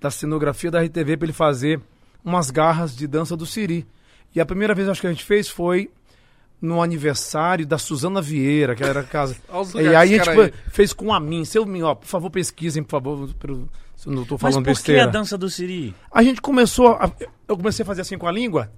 [0.00, 1.80] da cenografia da RTV, pra ele fazer
[2.28, 3.86] umas garras de dança do Siri.
[4.34, 5.90] E a primeira vez acho que a gente fez foi
[6.60, 9.36] no aniversário da Suzana Vieira, que era a casa.
[9.74, 10.52] E aí a que gente aí.
[10.70, 11.44] fez com a mim.
[11.44, 14.40] Se eu, me- ó, por favor, pesquisem, por favor, pelo- se eu não tô Mas
[14.42, 15.04] falando por que besteira.
[15.04, 15.94] a dança do Siri?
[16.12, 16.88] A gente começou.
[16.92, 17.10] a-
[17.48, 18.70] eu comecei a fazer assim com a língua.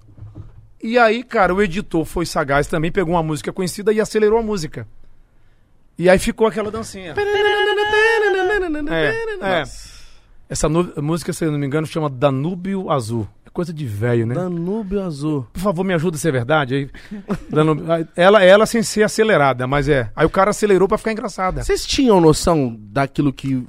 [0.81, 4.41] E aí, cara, o editor foi sagaz também, pegou uma música conhecida e acelerou a
[4.43, 4.87] música.
[5.97, 7.13] E aí ficou aquela dancinha.
[8.89, 9.63] É, é.
[10.49, 13.27] Essa música, se eu não me engano, chama Danúbio Azul.
[13.53, 14.33] Coisa de velho, né?
[14.33, 15.45] Danúbio Azul.
[15.51, 16.73] Por favor, me ajuda se é verdade.
[16.75, 16.89] Aí,
[17.49, 17.85] Danúbio-
[18.15, 20.09] ela, ela sem ser acelerada, mas é.
[20.15, 21.61] Aí o cara acelerou pra ficar engraçada.
[21.63, 23.67] Vocês tinham noção daquilo que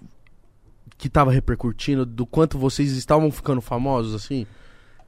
[0.96, 4.46] que tava repercutindo, do quanto vocês estavam ficando famosos assim?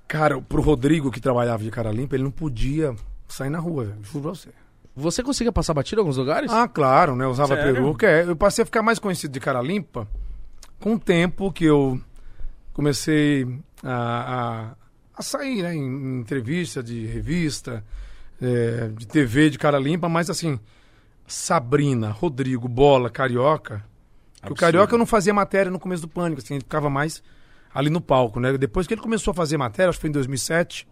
[0.08, 2.96] Cara, pro Rodrigo, que trabalhava de cara limpa, ele não podia
[3.28, 3.98] sair na rua, velho.
[4.02, 4.48] Juro pra você.
[4.96, 6.50] Você conseguia passar batido em alguns lugares?
[6.50, 7.24] Ah, claro, né?
[7.28, 7.74] Usava Sério?
[7.74, 8.08] peruca.
[8.08, 10.08] É, eu passei a ficar mais conhecido de cara limpa
[10.80, 12.00] com o tempo que eu
[12.72, 13.46] comecei
[13.84, 14.74] a, a,
[15.16, 15.74] a sair, né?
[15.74, 17.84] Em, entrevista de revista,
[18.40, 20.58] é, de TV de cara limpa, mas assim,
[21.26, 23.84] Sabrina, Rodrigo, Bola, Carioca.
[24.48, 24.54] O.
[24.54, 27.22] Carioca eu não fazia matéria no começo do pânico, assim, ele ficava mais
[27.72, 28.56] ali no palco, né?
[28.56, 30.86] Depois que ele começou a fazer matéria, acho que foi em 2007.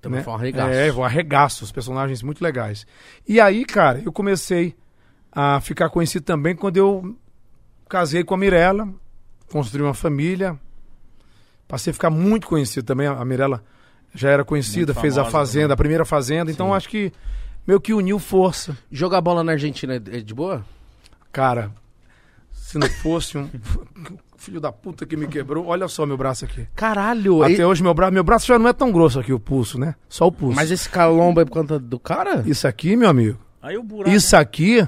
[0.00, 0.24] Também né?
[0.24, 0.70] foi um arregaço.
[0.72, 2.86] É, foi um arregaço, os personagens muito legais.
[3.26, 4.76] E aí, cara, eu comecei
[5.32, 7.16] a ficar conhecido também quando eu
[7.88, 8.88] casei com a Mirella,
[9.50, 10.58] construí uma família,
[11.68, 13.06] passei a ficar muito conhecido também.
[13.06, 13.62] A Mirella
[14.14, 15.74] já era conhecida, Muito fez a famosa Fazenda, também.
[15.74, 17.12] a primeira Fazenda, então acho que
[17.66, 18.76] meio que uniu força.
[18.90, 20.64] Jogar bola na Argentina é é de boa?
[21.32, 21.70] Cara,
[22.52, 23.48] se não fosse um
[24.38, 26.66] filho da puta que me quebrou, olha só meu braço aqui.
[26.74, 27.42] Caralho!
[27.42, 29.78] Até e- hoje meu braço, meu braço já não é tão grosso aqui o pulso,
[29.78, 29.94] né?
[30.08, 30.56] Só o pulso.
[30.56, 32.42] Mas esse calombo é por conta do cara?
[32.46, 34.14] Isso aqui, meu amigo, Aí o buraco.
[34.14, 34.86] Isso aqui,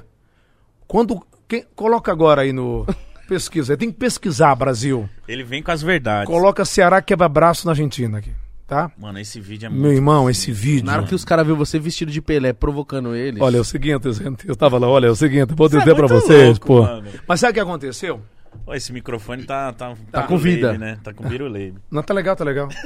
[0.87, 1.21] quando.
[1.49, 2.87] Quem, coloca agora aí no.
[3.29, 3.77] Pesquisa.
[3.77, 5.07] Tem que pesquisar, Brasil.
[5.29, 6.27] Ele vem com as verdades.
[6.27, 8.33] Coloca Ceará quebra-braço na Argentina aqui.
[8.67, 8.91] Tá?
[8.99, 9.83] Mano, esse vídeo é muito.
[9.83, 10.87] Meu irmão, esse vídeo.
[10.87, 13.41] Na hora que os caras viram você vestido de Pelé provocando eles.
[13.41, 15.95] Olha, é o seguinte, gente, eu tava lá, olha, é o seguinte, vou é dizer
[15.95, 16.83] pra muito vocês, louco, pô.
[16.83, 17.09] mano.
[17.27, 18.21] Mas sabe o que aconteceu?
[18.65, 19.73] Pô, esse microfone tá.
[19.73, 20.77] Tá, Tá com vida.
[20.77, 20.99] né?
[21.03, 21.79] Tá com biruleibe.
[21.91, 22.69] Não, tá legal, tá legal.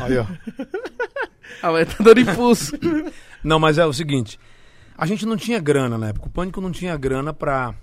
[0.00, 0.26] Aí, ó.
[1.62, 2.76] Ah, mas tá dando impulso.
[3.42, 4.38] Não, mas é o seguinte.
[5.02, 6.28] A gente não tinha grana na época.
[6.28, 7.74] O Pânico não tinha grana pra,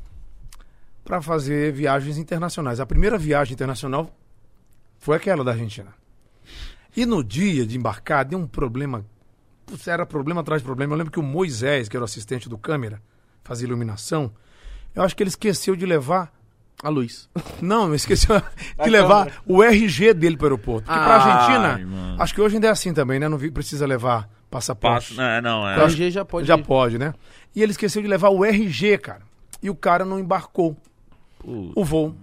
[1.04, 2.80] pra fazer viagens internacionais.
[2.80, 4.10] A primeira viagem internacional
[5.00, 5.94] foi aquela da Argentina.
[6.96, 9.06] E no dia de embarcar, deu um problema.
[9.86, 10.94] Era problema atrás de problema.
[10.94, 13.02] Eu lembro que o Moisés, que era o assistente do câmera,
[13.44, 14.32] fazia iluminação.
[14.96, 16.32] Eu acho que ele esqueceu de levar.
[16.82, 17.30] A luz.
[17.62, 18.42] Não, esqueceu
[18.84, 20.86] de levar o RG dele para o aeroporto.
[20.86, 22.22] Porque pra Ai, Argentina, mano.
[22.22, 23.28] acho que hoje ainda é assim também, né?
[23.28, 25.10] Não vi- precisa levar passaporte.
[25.16, 25.84] Passo, é, não, O é.
[25.84, 26.48] RG já pode.
[26.48, 26.64] Já ir.
[26.64, 27.14] pode, né?
[27.56, 29.22] E ele esqueceu de levar o RG, cara.
[29.62, 30.78] E o cara não embarcou.
[31.40, 32.16] Pô, O voo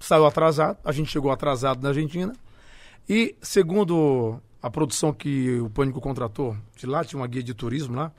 [0.00, 0.78] saiu atrasado.
[0.84, 2.32] A gente chegou atrasado na Argentina.
[3.08, 7.94] E, segundo a produção que o Pânico contratou, de lá tinha uma guia de turismo
[7.94, 8.10] lá,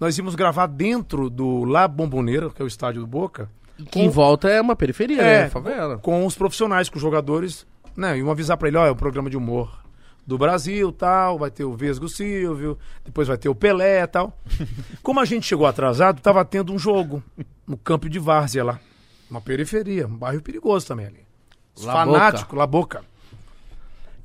[0.00, 3.50] nós íamos gravar dentro do La Bombonera, que é o estádio do Boca,
[3.90, 5.48] Que em volta é uma periferia, É, né?
[5.50, 5.98] Favela.
[5.98, 8.18] com os profissionais, com os jogadores, né?
[8.18, 9.82] Iam avisar pra ele, ó, é um programa de humor
[10.26, 14.36] do Brasil, tal, vai ter o Vesgo Silvio, depois vai ter o Pelé, tal.
[15.02, 17.22] Como a gente chegou atrasado, tava tendo um jogo
[17.66, 18.80] no campo de Várzea lá,
[19.30, 21.26] uma periferia, um bairro perigoso também ali.
[21.80, 23.02] La fanáticos, La Boca.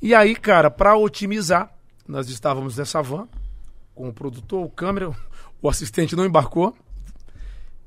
[0.01, 1.71] E aí, cara, pra otimizar,
[2.07, 3.27] nós estávamos nessa van
[3.95, 5.09] com o produtor, o câmera,
[5.61, 6.75] o assistente não embarcou.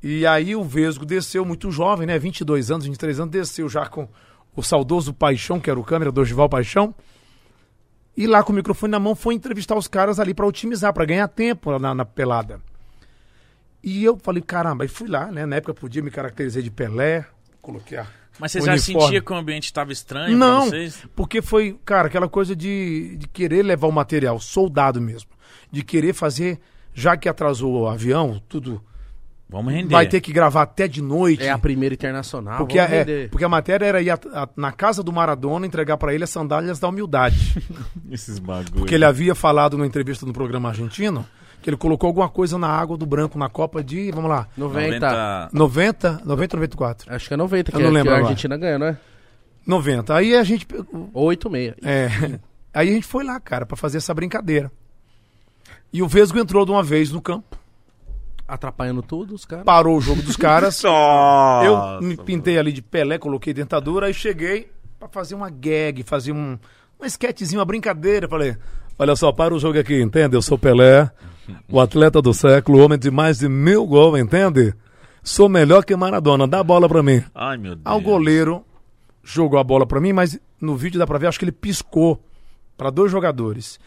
[0.02, 2.18] E aí o Vesgo desceu muito jovem, né?
[2.18, 4.08] 22 anos, 23 anos, desceu já com
[4.54, 6.94] o saudoso Paixão, que era o câmera, Dorival Paixão.
[8.16, 11.04] E lá com o microfone na mão foi entrevistar os caras ali pra otimizar, pra
[11.04, 12.60] ganhar tempo na, na pelada.
[13.82, 15.44] E eu falei, caramba, e fui lá, né?
[15.44, 17.26] Na época podia me caracterizar de Pelé,
[17.60, 18.06] coloquei a.
[18.38, 20.68] Mas você já sentia que o ambiente tava estranho Não,
[21.14, 25.30] porque foi, cara, aquela coisa de, de querer levar o material, soldado mesmo.
[25.70, 26.60] De querer fazer,
[26.92, 28.82] já que atrasou o avião, tudo.
[29.48, 29.92] Vamos render.
[29.94, 31.42] Vai ter que gravar até de noite.
[31.44, 32.58] É a primeira internacional.
[32.58, 33.30] Porque, vamos a, é, vender.
[33.30, 36.30] porque a matéria era ir a- a- na casa do Maradona entregar pra ele as
[36.30, 37.54] sandálias da humildade.
[38.10, 38.72] Esses bagulho.
[38.74, 41.24] Porque ele havia falado numa entrevista no programa argentino
[41.62, 45.50] que ele colocou alguma coisa na água do branco na Copa de, vamos lá, 90.
[45.52, 47.14] 90, 90 ou 94?
[47.14, 48.22] Acho que é 90 que, Eu não é- lembro que a.
[48.22, 48.96] Argentina ganha, não é?
[49.66, 50.14] 90.
[50.14, 50.66] Aí a gente
[51.12, 51.74] Ou 86.
[51.84, 52.38] é,
[52.74, 54.70] aí a gente foi lá, cara, pra fazer essa brincadeira.
[55.92, 57.56] E o Vesgo entrou de uma vez no campo,
[58.48, 59.64] Atrapalhando tudo, os caras.
[59.64, 60.80] parou o jogo dos caras.
[60.84, 66.02] Nossa, Eu me pintei ali de Pelé, coloquei dentadura, aí cheguei pra fazer uma gag,
[66.04, 66.56] fazer um,
[66.98, 68.28] uma esquetezinha, uma brincadeira.
[68.28, 68.56] Falei,
[68.98, 70.36] olha só, para o jogo aqui, entende?
[70.36, 71.10] Eu sou Pelé,
[71.68, 74.72] o atleta do século, o homem de mais de mil gols, entende?
[75.24, 77.22] Sou melhor que Maradona, dá a bola pra mim.
[77.34, 77.82] Ai, meu Deus.
[77.84, 78.64] Aí o goleiro
[79.24, 82.22] jogou a bola pra mim, mas no vídeo dá pra ver, acho que ele piscou
[82.76, 83.80] pra dois jogadores.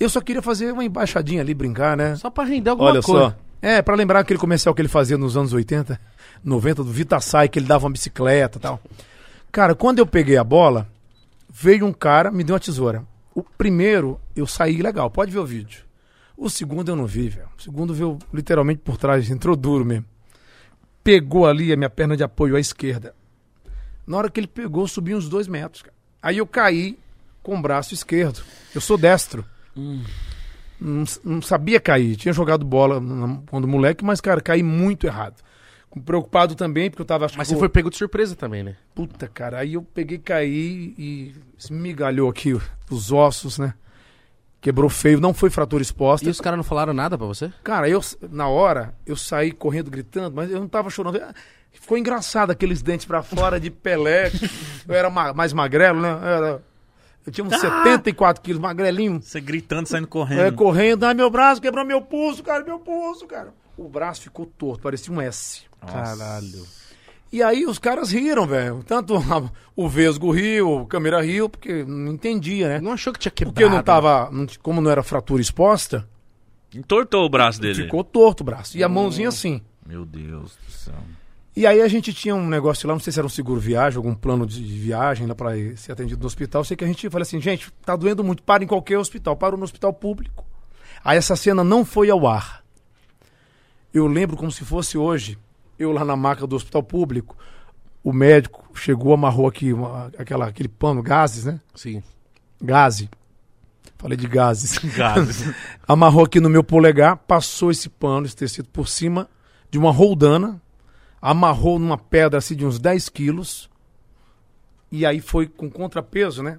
[0.00, 2.16] Eu só queria fazer uma embaixadinha ali, brincar, né?
[2.16, 3.28] Só pra render alguma Olha coisa.
[3.30, 3.36] só.
[3.60, 6.00] É, pra lembrar aquele comercial que ele fazia nos anos 80,
[6.44, 8.80] 90, do Vitasai, que ele dava uma bicicleta e tal.
[9.50, 10.86] Cara, quando eu peguei a bola,
[11.50, 13.04] veio um cara, me deu uma tesoura.
[13.34, 15.84] O primeiro, eu saí legal, pode ver o vídeo.
[16.36, 17.48] O segundo eu não vi, velho.
[17.58, 20.04] O segundo veio literalmente por trás, entrou duro mesmo.
[21.02, 23.14] Pegou ali a minha perna de apoio à esquerda.
[24.06, 25.82] Na hora que ele pegou, subi uns dois metros.
[25.82, 25.94] Cara.
[26.22, 26.98] Aí eu caí
[27.42, 28.42] com o braço esquerdo.
[28.74, 29.44] Eu sou destro
[30.80, 32.16] não, não sabia cair.
[32.16, 33.00] Tinha jogado bola
[33.48, 35.42] quando moleque, mas, cara, caí muito errado.
[36.04, 37.38] Preocupado também, porque eu tava achando.
[37.38, 38.76] Mas você foi pego de surpresa também, né?
[38.94, 39.60] Puta, cara.
[39.60, 42.52] Aí eu peguei, caí e esmigalhou aqui
[42.90, 43.72] os ossos, né?
[44.60, 45.20] Quebrou feio.
[45.20, 46.26] Não foi fratura exposta.
[46.26, 47.50] E os caras não falaram nada pra você?
[47.64, 48.00] Cara, eu,
[48.30, 51.18] na hora, eu saí correndo, gritando, mas eu não tava chorando.
[51.72, 54.30] Ficou engraçado aqueles dentes pra fora de Pelé.
[54.88, 56.10] Eu era ma- mais magrelo, né?
[56.10, 56.62] Eu, era-
[57.26, 59.20] eu tinha uns 74 quilos, magrelinho.
[59.20, 60.40] Você gritando, saindo correndo.
[60.40, 63.52] É, correndo, ai meu braço, quebrou meu pulso, cara, meu pulso, cara.
[63.76, 65.62] O braço ficou torto, parecia um S.
[65.86, 66.64] Caralho.
[67.32, 68.82] E aí os caras riram, velho.
[68.86, 72.80] Tanto a- o Vesgo riu, o câmera riu, porque não entendia, né?
[72.80, 73.54] Não achou que tinha quebrado?
[73.54, 76.08] Porque não tava, não como não era fratura exposta,
[76.74, 77.84] Entortou o braço dele.
[77.84, 78.76] ficou torto o braço.
[78.76, 79.60] E a mãozinha assim.
[79.86, 80.94] Meu Deus do céu.
[81.56, 83.96] E aí a gente tinha um negócio lá, não sei se era um seguro viagem,
[83.96, 86.62] algum plano de viagem lá ir ser atendido no hospital.
[86.62, 89.56] Sei que a gente falou assim, gente, tá doendo muito, para em qualquer hospital, parou
[89.58, 90.44] no hospital público.
[91.02, 92.62] Aí essa cena não foi ao ar.
[93.94, 95.38] Eu lembro como se fosse hoje,
[95.78, 97.36] eu lá na maca do hospital público,
[98.04, 101.58] o médico chegou, amarrou aqui uma- aquela, aquele pano, gases, né?
[101.74, 102.02] Sim.
[102.60, 103.08] Gaze.
[103.96, 104.76] Falei de gases.
[104.94, 105.54] Gases.
[105.88, 109.26] amarrou aqui no meu polegar, passou esse pano, esse tecido por cima
[109.70, 110.60] de uma roldana,
[111.30, 113.68] amarrou numa pedra assim de uns 10 quilos,
[114.90, 116.58] e aí foi com contrapeso, né?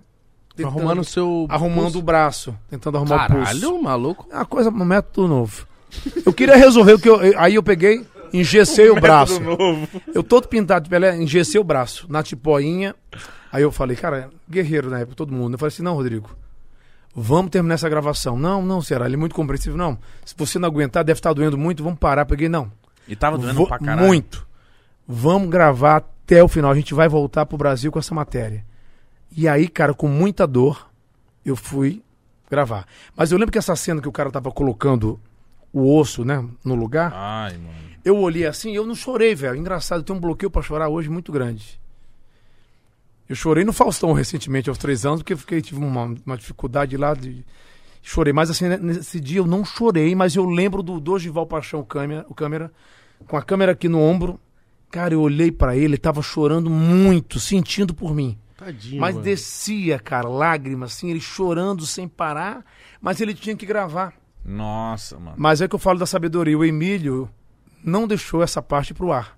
[0.56, 1.46] Tentando- Arrumando o seu.
[1.50, 2.00] arrumando pulso.
[2.00, 3.44] o braço, tentando arrumar o pulso.
[3.46, 4.28] Caralho, maluco.
[4.32, 5.68] É uma coisa, um método novo.
[6.26, 7.20] Eu queria resolver o que eu.
[7.40, 9.40] Aí eu peguei, engessei o braço.
[10.14, 12.96] Eu todo pintado de Pelé, engessei o braço, na tipoinha.
[13.52, 15.54] Aí eu falei, cara, guerreiro na época, todo mundo.
[15.54, 16.30] Eu falei assim, não, Rodrigo,
[17.16, 18.38] vamos terminar essa gravação.
[18.38, 19.78] Não, não, Ceará, ele é muito compreensível.
[19.78, 22.26] Não, se você não aguentar, deve estar doendo muito, vamos parar.
[22.26, 22.70] Peguei, não.
[23.08, 24.08] E tava doendo Vou- pra caralho.
[24.08, 24.46] Muito.
[25.08, 26.72] Vamos gravar até o final.
[26.72, 28.66] A gente vai voltar pro Brasil com essa matéria.
[29.32, 30.90] E aí, cara, com muita dor,
[31.46, 32.04] eu fui
[32.50, 32.86] gravar.
[33.16, 35.20] Mas eu lembro que essa cena que o cara tava colocando
[35.72, 37.70] o osso, né, no lugar, Ai, mano.
[38.04, 39.56] eu olhei assim e eu não chorei, velho.
[39.56, 41.80] Engraçado, eu tenho um bloqueio pra chorar hoje muito grande.
[43.30, 46.96] Eu chorei no Faustão recentemente, aos três anos, porque eu fiquei, tive uma, uma dificuldade
[46.96, 47.46] lá de.
[48.02, 51.84] Chorei, mas assim, né, nesse dia eu não chorei, mas eu lembro do Dorival Paixão,
[51.84, 52.72] câmera, o câmera,
[53.28, 54.40] com a câmera aqui no ombro.
[54.92, 58.38] Cara, eu olhei pra ele, ele tava chorando muito, sentindo por mim.
[58.56, 59.24] Tadinho, Mas mano.
[59.26, 62.66] descia, cara, lágrimas, assim, ele chorando sem parar,
[63.00, 64.14] mas ele tinha que gravar.
[64.44, 65.36] Nossa, mano.
[65.38, 66.58] Mas é que eu falo da sabedoria.
[66.58, 67.30] O Emílio
[67.84, 69.38] não deixou essa parte pro ar.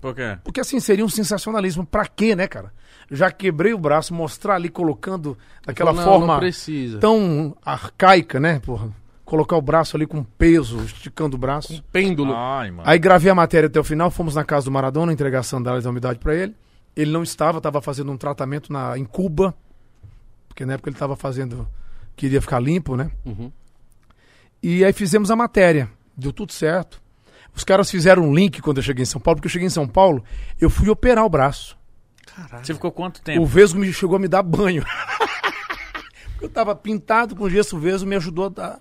[0.00, 0.36] Por quê?
[0.42, 1.84] Porque assim, seria um sensacionalismo.
[1.86, 2.72] Pra quê, né, cara?
[3.10, 6.98] Já quebrei o braço, mostrar ali colocando daquela Não, forma Não precisa.
[6.98, 8.88] tão arcaica, né, porra?
[9.24, 11.82] Colocar o braço ali com peso, esticando o braço.
[11.90, 12.34] Pêndulo.
[12.34, 12.82] Ai, mano.
[12.88, 15.84] Aí gravei a matéria até o final, fomos na casa do Maradona entregar as sandálias
[15.84, 16.54] da umidade pra ele.
[16.94, 19.54] Ele não estava, estava fazendo um tratamento na, em Cuba,
[20.48, 21.66] porque na época ele estava fazendo,
[22.14, 23.10] queria ficar limpo, né?
[23.24, 23.50] Uhum.
[24.62, 27.02] E aí fizemos a matéria, deu tudo certo.
[27.54, 29.70] Os caras fizeram um link quando eu cheguei em São Paulo, porque eu cheguei em
[29.70, 30.22] São Paulo,
[30.60, 31.76] eu fui operar o braço.
[32.62, 33.42] Você ficou quanto tempo?
[33.42, 34.84] O Vesgo me chegou a me dar banho.
[36.40, 38.78] eu tava pintado com gesso, o Vesgo me ajudou a,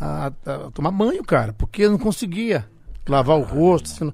[0.00, 2.66] a- a tomar banho, cara, porque eu não conseguia
[3.08, 3.86] lavar o rosto.
[3.90, 4.12] assim,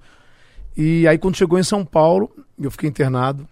[0.77, 3.47] E aí quando chegou em São Paulo, eu fiquei internado.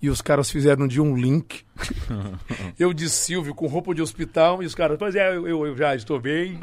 [0.00, 1.64] E os caras fizeram um dia um link.
[2.78, 5.76] eu de Silvio com roupa de hospital e os caras, pois é, eu, eu- eu
[5.76, 6.60] já estou bem.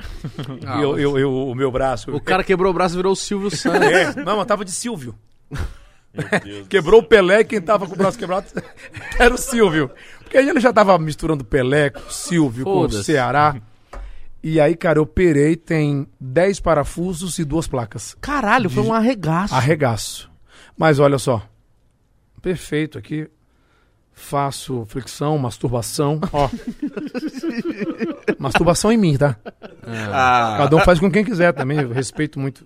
[0.65, 2.11] Ah, E eu, eu- eu- o meu braço.
[2.15, 3.87] O cara quebrou o braço e virou o Silvio Santos.
[3.87, 5.15] É, não, mas tava de Silvio.
[6.69, 8.45] Quebrou o Pelé e quem tava com o braço quebrado
[9.17, 9.89] era o Silvio.
[10.19, 12.91] Porque aí ele já tava misturando Pelé com o Silvio, com o.
[12.91, 13.55] Ceará.
[14.43, 18.13] E aí, cara, eu operei, tem 10 parafusos e duas placas.
[18.19, 19.55] Caralho, foi um arregaço.
[19.55, 20.29] Arregaço.
[20.77, 21.47] Mas olha só.
[22.41, 23.29] Perfeito aqui.
[24.11, 26.19] Faço flexão, masturbação.
[26.31, 26.49] Ó.
[28.37, 29.37] masturbação em mim, tá?
[29.87, 31.79] Ah, Cada um faz com quem quiser também.
[31.79, 32.65] Eu respeito muito.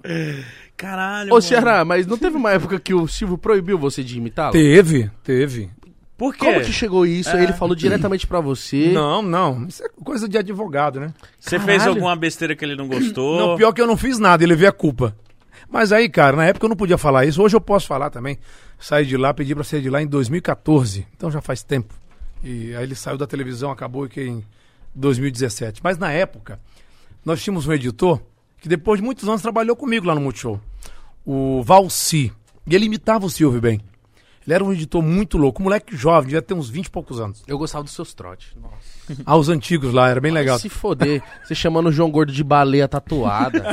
[0.75, 1.29] caralho.
[1.29, 1.41] Ô, mano.
[1.41, 4.51] Ceará, mas não teve uma época que o Silvio proibiu você de imitá-lo?
[4.51, 5.69] Teve, teve.
[6.17, 6.45] Por quê?
[6.45, 7.29] Como que chegou isso?
[7.37, 8.91] Ele falou diretamente pra você.
[8.91, 9.67] Não, não.
[9.67, 11.13] Isso é coisa de advogado, né?
[11.39, 11.91] Você fez Caralho.
[11.91, 13.39] alguma besteira que ele não gostou?
[13.39, 15.15] Não, pior que eu não fiz nada, ele veio a culpa.
[15.69, 17.41] Mas aí, cara, na época eu não podia falar isso.
[17.41, 18.39] Hoje eu posso falar também.
[18.79, 21.05] Saí de lá, pedi pra sair de lá em 2014.
[21.15, 21.93] Então já faz tempo.
[22.43, 24.43] E aí ele saiu da televisão, acabou que em
[24.95, 25.81] 2017.
[25.83, 26.59] Mas na época,
[27.23, 28.19] nós tínhamos um editor
[28.59, 30.59] que depois de muitos anos trabalhou comigo lá no Multishow.
[31.25, 32.31] O Valci.
[32.65, 33.81] E ele imitava o Silvio bem.
[34.47, 37.43] Ele era um editor muito louco, moleque jovem, devia ter uns 20 e poucos anos.
[37.45, 38.55] Eu gostava dos seus trotes.
[38.55, 39.21] Nossa.
[39.25, 40.57] Ah, os antigos lá, era bem legal.
[40.57, 43.61] Se foder, você chamando o João Gordo de baleia tatuada.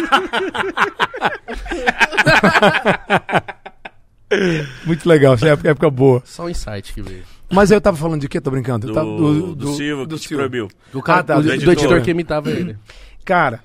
[4.84, 6.22] Muito legal, essa época, época boa.
[6.24, 7.22] Só um insight que veio.
[7.52, 8.40] Mas aí eu tava falando de quê?
[8.40, 8.86] Tô brincando.
[8.88, 10.38] Do, tava- do, Silvio que te Silvio.
[10.38, 10.68] proibiu.
[10.92, 11.72] Do, cara, Ah, tá, do, do do editor.
[11.74, 12.76] editor que imitava ele.
[13.24, 13.60] Cara,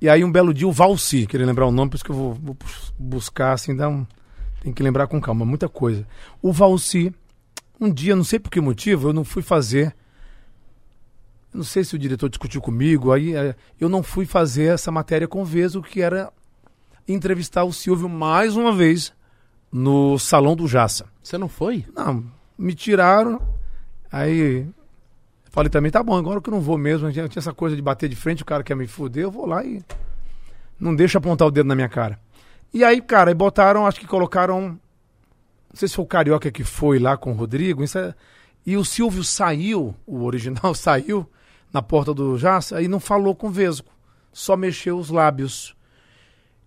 [0.00, 2.14] e aí um belo dia o Valci, queria lembrar o nome, por isso que eu
[2.16, 4.06] vou, vou bus- buscar, assim, dar um...
[4.60, 6.06] Tem que lembrar com calma, muita coisa.
[6.42, 7.12] O Valci,
[7.80, 9.94] um dia, não sei por que motivo, eu não fui fazer...
[11.52, 14.90] eu Não sei se o diretor discutiu comigo, aí eh, eu não fui fazer essa
[14.90, 16.32] matéria com o Vesgo, que era
[17.06, 19.12] entrevistar o Silvio mais uma vez
[19.70, 21.06] no Salão do Jaça.
[21.22, 21.84] Você não foi?
[21.94, 22.24] Não,
[22.58, 23.40] me tiraram.
[24.10, 24.66] Aí
[25.50, 27.10] falei também, tá bom, agora que eu não vou mesmo.
[27.12, 29.46] Tinha, tinha essa coisa de bater de frente, o cara quer me fuder, eu vou
[29.46, 29.82] lá e
[30.78, 32.18] não deixa apontar o dedo na minha cara.
[32.72, 34.70] E aí, cara, botaram, acho que colocaram.
[34.70, 37.82] Não sei se foi o Carioca que foi lá com o Rodrigo.
[37.82, 38.14] isso é-
[38.66, 41.28] e o Silvio saiu, o original saiu
[41.72, 43.88] na porta do Jaça e não falou com o Vesgo.
[44.32, 45.74] Só mexeu os lábios.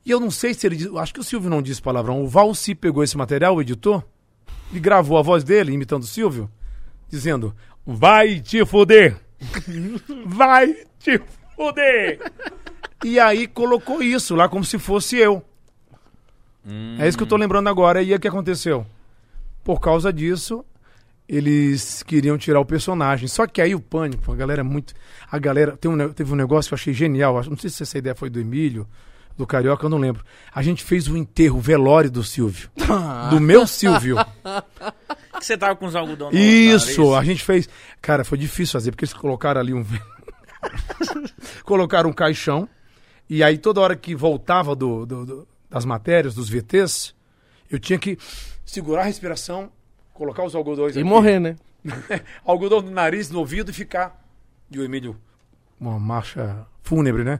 [0.05, 0.97] E eu não sei se ele.
[0.97, 2.23] Acho que o Silvio não disse palavrão.
[2.23, 4.03] O Valci pegou esse material, o editor,
[4.73, 6.49] e gravou a voz dele, imitando o Silvio,
[7.07, 7.55] dizendo:
[7.85, 9.15] Vai te foder!
[10.25, 11.21] Vai te
[11.55, 12.19] foder!
[13.05, 15.43] e aí colocou isso lá como se fosse eu.
[16.99, 18.01] É isso que eu tô lembrando agora.
[18.01, 18.85] E aí o que aconteceu?
[19.63, 20.63] Por causa disso,
[21.27, 23.27] eles queriam tirar o personagem.
[23.27, 24.93] Só que aí o pânico, a galera é muito.
[25.31, 25.75] A galera.
[25.77, 27.41] Tem um, teve um negócio que eu achei genial.
[27.49, 28.87] Não sei se essa ideia foi do Emílio,
[29.37, 30.23] do Carioca, eu não lembro.
[30.53, 32.69] A gente fez o enterro, o velório do Silvio.
[33.29, 34.17] do meu Silvio.
[35.39, 37.67] Que você tava com os algodão no Isso, a gente fez.
[37.99, 39.83] Cara, foi difícil fazer, porque eles colocaram ali um.
[41.63, 42.67] colocaram um caixão.
[43.29, 47.15] E aí toda hora que voltava do, do- do- das matérias, dos VTs,
[47.69, 48.17] eu tinha que
[48.65, 49.71] segurar a respiração,
[50.13, 51.55] colocar os algodões E aqui, morrer, né?
[52.45, 54.21] algodão no nariz, no ouvido e ficar.
[54.69, 55.15] E o Emílio,
[55.79, 57.39] uma marcha fúnebre, né?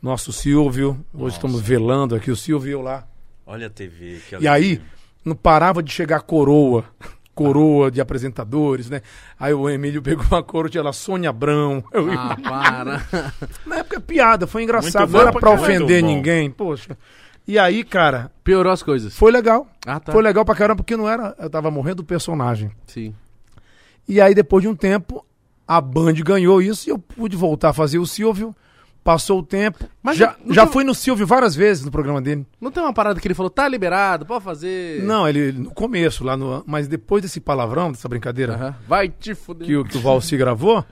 [0.00, 1.36] Nosso Silvio, hoje Nossa.
[1.36, 3.06] estamos velando aqui o Silvio e eu lá.
[3.46, 4.20] Olha a TV.
[4.40, 4.82] E aí, alegria.
[5.24, 6.84] não parava de chegar coroa,
[7.34, 9.02] coroa de apresentadores, né?
[9.38, 11.84] Aí o Emílio pegou uma coroa, tinha lá Sônia Abrão.
[11.92, 13.04] Eu, Ah, para.
[13.66, 16.96] Na época é piada, foi engraçado, não era pra ofender ninguém, poxa.
[17.48, 19.16] E aí, cara, Piorou as coisas.
[19.16, 19.66] foi legal.
[19.86, 20.12] Ah, tá.
[20.12, 21.34] Foi legal pra caramba, porque não era.
[21.38, 22.70] Eu tava morrendo do personagem.
[22.86, 23.14] Sim.
[24.06, 25.24] E aí, depois de um tempo,
[25.66, 28.54] a Band ganhou isso e eu pude voltar a fazer o Silvio.
[29.02, 29.86] Passou o tempo.
[30.02, 32.44] Mas já não- já não- fui no Silvio várias vezes no programa dele.
[32.60, 35.02] Não tem uma parada que ele falou, tá liberado, pode fazer.
[35.02, 36.62] Não, ele no começo, lá no.
[36.66, 38.76] Mas depois desse palavrão, dessa brincadeira.
[38.86, 39.66] Vai te fuder.
[39.66, 40.84] que, o- que o Valci gravou,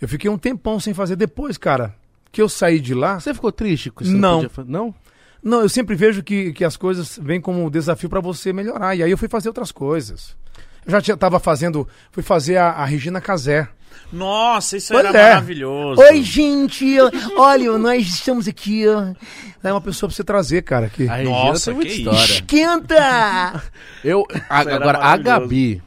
[0.00, 1.16] eu fiquei um tempão sem fazer.
[1.16, 1.92] Depois, cara,
[2.30, 3.18] que eu saí de lá.
[3.18, 4.16] Você ficou triste com isso?
[4.16, 4.34] Não.
[4.36, 4.94] podia fa- Não?
[5.42, 8.94] Não, eu sempre vejo que, que as coisas vêm como um desafio pra você melhorar.
[8.94, 10.36] E aí eu fui fazer outras coisas.
[10.84, 11.88] Eu já tinha, tava fazendo.
[12.12, 13.68] Fui fazer a, a Regina Casé.
[14.12, 15.28] Nossa, isso Pois era é.
[15.30, 16.00] maravilhoso.
[16.00, 16.96] Oi, gente!
[17.36, 18.86] Olha, nós estamos aqui.
[18.88, 19.14] ó.
[19.62, 20.88] É uma pessoa pra você trazer, cara.
[20.88, 21.08] Que...
[21.08, 22.18] A Regina Nossa, que história.
[22.18, 23.62] Esquenta!
[24.04, 25.16] Eu, a- agora, a.
[25.16, 25.82] Gabi,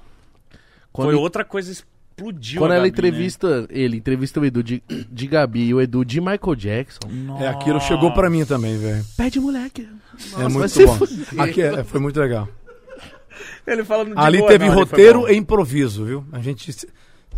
[0.91, 1.71] quando, Foi outra coisa
[2.17, 2.59] explodiu.
[2.61, 3.07] quando a ela Gabi, né?
[3.07, 6.99] entrevista ele, entrevista o Edu de, de Gabi e o Edu de Michael Jackson,
[7.39, 9.03] É, aquilo chegou pra mim também, velho.
[9.17, 9.87] pede moleque.
[10.33, 10.95] É vai muito se bom.
[10.97, 11.41] fuder.
[11.41, 12.47] Aqui é- foi muito legal.
[13.65, 16.25] Ele falando de Ali boa, teve não, roteiro e improviso, viu?
[16.31, 16.87] A gente se-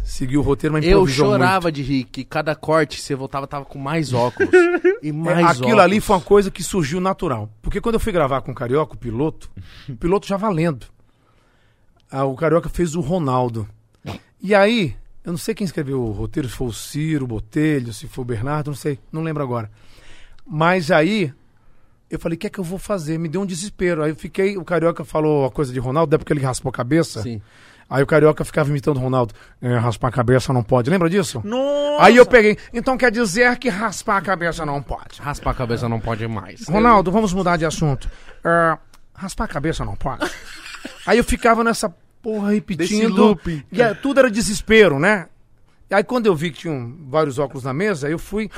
[0.03, 3.63] seguiu o roteiro, mas Eu improvisou chorava de rir, que cada corte você voltava, tava
[3.65, 4.49] com mais óculos.
[5.01, 5.25] e muito.
[5.25, 5.61] mais É, óculos.
[5.61, 7.49] aquilo ali foi uma coisa que surgiu natural.
[7.61, 9.49] Porque quando eu fui gravar com o Carioca, o piloto,
[9.87, 10.85] o piloto já valendo.
[12.11, 13.67] Ah, o Carioca fez o Ronaldo.
[14.45, 18.07] E aí, eu não sei quem escreveu o roteiro, se foi o Ciro, Botelho, se
[18.07, 19.71] foi o Bernardo, não sei, não lembro agora.
[20.45, 21.33] Mas aí,
[22.11, 23.17] eu falei, o que é que eu vou fazer?
[23.17, 24.03] Me deu um desespero.
[24.03, 26.73] Aí eu fiquei, o Carioca falou a coisa de Ronaldo, é porque ele raspou a
[26.73, 27.23] cabeça.
[27.23, 27.41] Sim.
[27.89, 29.33] Aí o Carioca ficava imitando o Ronaldo.
[29.59, 30.91] É, raspar a cabeça não pode.
[30.91, 31.41] Lembra disso?
[31.43, 32.05] Nossa!
[32.05, 32.55] Aí eu peguei.
[32.71, 35.19] Então quer dizer que raspar a cabeça não pode.
[35.19, 36.67] Raspar a cabeça não pode mais.
[36.67, 38.07] Ronaldo, vamos mudar de assunto.
[38.43, 38.77] É,
[39.11, 40.29] raspar a cabeça não pode.
[41.07, 41.91] Aí eu ficava nessa
[42.25, 43.39] porra repetindo.
[43.71, 45.27] E aí, tudo era desespero, né?
[45.87, 48.49] E aí quando eu vi que tinham vários óculos na mesa, eu fui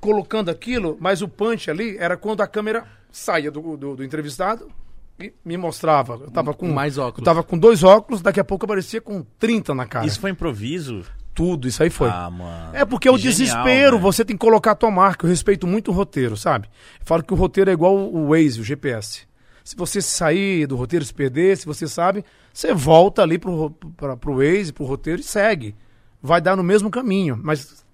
[0.00, 4.70] colocando aquilo, mas o punch ali era quando a câmera saía do, do, do entrevistado
[5.18, 6.14] e me mostrava.
[6.14, 7.18] Eu tava com Mais óculos.
[7.18, 10.06] Eu tava com dois óculos, daqui a pouco aparecia com 30 na cara.
[10.06, 11.04] Isso foi improviso?
[11.34, 12.08] Tudo, isso aí foi.
[12.08, 12.76] Ah, mano.
[12.76, 14.02] É porque é o genial, desespero, né?
[14.02, 15.26] você tem que colocar a tua marca.
[15.26, 16.68] Eu respeito muito o roteiro, sabe?
[17.00, 19.26] Eu falo que o roteiro é igual o Waze, o GPS.
[19.64, 23.70] Se você sair do roteiro, se perder, se você sabe, você volta ali pro, ro-
[23.96, 25.74] pra, pro Waze, pro roteiro e segue.
[26.20, 27.38] Vai dar no mesmo caminho.
[27.42, 27.84] Mas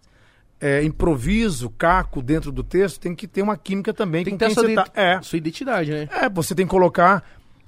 [0.60, 4.44] é, improviso, caco dentro do texto, tem que ter uma química também Tem com que
[4.44, 4.86] ter quem sua, você tá.
[4.94, 6.08] É, sua identidade, né?
[6.10, 7.22] é, você tem que colocar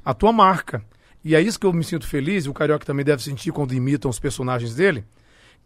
[0.04, 0.82] a tua marca.
[1.22, 3.74] E é isso que eu me sinto feliz, e o Carioca também deve sentir quando
[3.74, 5.04] imitam os personagens dele,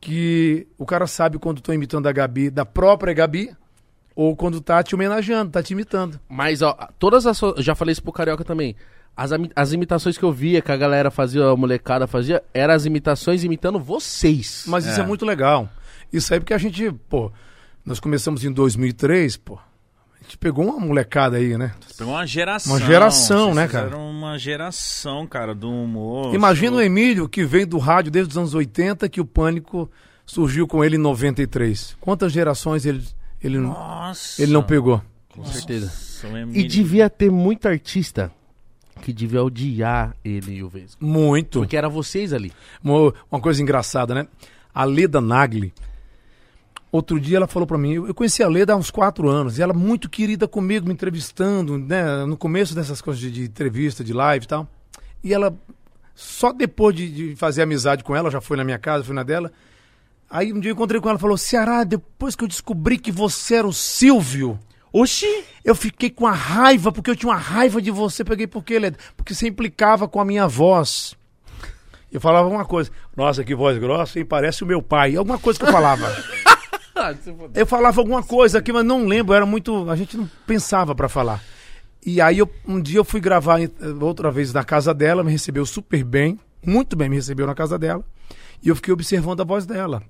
[0.01, 3.55] que o cara sabe quando estão imitando a Gabi, da própria Gabi,
[4.14, 6.20] ou quando tá te homenageando, tá te imitando.
[6.28, 7.40] Mas, ó, todas as.
[7.58, 8.76] Já falei isso pro Carioca também.
[9.16, 12.84] As, as imitações que eu via, que a galera fazia, a molecada fazia, eram as
[12.84, 14.64] imitações imitando vocês.
[14.66, 15.68] Mas isso é muito legal.
[16.12, 17.30] Isso aí porque a gente, pô,
[17.84, 21.74] nós começamos em 2003, pô, a gente pegou uma molecada aí, né?
[21.96, 22.72] Pegou uma geração.
[22.72, 23.96] Uma geração, Vocês né, cara?
[23.96, 26.34] uma geração, cara, do humor.
[26.34, 29.90] Imagina o Emílio, que vem do rádio desde os anos 80, que o Pânico
[30.24, 31.96] surgiu com ele em 93.
[32.00, 33.04] Quantas gerações ele,
[33.44, 34.42] ele, Nossa.
[34.42, 35.02] ele não pegou?
[35.28, 35.86] Com certeza.
[35.86, 38.32] Nossa, o E devia ter muito artista
[39.02, 41.04] que devia odiar ele e o Vesgo.
[41.04, 41.58] Muito.
[41.58, 42.52] Porque era vocês ali.
[42.82, 44.26] Uma, uma coisa engraçada, né?
[44.72, 45.74] A Leda Nagli,
[46.90, 49.62] outro dia ela falou pra mim, eu conheci a Leda há uns quatro anos, e
[49.62, 52.24] ela muito querida comigo, me entrevistando, né?
[52.24, 54.66] No começo dessas coisas de, de entrevista, de live e tal.
[55.22, 55.54] E ela,
[56.14, 59.22] só depois de, de fazer amizade com ela, já foi na minha casa, fui na
[59.22, 59.52] dela.
[60.30, 63.12] Aí um dia eu encontrei com ela e falou: Ceará, depois que eu descobri que
[63.12, 64.59] você era o Silvio,
[64.92, 65.26] Oxi!
[65.64, 68.24] eu fiquei com a raiva, porque eu tinha uma raiva de você.
[68.24, 68.98] Peguei por quê, Leda?
[69.16, 71.14] Porque você implicava com a minha voz.
[72.12, 72.90] Eu falava uma coisa.
[73.16, 74.24] Nossa, que voz grossa, hein?
[74.24, 75.16] Parece o meu pai.
[75.16, 76.06] Alguma coisa que eu falava.
[77.55, 79.34] eu falava alguma coisa aqui, mas não lembro.
[79.34, 79.90] Era muito.
[79.90, 81.42] A gente não pensava pra falar.
[82.06, 83.68] E aí, eu- um dia eu fui gravar eh,
[84.01, 86.38] outra vez na casa dela, me recebeu super bem.
[86.64, 88.05] Muito bem, me recebeu na casa dela.
[88.64, 90.02] E eu fiquei observando a voz dela.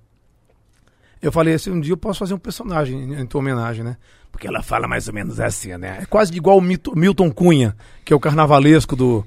[1.20, 3.96] Eu falei assim, um dia eu posso fazer um personagem em, tua homenagem, né?
[4.30, 5.98] Porque ela fala mais ou menos assim, né?
[6.02, 7.74] É quase igual o Milton Cunha,
[8.04, 9.24] que é o carnavalesco do,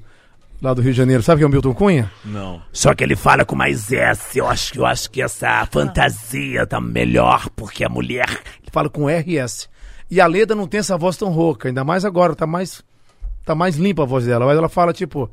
[0.62, 1.24] lá do Rio de Janeiro.
[1.24, 2.12] Sabe quem é o Milton Cunha?
[2.24, 2.62] Não.
[2.72, 4.38] Só que ele fala com mais S.
[4.38, 8.30] Eu acho, que- eu acho que essa fantasia tá melhor, porque a mulher.
[8.62, 9.68] Ele fala com RS.
[10.12, 12.84] E a Leda não tem essa voz tão rouca, ainda mais agora, tá mais,
[13.44, 14.46] tá mais limpa a voz dela.
[14.46, 15.30] Mas ela fala tipo: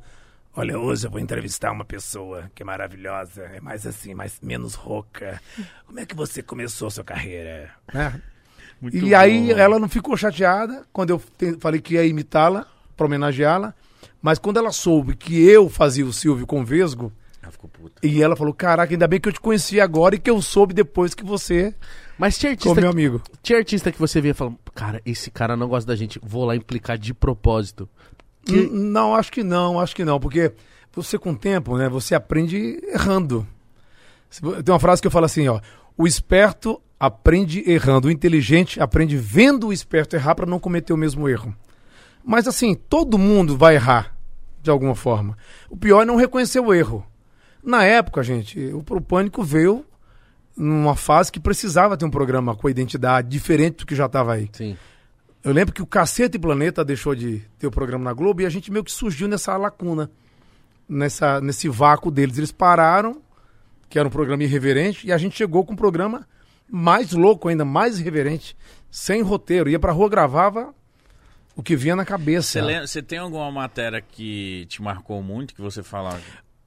[0.56, 4.74] Olha, hoje eu vou entrevistar uma pessoa que é maravilhosa, é mais assim, mais menos
[4.74, 5.40] rouca.
[5.86, 7.70] Como é que você começou a sua carreira?
[7.92, 8.20] Né?
[8.80, 9.58] Muito E aí bom.
[9.58, 12.66] ela não ficou chateada quando eu te- falei que ia imitá-la,
[12.96, 13.74] pra homenageá-la.
[14.22, 17.12] Mas quando ela soube que eu fazia o Silvio com Vesgo,
[17.42, 18.06] Ela ficou puta.
[18.06, 20.72] e ela falou: Caraca, ainda bem que eu te conheci agora e que eu soube
[20.72, 21.74] depois que você
[22.16, 23.20] Mas tinha artista, meu amigo.
[23.42, 26.44] tinha artista que você via e falava, cara, esse cara não gosta da gente, vou
[26.44, 27.88] lá implicar de propósito.
[28.44, 30.52] Que- Não, acho que não, acho que não, porque
[30.92, 33.46] você com o tempo, né, você aprende errando.
[34.64, 35.60] Tem uma frase que eu falo assim, ó,
[35.96, 40.96] o esperto aprende errando, o inteligente aprende vendo o esperto errar para não cometer o
[40.96, 41.54] mesmo erro.
[42.24, 44.16] Mas assim, todo mundo vai errar
[44.62, 45.36] de alguma forma.
[45.68, 47.04] O pior é não reconhecer o erro.
[47.62, 49.84] Na época, gente, o, o Pânico veio
[50.56, 54.34] numa fase que precisava ter um programa com a identidade diferente do que já estava
[54.34, 54.48] aí.
[54.52, 54.76] Sim.
[55.44, 58.46] Eu lembro que o Cacete e Planeta deixou de ter o programa na Globo e
[58.46, 60.10] a gente meio que surgiu nessa lacuna,
[60.88, 62.38] nessa, nesse vácuo deles.
[62.38, 63.20] Eles pararam,
[63.90, 66.26] que era um programa irreverente, e a gente chegou com um programa
[66.66, 68.56] mais louco ainda, mais irreverente,
[68.90, 69.68] sem roteiro.
[69.68, 70.74] Ia pra rua, gravava
[71.54, 72.62] o que vinha na cabeça.
[72.86, 76.18] Você, tem alguma matéria que te marcou muito, que você fala...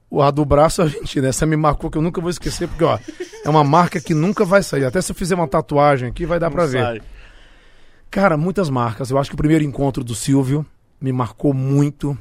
[0.08, 1.28] O A do braço, a gente, né?
[1.28, 2.98] Essa me marcou que eu nunca vou esquecer, porque, ó,
[3.44, 4.84] é uma marca que nunca vai sair.
[4.84, 7.02] Até se eu fizer uma tatuagem aqui, vai dar pra ver.
[8.10, 9.10] Cara, muitas marcas.
[9.10, 10.64] Eu acho que o primeiro encontro do Silvio
[11.00, 12.16] me marcou muito.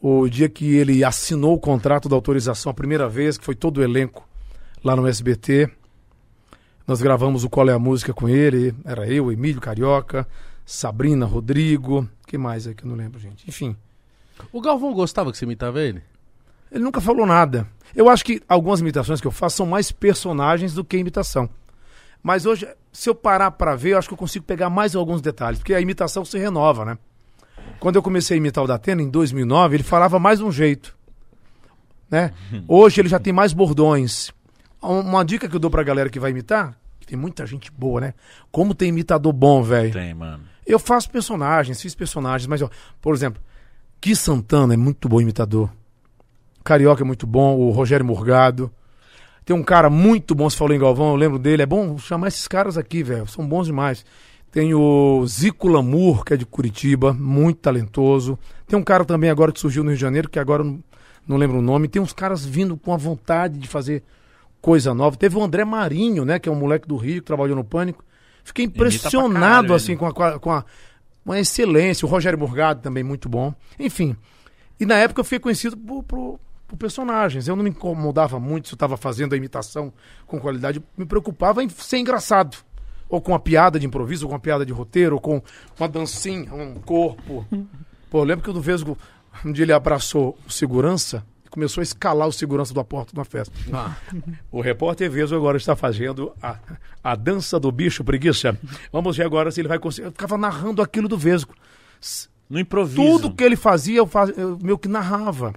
[0.00, 3.78] O dia que ele assinou o contrato da autorização a primeira vez, que foi todo
[3.78, 4.28] o elenco
[4.84, 5.70] lá no SBT.
[6.86, 8.74] Nós gravamos o Qual é a Música com ele.
[8.84, 10.26] Era eu, Emílio Carioca,
[10.64, 12.08] Sabrina, Rodrigo.
[12.26, 13.48] que mais é que eu não lembro, gente?
[13.48, 13.76] Enfim.
[14.52, 16.02] O Galvão gostava que você imitava ele?
[16.70, 17.66] Ele nunca falou nada.
[17.94, 21.48] Eu acho que algumas imitações que eu faço são mais personagens do que imitação.
[22.22, 22.68] Mas hoje,
[23.00, 25.72] se eu parar pra ver, eu acho que eu consigo pegar mais alguns detalhes, porque
[25.74, 26.98] a imitação se renova, né?
[27.78, 30.96] Quando eu comecei a imitar o Datena, em 2009, ele falava mais um jeito.
[32.10, 32.32] Né?
[32.66, 34.30] Hoje ele já tem mais bordões.
[34.82, 37.70] Um- Uma dica que eu dou pra galera que vai imitar, que tem muita gente
[37.70, 38.14] boa, né?
[38.50, 39.92] Como tem imitador bom, velho.
[39.92, 40.42] Tem, mano.
[40.66, 42.68] Eu faço personagens, fiz personagens, mas, ó,
[43.00, 43.40] por exemplo,
[44.00, 45.70] Ki Santana é muito bom imitador.
[46.64, 48.70] Carioca é muito bom, o Rogério Morgado.
[49.48, 51.62] Tem um cara muito bom, você falou em Galvão, eu lembro dele.
[51.62, 53.26] É bom chamar esses caras aqui, velho.
[53.26, 54.04] São bons demais.
[54.52, 58.38] Tem o Zico Lamour, que é de Curitiba, muito talentoso.
[58.66, 60.78] Tem um cara também agora que surgiu no Rio de Janeiro, que agora não,
[61.26, 61.88] não lembro o nome.
[61.88, 64.02] Tem uns caras vindo com a vontade de fazer
[64.60, 65.16] coisa nova.
[65.16, 68.04] Teve o André Marinho, né, que é um moleque do Rio, que trabalhou no Pânico.
[68.44, 70.64] Fiquei impressionado, caralho, assim, com a, com a- com a-
[71.24, 72.04] com a excelência.
[72.04, 73.54] O Rogério Morgado também muito bom.
[73.78, 74.14] Enfim.
[74.78, 76.38] E na época eu fiquei conhecido por, por-
[76.68, 77.48] por personagens.
[77.48, 79.92] Eu não me incomodava muito se eu estava fazendo a imitação
[80.26, 80.82] com qualidade.
[80.96, 82.58] Me preocupava em ser engraçado.
[83.08, 85.42] Ou com uma piada de improviso, ou com uma piada de roteiro, ou com
[85.80, 87.46] uma dancinha, um corpo.
[88.10, 88.98] Pô, eu lembro que o do Vesgo,
[89.42, 93.18] um dia ele abraçou o segurança e começou a escalar o segurança da porta de
[93.18, 93.54] uma festa.
[94.52, 96.58] O repórter Vesgo agora está fazendo a,
[97.02, 98.58] a dança do bicho preguiça.
[98.92, 100.08] Vamos ver agora se ele vai conseguir.
[100.08, 101.54] Eu ficava narrando aquilo do Vesgo.
[102.48, 102.96] No improviso.
[102.96, 104.36] Tudo que ele fazia, eu, faz...
[104.36, 105.54] eu meio que narrava.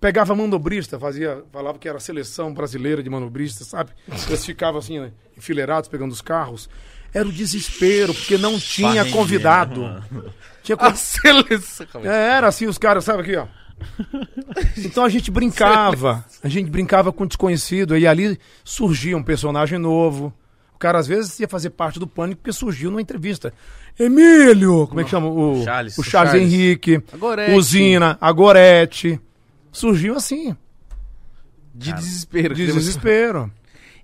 [0.00, 3.90] Pegava manobrista, fazia, falava que era a seleção brasileira de manobristas, sabe?
[4.28, 6.68] Eles ficavam assim, né, enfileirados, pegando os carros.
[7.12, 10.02] Era o desespero, porque não tinha convidado.
[10.62, 12.04] Tinha A seleção.
[12.04, 13.46] É, era assim, os caras, sabe aqui, ó.
[14.76, 16.24] Então a gente brincava.
[16.42, 17.96] A gente brincava com desconhecido.
[17.96, 20.32] E ali surgia um personagem novo.
[20.74, 23.52] O cara, às vezes, ia fazer parte do pânico porque surgiu numa entrevista.
[23.98, 24.86] Emílio!
[24.86, 25.28] Como é que chama?
[25.28, 25.98] O Charles.
[25.98, 26.52] O Charles, Charles.
[26.52, 27.02] Henrique.
[27.12, 27.52] A Gorete.
[27.52, 29.20] Usina, a Gorete.
[29.78, 30.56] Surgiu assim,
[31.74, 32.54] De desespero.
[32.54, 33.50] de desespero.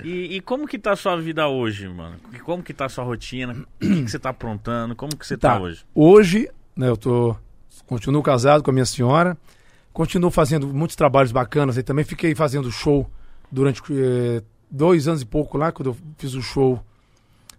[0.03, 2.17] E, e como que tá a sua vida hoje, mano?
[2.33, 3.53] E Como que tá a sua rotina?
[3.53, 4.95] O que, que você tá aprontando?
[4.97, 5.61] Como que você tá, Tá.
[5.61, 5.85] hoje?
[5.95, 7.37] Hoje, né, eu tô.
[7.87, 9.37] Continuo casado com a minha senhora.
[9.93, 11.77] Continuo fazendo muitos trabalhos bacanas.
[11.77, 13.09] E também fiquei fazendo show
[13.51, 16.85] durante eh, dois anos e pouco lá, quando eu fiz o show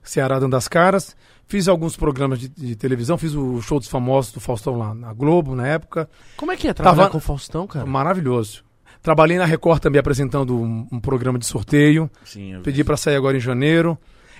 [0.06, 1.16] Ceará Dando as Caras.
[1.48, 5.14] Fiz alguns programas de, de televisão, fiz o show dos famosos do Faustão lá na
[5.14, 6.10] Globo, na época.
[6.38, 7.86] Como é que é trabalhar Tava- com o Faustão, cara?
[7.86, 8.64] Maravilhoso.
[9.04, 12.10] Trabalhei na Record também apresentando um, um programa de sorteio.
[12.24, 13.96] Sim, eu Pedi pra sair agora em janeiro.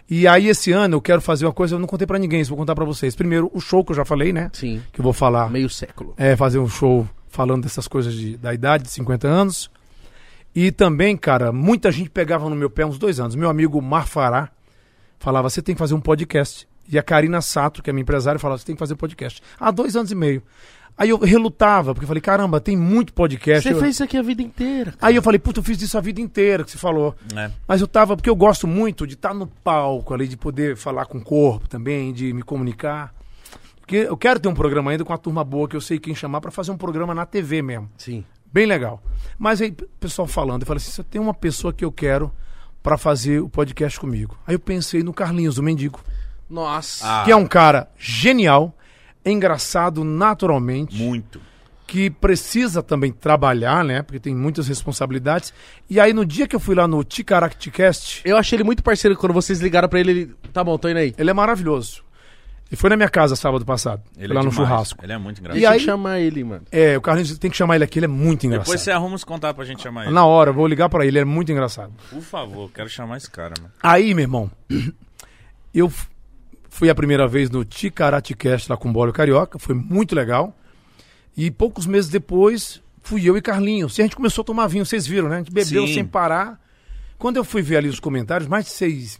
[0.10, 2.50] E aí esse ano eu quero fazer uma coisa, eu não contei pra ninguém, isso
[2.50, 3.16] vou contar pra vocês.
[3.16, 4.50] Primeiro, o show que eu já falei, né?
[4.54, 4.82] Sim.
[4.92, 5.50] Que eu vou falar.
[5.52, 6.16] Meio século.
[6.18, 9.70] É fazer um show falando dessas coisas de- da idade de 50 anos.
[10.56, 13.36] E também, cara, muita gente pegava no meu pé uns dois anos.
[13.36, 14.50] Meu amigo Mar Fará
[15.20, 16.68] falava: você tem que fazer um podcast.
[16.88, 19.42] E a Karina Sato, que é minha empresária, falou: você tem que fazer podcast.
[19.60, 20.42] Há dois anos e meio.
[20.98, 23.68] Aí eu relutava, porque eu falei, caramba, tem muito podcast.
[23.68, 24.92] Você Eu- fez isso aqui a vida inteira.
[24.94, 24.98] cara.
[25.02, 27.14] Aí eu falei, puta, eu fiz isso a vida inteira, que você falou.
[27.36, 27.52] É.
[27.68, 31.06] Mas eu tava, porque eu gosto muito de estar no palco ali, de poder falar
[31.06, 33.14] com o corpo também, de me comunicar.
[33.82, 36.16] Porque eu quero ter um programa ainda com uma turma boa, que eu sei quem
[36.16, 37.90] chamar pra fazer um programa na TV mesmo.
[37.98, 38.24] Sim.
[38.54, 39.04] Bem legal.
[39.38, 42.32] Mas aí, o pessoal falando, eu falei assim, você tem uma pessoa que eu quero
[42.86, 44.38] pra fazer o podcast comigo.
[44.46, 46.00] Aí eu pensei no Carlinhos, o mendigo,
[46.48, 47.22] Nossa.
[47.22, 48.78] Ah, que é um cara genial,
[49.26, 51.42] engraçado naturalmente Muito.
[51.88, 54.04] que precisa também trabalhar, né?
[54.04, 55.52] Porque tem muitas responsabilidades.
[55.90, 59.18] E aí, no dia que eu fui lá no Ticaracticast, Eu achei ele muito parceiro
[59.18, 60.12] quando vocês ligaram pra ele.
[60.12, 60.36] ele...
[60.54, 61.16] Tá bom, tô indo aí.
[61.18, 62.04] ele é maravilhoso.
[62.68, 64.68] Ele foi na minha casa sábado passado, Ele foi lá é no demais.
[64.70, 65.06] churrasco.
[65.06, 65.62] Ele é muito E engraçado.
[65.62, 65.80] E aí...
[65.80, 66.64] chamar ele, mano.
[66.72, 68.66] É, o Carlinhos tem que chamar ele aqui, ele é muito engraçado.
[68.66, 70.14] Depois você arruma os contatos pra gente chamar ele.
[70.14, 71.94] Na hora, vou ligar pra ele, ele é muito engraçado.
[72.10, 73.72] Por favor, quero chamar esse cara, mano.
[73.84, 74.52] Aí, meu irmão,
[75.74, 75.92] eu
[76.70, 80.58] fui a primeira vez no Ticaraticast lá com o Bolo Carioca, foi muito legal.
[81.38, 83.98] E poucos meses depois, fui eu e Carlinhos.
[83.98, 85.36] E a gente começou a tomar vinho, vocês viram, né?
[85.36, 85.94] A gente bebeu Sim.
[85.94, 86.60] sem parar.
[87.18, 89.20] Quando eu fui ver ali os comentários, mais de 6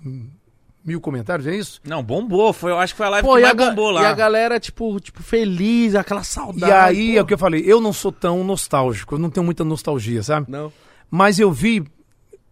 [0.86, 1.82] mil comentários, é isso?
[1.84, 2.54] Não, bombou.
[2.54, 4.04] Foi, eu acho que foi a live Pô, que e a, mais bombou lá.
[4.04, 6.72] e a galera, tipo, tipo, feliz, aquela saudade.
[6.72, 7.20] E aí pô.
[7.20, 10.22] é o que eu falei, eu não sou tão nostálgico, eu não tenho muita nostalgia,
[10.22, 10.50] sabe?
[10.50, 10.72] Não.
[11.10, 11.84] Mas eu vi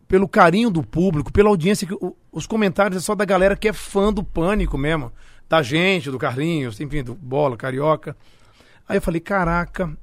[0.08, 3.68] pelo carinho do público, pela audiência, que o- os comentários é só da galera que
[3.68, 5.12] é fã do Pânico mesmo.
[5.50, 8.16] Da gente, do Carlinhos, enfim, do Bola, Carioca.
[8.88, 9.96] Aí eu falei, caraca,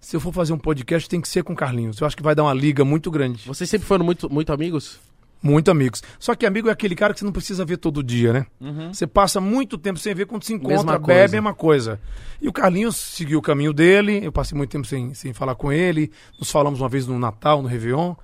[0.00, 2.00] se eu for fazer um podcast tem que ser com o Carlinhos.
[2.00, 3.46] Eu acho que vai dar uma liga muito grande.
[3.46, 4.98] Vocês sempre foram muito, muito amigos?
[5.40, 6.02] Muito amigos.
[6.18, 8.46] Só que amigo é aquele cara que você não precisa ver todo dia, né?
[8.60, 8.92] Uhum.
[8.92, 11.36] Você passa muito tempo sem ver, quando se encontra, Mesma bebe, coisa.
[11.36, 12.00] é uma coisa.
[12.42, 15.72] E o Carlinhos seguiu o caminho dele, eu passei muito tempo sem, sem falar com
[15.72, 18.12] ele, nos falamos uma vez no Natal, no Réveillon.
[18.12, 18.16] O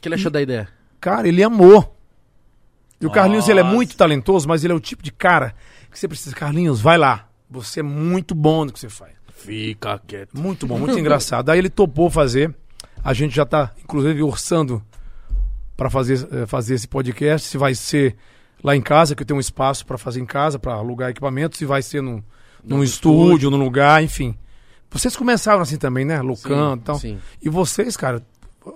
[0.00, 0.68] que ele achou da ideia?
[1.00, 1.96] Cara, ele amou.
[3.00, 3.74] E o Carlinhos, ele é Nossa.
[3.74, 5.54] muito talentoso, mas ele é o tipo de cara
[5.90, 6.34] que você precisa.
[6.34, 7.28] Carlinhos, vai lá.
[7.48, 9.12] Você é muito bom no que você faz.
[9.34, 10.38] Fica quieto.
[10.38, 11.48] Muito bom, muito engraçado.
[11.48, 12.54] Aí ele topou fazer.
[13.02, 14.84] A gente já tá, inclusive, orçando
[15.80, 17.48] para fazer, eh, fazer esse podcast.
[17.48, 18.14] Se vai ser
[18.62, 21.58] lá em casa, que eu tenho um espaço para fazer em casa, para alugar equipamentos.
[21.58, 22.22] Se vai ser num,
[22.62, 24.36] num estúdio, num lugar, enfim.
[24.90, 26.20] Vocês começaram assim também, né?
[26.20, 26.96] Locando e tal.
[26.98, 28.20] Sim, E vocês, cara,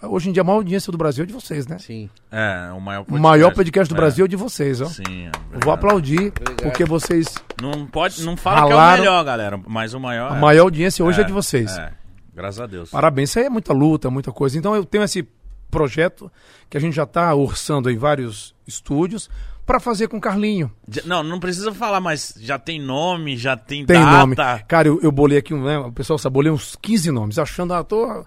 [0.04, 1.76] hoje em dia a maior audiência do Brasil é de vocês, né?
[1.78, 2.08] sim.
[2.32, 3.22] É, o maior O podcast.
[3.22, 4.00] maior podcast do É.
[4.00, 4.86] Brasil é de vocês, ó.
[4.86, 6.32] Sim, é vou aplaudir,
[6.62, 7.34] porque vocês.
[7.60, 8.94] Não, pode, não fala que é Ralaram.
[8.94, 10.40] o melhor, galera, mas o maior A é.
[10.40, 11.76] maior audiência hoje é, de vocês.
[11.76, 11.92] É,
[12.34, 12.88] graças a Deus.
[12.88, 13.28] Parabéns.
[13.28, 14.56] Isso aí é muita luta, muita coisa.
[14.56, 15.28] Então eu tenho esse
[15.74, 16.30] projeto
[16.70, 19.28] que a gente já está orçando em vários estúdios
[19.66, 20.70] para fazer com o Carlinho.
[21.04, 24.18] Não, não precisa falar, mas já tem nome, já tem, Tem data.
[24.18, 24.36] nome.
[24.68, 27.74] Cara, eu, eu bolei aqui, um, né, o pessoal sabe, bolei uns 15 nomes, achando,
[27.74, 28.24] ah, tô.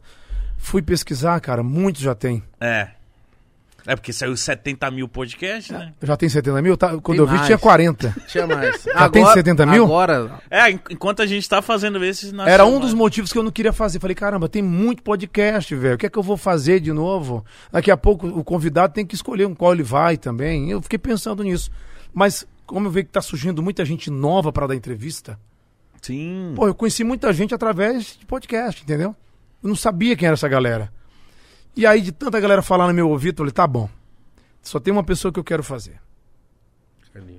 [0.58, 2.44] Fui pesquisar, cara, muitos já tem.
[2.60, 2.90] É.
[3.88, 5.94] É porque saiu 70 mil podcasts, né?
[6.04, 6.76] Já tem 70 mil?
[6.76, 7.46] Tá, quando Tem eu vi, mais.
[7.46, 8.16] tinha 40.
[8.28, 8.84] Tinha mais.
[8.84, 9.86] Já tem 70 mil?
[9.86, 12.34] Agora, É, en- enquanto a gente tá fazendo esses...
[12.46, 12.82] Era um mais.
[12.82, 14.00] dos motivos que eu não queria fazer.
[14.02, 15.96] Falei, caramba, tem muito podcast, velho.
[15.96, 17.46] O que é que eu vou fazer de novo?
[17.72, 20.70] Daqui a pouco o convidado tem que escolher um qual ele vai também.
[20.70, 21.72] Eu fiquei pensando nisso.
[22.14, 25.40] Mas, como eu vejo que tá surgindo muita gente nova para dar entrevista,
[26.02, 26.52] Sim.
[26.58, 29.16] pô, eu conheci muita gente através de podcast, entendeu?
[29.64, 30.92] Eu não sabia quem era essa galera.
[31.78, 33.88] E aí, de tanta galera falar no meu ouvido, eu falei, tá bom.
[34.64, 36.02] Só tem uma pessoa que eu quero fazer.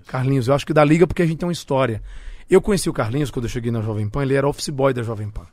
[0.06, 2.00] Carlinhos, eu acho que dá liga porque a gente tem uma história.
[2.48, 5.02] Eu conheci o Carlinhos quando eu cheguei na Jovem Pan, ele era office boy da
[5.02, 5.46] Jovem Pan.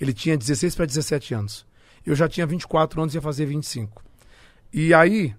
[0.00, 1.64] Ele tinha 16 para 17 anos.
[2.04, 4.02] Eu já tinha 24 anos e ia fazer 25.
[4.72, 5.32] E aí,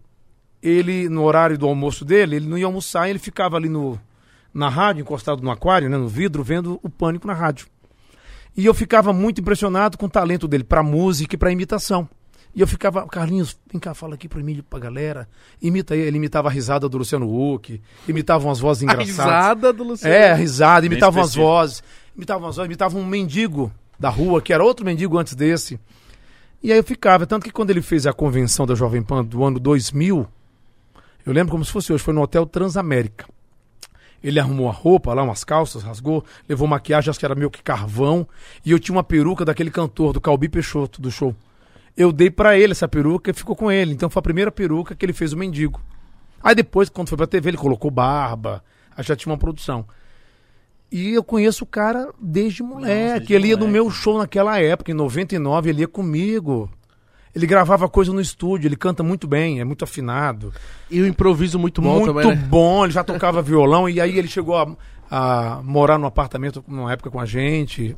[0.64, 4.00] ele, no horário do almoço dele, ele não ia almoçar, ele ficava ali no,
[4.54, 7.68] na rádio, encostado no aquário, né, no vidro, vendo o pânico na rádio.
[8.56, 12.10] E eu ficava muito impressionado com o talento dele para música e para imitação.
[12.56, 15.30] E eu ficava, Carlinhos, vem cá, fala aqui pra mim, pra galera.
[15.62, 19.16] Imita ele, ele imitava a risada do Luciano Huck, imitava umas vozes a engraçadas.
[19.16, 20.14] risada do Luciano.
[20.16, 21.48] É, a risada, imitava umas específico.
[21.48, 21.84] vozes,
[22.16, 25.80] imitava umas vozes, imitava um mendigo da rua, que era outro mendigo antes desse.
[26.62, 29.44] E aí eu ficava, tanto que quando ele fez a convenção da Jovem Pan do
[29.44, 30.28] ano 2000,
[31.26, 33.26] eu lembro como se fosse hoje, foi no Hotel Transamérica.
[34.22, 37.64] Ele arrumou a roupa lá, umas calças, rasgou, levou maquiagem, acho que era meio que
[37.64, 38.28] carvão,
[38.66, 41.34] e eu tinha uma peruca daquele cantor, do Calbi Peixoto, do show.
[41.96, 43.94] Eu dei pra ele essa peruca e ficou com ele.
[43.94, 45.82] Então foi a primeira peruca que ele fez o mendigo.
[46.42, 48.64] Aí depois, quando foi pra TV, ele colocou barba,
[48.96, 49.86] aí já tinha uma produção.
[50.92, 53.20] E eu conheço o cara desde moleque.
[53.20, 53.74] desde ele ia no moleque.
[53.74, 56.70] meu show naquela época, em 99, ele ia comigo.
[57.36, 60.52] Ele gravava coisa no estúdio, ele canta muito bem, é muito afinado.
[60.90, 62.48] E o improviso muito bom muito também, né?
[62.50, 64.68] bom, ele já tocava violão e aí ele chegou a,
[65.10, 67.96] a morar no apartamento numa época com a gente.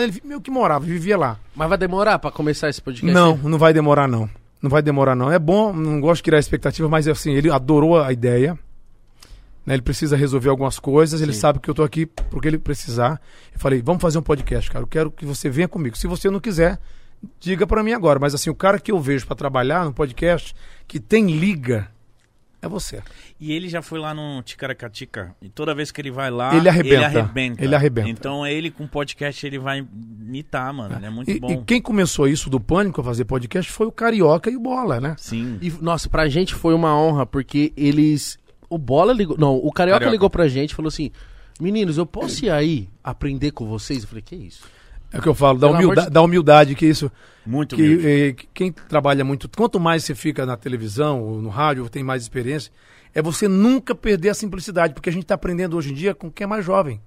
[0.00, 1.38] Ele meio que morava, vivia lá.
[1.54, 3.12] Mas vai demorar pra começar esse podcast?
[3.12, 4.28] Não, não vai demorar não.
[4.62, 5.30] Não vai demorar não.
[5.30, 8.58] É bom, não gosto de criar expectativa, mas assim, ele adorou a ideia.
[9.66, 9.74] né?
[9.74, 13.20] Ele precisa resolver algumas coisas, ele sabe que eu tô aqui porque ele precisar.
[13.52, 14.82] Eu falei, vamos fazer um podcast, cara.
[14.84, 15.96] Eu quero que você venha comigo.
[15.96, 16.78] Se você não quiser,
[17.40, 18.18] diga pra mim agora.
[18.18, 20.54] Mas assim, o cara que eu vejo pra trabalhar no podcast,
[20.88, 21.88] que tem liga,
[22.62, 23.02] é você.
[23.38, 25.34] E ele já foi lá no Ticaracatica.
[25.42, 26.94] E toda vez que ele vai lá, Ele arrebenta.
[26.94, 27.64] Ele arrebenta.
[27.64, 28.08] Ele arrebenta.
[28.08, 29.86] Então ele com podcast ele vai
[30.20, 30.96] imitar, mano.
[30.96, 31.50] Ele é muito E, bom.
[31.50, 35.00] e quem começou isso do Pânico a fazer podcast foi o Carioca e o Bola,
[35.00, 35.14] né?
[35.18, 35.58] Sim.
[35.60, 38.38] E, nossa, pra gente foi uma honra, porque eles.
[38.70, 39.36] O Bola ligou.
[39.38, 40.10] Não, o Carioca, Carioca.
[40.12, 41.10] ligou pra gente e falou assim:
[41.60, 44.02] Meninos, eu posso ir aí aprender com vocês?
[44.02, 44.64] Eu falei: Que isso?
[45.12, 47.12] É o que eu falo, da, Pelo amor humilda- de- da humildade que isso.
[47.46, 51.48] Muito que, eh, que quem trabalha muito, quanto mais você fica na televisão ou no
[51.48, 52.72] rádio, tem mais experiência,
[53.16, 56.30] é você nunca perder a simplicidade, porque a gente está aprendendo hoje em dia com
[56.30, 57.00] quem é mais jovem.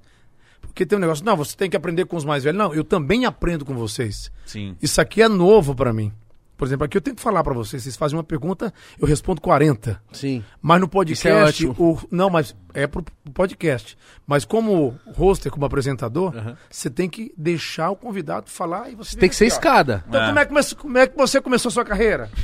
[0.60, 2.58] Porque tem um negócio, não, você tem que aprender com os mais velhos.
[2.58, 4.32] Não, eu também aprendo com vocês.
[4.46, 4.76] Sim.
[4.82, 6.12] Isso aqui é novo para mim.
[6.58, 9.40] Por exemplo, aqui eu tenho que falar para vocês, vocês fazem uma pergunta, eu respondo
[9.40, 10.02] 40.
[10.12, 10.44] Sim.
[10.62, 11.76] Mas no é podcast, ótimo.
[11.78, 13.98] o, não, mas é pro podcast.
[14.28, 16.58] Mas como hoster, como apresentador, Aham.
[16.70, 19.48] você tem que deixar o convidado falar e você Tem que ser ó.
[19.48, 20.04] escada.
[20.10, 20.26] Então, É.
[20.28, 22.30] como, é que come- como é que você começou a sua carreira?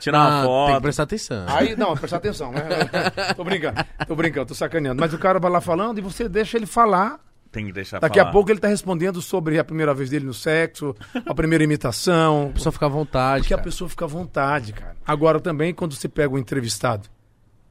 [0.00, 0.82] Tirar uma Ah, Tem que foto.
[0.82, 1.44] prestar atenção.
[1.48, 2.60] Aí, não, presta atenção, né?
[3.36, 5.00] tô brincando, tô brincando, tô sacaneando.
[5.00, 7.18] Mas o cara vai lá falando e você deixa ele falar.
[7.50, 8.32] Tem que deixar Daqui a falar.
[8.32, 10.94] pouco ele tá respondendo sobre a primeira vez dele no sexo,
[11.24, 12.48] a primeira imitação.
[12.50, 13.40] A pessoa fica à vontade.
[13.42, 13.64] Porque a cara.
[13.64, 14.94] pessoa fica à vontade, cara.
[15.06, 17.08] Agora também, quando você pega um entrevistado,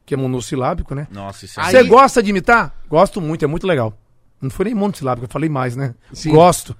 [0.03, 1.07] que é monossilábico, né?
[1.11, 1.63] Nossa, isso é...
[1.63, 2.73] Aí- Você gosta de imitar?
[2.89, 3.93] Gosto muito, é muito legal.
[4.41, 5.93] Não foi nem monossilábico, eu falei mais, né?
[6.11, 6.31] Sim.
[6.31, 6.75] Gosto.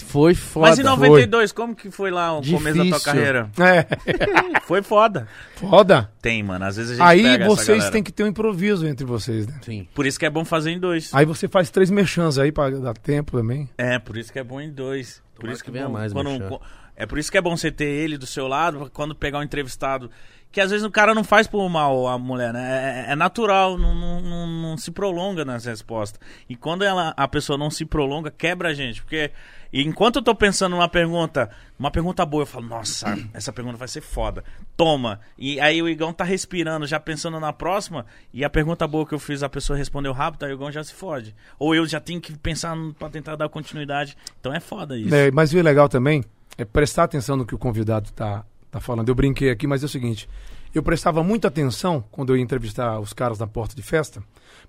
[0.00, 0.68] Foi foda.
[0.68, 3.00] Mas em 92, como que foi lá o começo da tua Difícil.
[3.04, 3.50] carreira?
[3.58, 3.86] É,
[4.66, 5.28] Foi foda.
[5.56, 6.10] foda.
[6.22, 6.64] Tem, mano.
[6.64, 9.54] Às vezes a gente Aí vocês têm que ter um improviso entre vocês, né?
[9.62, 9.86] Sim.
[9.94, 11.10] Por isso que é bom fazer em dois.
[11.12, 13.68] Aí você faz três merchans aí pra dar tempo também.
[13.76, 15.22] É, por isso que é bom em dois.
[15.34, 16.60] Por Tomara isso que que, venha bom, mais, quando,
[16.96, 19.38] É por isso que é bom você ter ele do seu lado, pra quando pegar
[19.38, 20.10] um entrevistado.
[20.52, 23.06] Que às vezes o cara não faz por mal a mulher, né?
[23.08, 26.20] É, é natural, não, não, não- se prolonga nas respostas.
[26.48, 29.02] E quando ela, a pessoa não se prolonga, quebra a gente.
[29.02, 29.30] Porque
[29.72, 33.88] enquanto eu tô pensando numa pergunta, uma pergunta boa, eu falo, nossa, essa pergunta vai
[33.88, 34.44] ser foda.
[34.76, 35.20] Toma.
[35.38, 39.14] E aí o Igão tá respirando, já pensando na próxima, e a pergunta boa que
[39.14, 41.34] eu fiz, a pessoa respondeu rápido, aí o Igão já se fode.
[41.58, 44.16] Ou eu já tenho que pensar pra tentar dar continuidade.
[44.40, 45.14] Então é foda isso.
[45.14, 46.22] É, mas o legal também
[46.58, 49.08] é prestar atenção no que o convidado tá, tá falando.
[49.08, 50.28] Eu brinquei aqui, mas é o seguinte:
[50.74, 54.22] eu prestava muita atenção quando eu ia entrevistar os caras na porta de festa,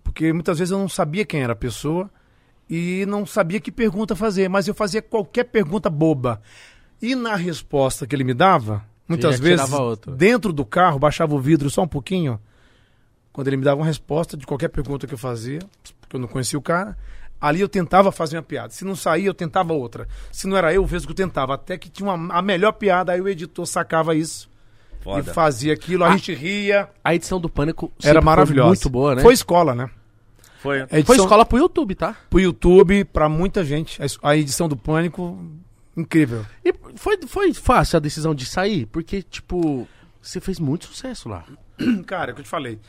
[0.04, 2.12] porque muitas vezes eu não sabia quem era a pessoa
[2.70, 6.42] e não sabia que pergunta fazer, mas eu fazia qualquer pergunta boba.
[7.02, 9.70] E na resposta que ele me dava, muitas vezes,
[10.16, 12.40] dentro do carro, baixava o vidro só um pouquinho,
[13.32, 15.60] quando ele me dava uma resposta de qualquer pergunta que eu fazia,
[16.00, 16.98] porque eu não conhecia o cara,
[17.46, 18.70] ali eu tentava fazer uma piada.
[18.72, 20.08] Se não saía, eu tentava outra.
[20.32, 21.56] Se não era eu, vezes que eu tentava.
[21.56, 24.50] Até que tinha uma, a melhor piada, aí o editor sacava isso
[25.02, 25.30] Foda.
[25.30, 26.90] e fazia aquilo, a Ah, gente ria.
[27.04, 28.68] A edição do Pânico Era maravilhosa.
[28.70, 29.22] muito boa, né?
[29.22, 29.90] Foi escola, né?
[30.62, 30.80] Foi.
[30.82, 32.16] A edição Foi escola pro YouTube, tá?
[32.30, 34.02] pro YouTube, pra muita gente.
[34.02, 35.38] A A edição do Pânico,
[35.98, 36.46] incrível.
[36.64, 38.86] E foi, foi fácil a decisão de sair?
[38.86, 39.86] Porque, tipo,
[40.22, 41.44] você fez muito sucesso lá.
[42.08, 42.80] Cara, é o que eu te falei.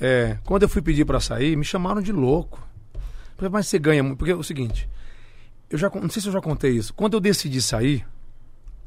[0.00, 2.66] É, quando eu fui pedir pra sair, me chamaram de louco.
[3.48, 4.18] Mas você ganha muito.
[4.18, 4.88] Porque é o seguinte,
[5.70, 6.92] eu já, não sei se eu já contei isso.
[6.94, 8.04] Quando eu decidi sair,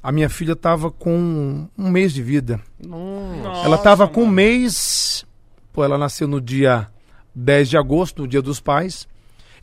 [0.02, 2.60] a minha filha tava com um mês de vida.
[2.86, 3.66] Nossa.
[3.66, 5.26] ela tava com um mês.
[5.72, 6.88] Pô, ela nasceu no dia
[7.34, 9.08] 10 de agosto, no dia dos pais.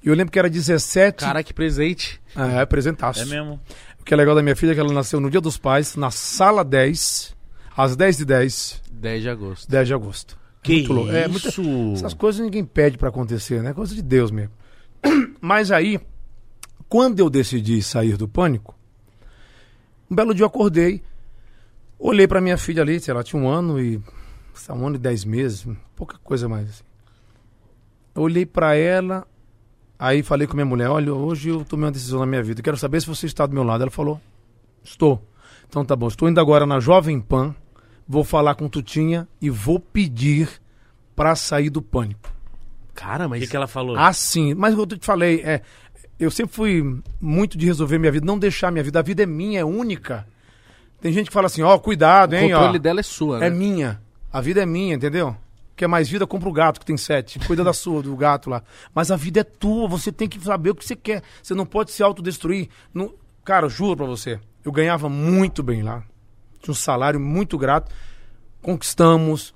[0.02, 1.18] E eu lembro que era 17.
[1.18, 2.20] Cara, que presente.
[2.34, 3.20] É, é apresentaço.
[3.20, 3.60] É mesmo.
[4.00, 5.94] O que é legal da minha filha é que ela nasceu no dia dos pais,
[5.94, 7.36] na sala 10,
[7.76, 9.70] às 10 e 10, 10 de agosto.
[9.70, 10.38] 10 de agosto.
[10.62, 11.12] Que Muito louco.
[11.12, 11.62] É, muita- isso?
[11.94, 13.72] Essas coisas ninguém pede pra acontecer, né?
[13.74, 14.52] Coisa de Deus mesmo.
[15.40, 16.00] Mas aí,
[16.88, 18.74] quando eu decidi sair do pânico,
[20.10, 21.02] um belo dia eu acordei,
[21.98, 24.00] olhei pra minha filha ali, sei lá, tinha um ano e.
[24.68, 25.66] Um ano e dez meses,
[25.96, 26.68] pouca coisa mais.
[26.68, 26.84] Assim.
[28.14, 29.26] Eu olhei pra ela,
[29.98, 32.76] aí falei com minha mulher: olha, hoje eu tomei uma decisão na minha vida, quero
[32.76, 33.82] saber se você está do meu lado.
[33.82, 34.20] Ela falou:
[34.82, 35.24] estou.
[35.68, 37.54] Então tá bom, estou indo agora na Jovem Pan,
[38.06, 40.60] vou falar com Tutinha e vou pedir
[41.14, 42.39] pra sair do pânico.
[43.00, 43.40] Cara, O mas.
[43.40, 43.96] que, que ela falou?
[43.96, 45.62] Assim, mas o que eu te falei, é,
[46.18, 48.98] eu sempre fui muito de resolver minha vida, não deixar minha vida.
[48.98, 50.26] A vida é minha, é única.
[51.00, 52.58] Tem gente que fala assim, ó, cuidado, o hein, ó.
[52.58, 53.46] controle dela é sua, né?
[53.46, 54.02] É minha.
[54.30, 55.34] A vida é minha, entendeu?
[55.74, 57.38] Quer mais vida, compra o gato que tem sete.
[57.38, 58.62] Cuida da sua, do gato lá.
[58.94, 61.22] Mas a vida é tua, você tem que saber o que você quer.
[61.42, 62.68] Você não pode se autodestruir.
[62.92, 63.14] Não...
[63.42, 66.04] Cara, eu juro pra você, eu ganhava muito bem lá.
[66.60, 67.90] Tinha um salário muito grato.
[68.60, 69.54] Conquistamos,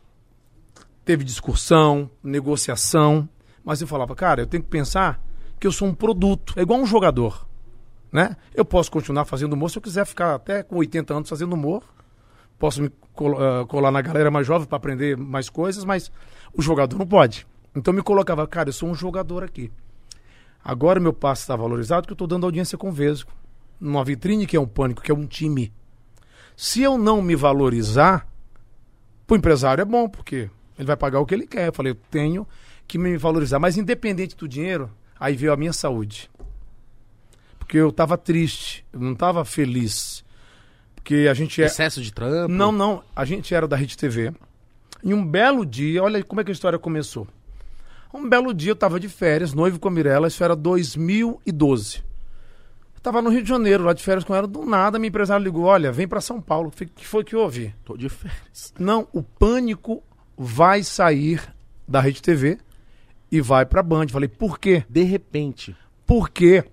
[1.04, 3.28] teve discussão, negociação.
[3.64, 5.20] Mas eu falava, cara, eu tenho que pensar
[5.58, 6.54] que eu sou um produto.
[6.56, 7.46] É igual um jogador.
[8.12, 8.36] Né?
[8.54, 11.82] Eu posso continuar fazendo humor se eu quiser ficar até com 80 anos fazendo humor.
[12.58, 16.12] posso me ah, colar na galera mais jovem para aprender mais coisas, mas
[16.52, 17.46] o jogador não pode.
[17.74, 19.72] Então eu me colocava, cara, eu sou um jogador aqui.
[20.62, 23.32] Agora meu passe está valorizado porque eu estou dando audiência com o Vesgo.
[23.80, 25.72] Numa vitrine que é um pânico, que é um time.
[26.56, 28.26] Se eu não me valorizar,
[29.26, 31.68] pro empresário é bom, porque ele vai pagar o que ele quer.
[31.68, 32.46] Eu falei, eu tenho
[32.86, 33.58] que me valorizar.
[33.58, 36.30] Mas independente do dinheiro, aí veio a minha saúde.
[37.58, 40.24] Porque eu estava triste, eu não estava feliz.
[40.94, 41.66] Porque a gente é.
[41.66, 42.52] Excesso de trampo.
[42.52, 43.02] Não, não.
[43.14, 44.32] A gente era da Rede TV.
[45.02, 47.28] E um belo dia, olha como é que a história começou.
[48.12, 51.98] Um belo dia eu estava de férias, noivo com a Mirella, isso era 2012.
[52.94, 55.42] Eu tava no Rio de Janeiro, lá de férias com ela, do nada minha empresária
[55.42, 56.68] ligou, olha, vem para São Paulo.
[56.68, 57.74] O que foi que houve?
[57.84, 58.72] Tô de férias.
[58.78, 60.02] Não, o Pânico
[60.38, 61.42] vai sair
[61.86, 62.58] da Rede TV
[63.36, 64.08] e vai pra Band.
[64.08, 64.84] Falei, por quê?
[64.88, 65.76] De repente.
[66.06, 66.64] Porque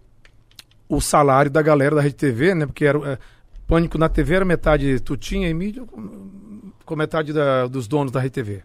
[0.87, 2.65] o salário da galera da Rede TV, né?
[2.65, 3.17] Porque era, é,
[3.65, 8.19] Pânico na TV era metade Tutinha e mídia, com, com metade da- dos donos da
[8.19, 8.63] Rede TV.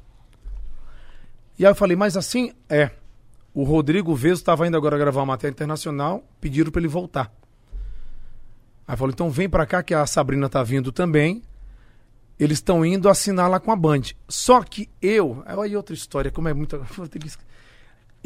[1.59, 2.91] E aí eu falei, mas assim é.
[3.55, 7.33] O Rodrigo Veso estava indo agora gravar uma matéria internacional, pediram para ele voltar.
[8.87, 11.43] Aí falou, então vem para cá que a Sabrina tá vindo também.
[12.39, 14.03] Eles estão indo assinar lá com a Band.
[14.29, 17.39] Só que eu, aí outra história, como é muita, vou ter que es-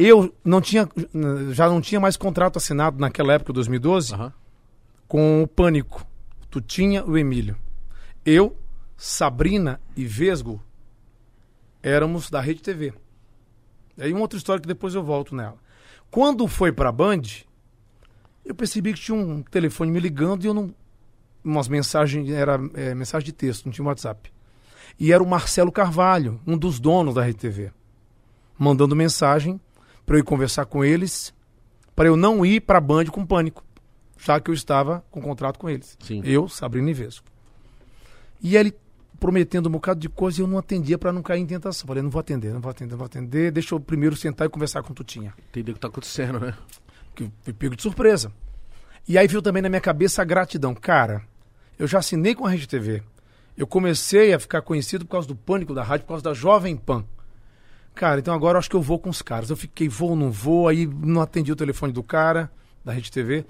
[0.07, 0.89] eu não tinha,
[1.53, 4.33] já não tinha mais contrato assinado naquela época, 2012, Aham.
[5.07, 6.07] com o Pânico.
[6.49, 7.57] Tu tinha o Emílio.
[8.25, 8.57] Eu,
[8.97, 10.63] Sabrina e Vesgo
[11.83, 12.95] éramos da Rede TV.
[13.99, 15.57] Aí uma outra história que depois eu volto nela.
[16.11, 17.23] Quando foi pra Band,
[18.45, 20.75] eu percebi que tinha um telefone me ligando e eu não.
[21.43, 24.33] Umas mensagens, era é, mensagem de texto, não tinha WhatsApp.
[24.99, 27.73] E era o Marcelo Carvalho, um dos donos da Rede TV,
[28.59, 29.61] mandando mensagem
[30.11, 31.33] para eu ir conversar com eles,
[31.95, 33.65] para eu não ir pra Band com pânico,
[34.19, 35.97] já que eu estava com contrato com eles.
[36.01, 36.21] Sim.
[36.25, 37.25] Eu, Sabrina Vesco.
[38.43, 38.75] E ele
[39.21, 41.87] prometendo um bocado de coisa e eu não atendia para não cair em tentação.
[41.87, 43.53] Falei, não vou atender, não vou atender, não vou atender.
[43.53, 45.33] Deixa eu primeiro sentar e conversar com o Tutinha.
[45.49, 46.55] Entendeu o que tá acontecendo, né?
[47.15, 48.33] Que fui pego de surpresa.
[49.07, 50.75] E aí veio também na minha cabeça a gratidão.
[50.75, 51.23] Cara,
[51.79, 53.01] eu já assinei com a Rede TV.
[53.57, 56.77] Eu comecei a ficar conhecido por causa do pânico da rádio, por causa da Jovem
[56.77, 57.05] Pan.
[57.95, 59.51] Cara, então agora eu acho que eu vou com os caras.
[59.51, 62.51] Eu fiquei, vou ou não vou, aí não atendi o telefone do cara,
[62.85, 63.45] da Rede TV.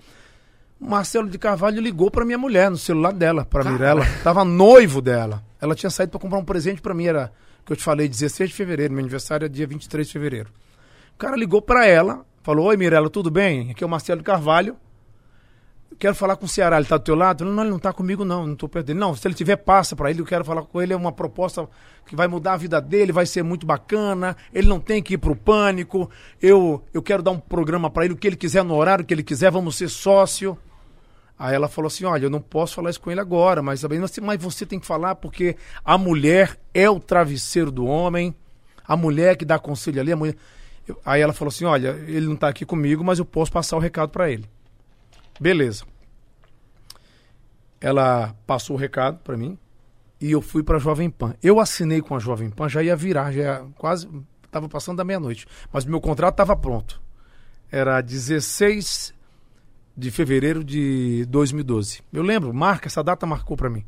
[0.81, 4.05] O Marcelo de Carvalho ligou pra minha mulher no celular dela, pra Mirella.
[4.25, 5.45] Tava noivo dela.
[5.61, 7.31] Ela tinha saído pra comprar um presente pra mim, era
[7.65, 8.93] que eu te falei, 16 de fevereiro.
[8.93, 10.51] Meu aniversário é dia 23 de fevereiro.
[11.15, 13.71] O cara ligou pra ela, falou: Oi, Mirella, tudo bem?
[13.71, 14.77] Aqui é o Marcelo de Carvalho.
[16.01, 17.45] Quero falar com o Ceará, ele tá do teu lado?
[17.45, 18.99] Não, ele não tá comigo, não, não perto dele.
[18.99, 21.69] Não, se ele tiver, passa pra ele, eu quero falar com ele, é uma proposta
[22.07, 25.19] que vai mudar a vida dele, vai ser muito bacana, ele não tem que ir
[25.19, 26.11] pro pânico,
[26.41, 29.13] eu, eu quero dar um programa pra ele, o que ele quiser, no horário que
[29.13, 30.57] ele quiser, vamos ser sócio.
[31.39, 33.85] Aí ela falou assim, olha, eu não posso falar isso com ele agora, mas,
[34.23, 35.55] mas você tem que falar porque
[35.85, 38.35] a mulher é o travesseiro do homem,
[38.89, 40.35] a mulher que dá conselho ali, a mulher...
[41.05, 43.81] Aí ela falou assim, olha, ele não tá aqui comigo, mas eu posso passar o
[43.81, 44.49] recado pra ele.
[45.41, 45.85] Beleza.
[47.81, 49.59] Ela passou o recado pra mim
[50.21, 51.35] e eu fui pra Jovem Pan.
[51.43, 54.07] Eu assinei com a Jovem Pan, já ia virar, já ia quase
[54.51, 57.01] tava passando da meia-noite, mas meu contrato estava pronto.
[57.71, 59.15] Era 16
[59.97, 62.03] de fevereiro de 2012.
[62.13, 63.85] Eu lembro, marca, essa data marcou pra mim.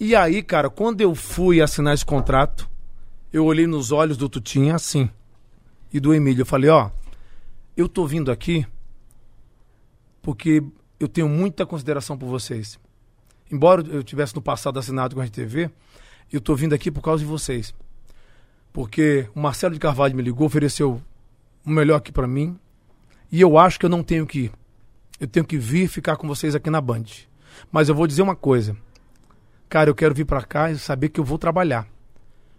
[0.00, 2.68] E aí, cara, quando eu fui assinar esse contrato,
[3.32, 5.08] eu olhei nos olhos do Tutinha assim
[5.92, 6.42] e do Emílio.
[6.42, 6.90] Eu falei, ó,
[7.76, 8.66] eu tô vindo aqui
[10.24, 10.64] porque
[10.98, 12.80] eu tenho muita consideração por vocês.
[13.52, 15.70] Embora eu tivesse no passado assinado com a RTV,
[16.32, 17.74] eu tô vindo aqui por causa de vocês.
[18.72, 21.00] Porque o Marcelo de Carvalho me ligou, ofereceu
[21.64, 22.58] o melhor aqui pra mim,
[23.30, 24.52] e eu acho que eu não tenho que ir.
[25.20, 27.04] Eu tenho que vir ficar com vocês aqui na Band.
[27.70, 28.74] Mas eu vou dizer uma coisa.
[29.68, 31.86] Cara, eu quero vir pra cá e saber que eu vou trabalhar.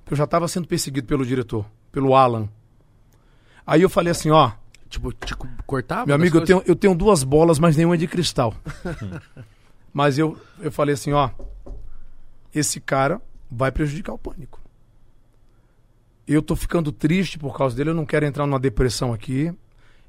[0.09, 2.47] Eu já estava sendo perseguido pelo diretor, pelo Alan.
[3.65, 4.51] Aí eu falei assim, ó,
[4.95, 5.35] Tipo, te
[5.65, 6.05] cortava?
[6.05, 8.53] meu amigo, eu tenho, eu tenho duas bolas, mas nenhuma é de cristal.
[9.93, 11.29] mas eu, eu falei assim, ó,
[12.53, 14.61] esse cara vai prejudicar o pânico.
[16.27, 19.53] Eu tô ficando triste por causa dele, eu não quero entrar numa depressão aqui.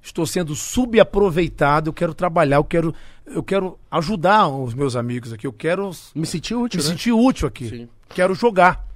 [0.01, 2.95] Estou sendo subaproveitado, eu quero trabalhar, eu quero,
[3.27, 6.91] eu quero ajudar os meus amigos aqui, eu quero Me senti útil, me né?
[6.91, 7.69] sentir útil aqui.
[7.69, 7.89] Sim.
[8.11, 8.87] Quero jogar.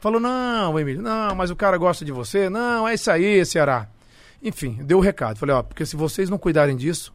[0.00, 2.50] Falou, não, Emílio, não, mas o cara gosta de você.
[2.50, 3.88] Não, é isso aí, Ceará.
[4.42, 5.38] Enfim, deu o recado.
[5.38, 7.14] Falei, ó, porque se vocês não cuidarem disso,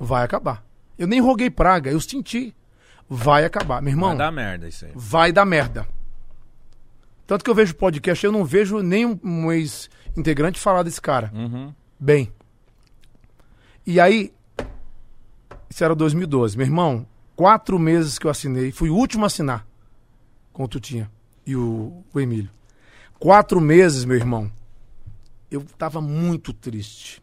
[0.00, 0.64] vai acabar.
[0.98, 2.54] Eu nem roguei praga, eu senti.
[3.08, 3.82] Vai acabar.
[3.82, 4.92] Meu irmão, Vai dar merda isso aí.
[4.94, 5.86] vai dar merda.
[7.26, 11.30] Tanto que eu vejo podcast, eu não vejo nenhum um ex-integrante falar desse cara.
[11.34, 11.72] Uhum.
[12.00, 12.32] Bem.
[13.86, 14.32] E aí,
[15.68, 16.56] isso era 2012.
[16.56, 17.06] Meu irmão,
[17.36, 19.66] quatro meses que eu assinei, fui o último a assinar.
[20.52, 21.10] com o Tutinha
[21.46, 22.50] e o, o Emílio.
[23.18, 24.50] Quatro meses, meu irmão.
[25.50, 27.22] Eu tava muito triste.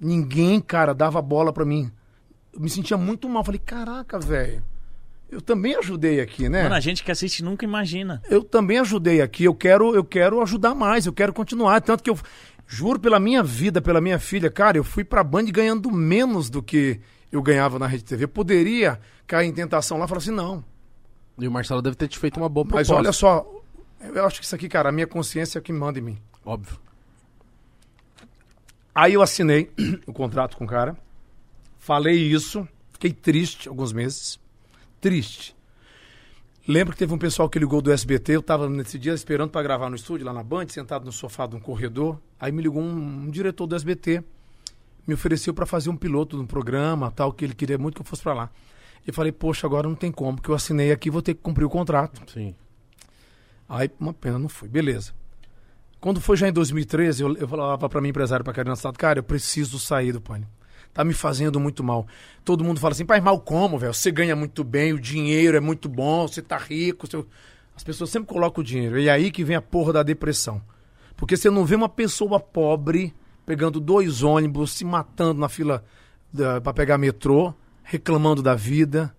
[0.00, 1.90] Ninguém, cara, dava bola pra mim.
[2.52, 3.44] Eu me sentia muito mal.
[3.44, 4.62] Falei, caraca, velho.
[5.30, 6.62] Eu também ajudei aqui, né?
[6.64, 8.22] Mano, a gente que assiste nunca imagina.
[8.30, 9.44] eu também ajudei aqui.
[9.44, 11.80] Eu quero, eu quero ajudar mais, eu quero continuar.
[11.80, 12.18] Tanto que eu
[12.66, 16.62] juro pela minha vida, pela minha filha, cara, eu fui pra Band ganhando menos do
[16.62, 17.00] que
[17.32, 18.24] eu ganhava na Rede TV.
[18.24, 20.64] Eu poderia cair em tentação lá e falar assim, não.
[21.38, 22.94] E o Marcelo deve ter te feito uma boa Mas proposta.
[22.94, 23.44] olha só,
[24.00, 26.18] eu acho que isso aqui, cara, a minha consciência é que manda em mim.
[26.44, 26.78] Óbvio.
[28.94, 29.70] Aí eu assinei
[30.06, 30.96] o contrato com o cara.
[31.78, 32.66] Falei isso.
[32.92, 34.38] Fiquei triste alguns meses.
[35.00, 35.54] Triste.
[36.66, 38.36] Lembro que teve um pessoal que ligou do SBT.
[38.36, 41.46] Eu tava nesse dia esperando para gravar no estúdio, lá na Band, sentado no sofá
[41.46, 42.18] de um corredor.
[42.40, 44.22] Aí me ligou um, um diretor do SBT.
[45.06, 48.00] Me ofereceu para fazer um piloto de um programa, tal, que ele queria muito que
[48.00, 48.50] eu fosse para lá.
[49.06, 51.66] Eu falei, poxa, agora não tem como, porque eu assinei aqui vou ter que cumprir
[51.66, 52.22] o contrato.
[52.32, 52.54] Sim.
[53.68, 54.66] Aí, uma pena, não fui.
[54.66, 55.12] Beleza.
[56.04, 59.20] Quando foi já em 2013, eu, eu falava pra minha empresária, pra Karina Sato, cara,
[59.20, 60.52] eu preciso sair do pânico.
[60.92, 62.06] Tá me fazendo muito mal.
[62.44, 63.94] Todo mundo fala assim, pai, mal como, velho?
[63.94, 67.06] Você ganha muito bem, o dinheiro é muito bom, você tá rico.
[67.06, 67.26] seu-"
[67.74, 68.98] As pessoas sempre colocam o dinheiro.
[68.98, 70.60] E é aí que vem a porra da depressão.
[71.16, 73.14] Porque você não vê uma pessoa pobre
[73.46, 75.82] pegando dois ônibus, se matando na fila
[76.30, 79.16] da, pra pegar metrô, reclamando da vida.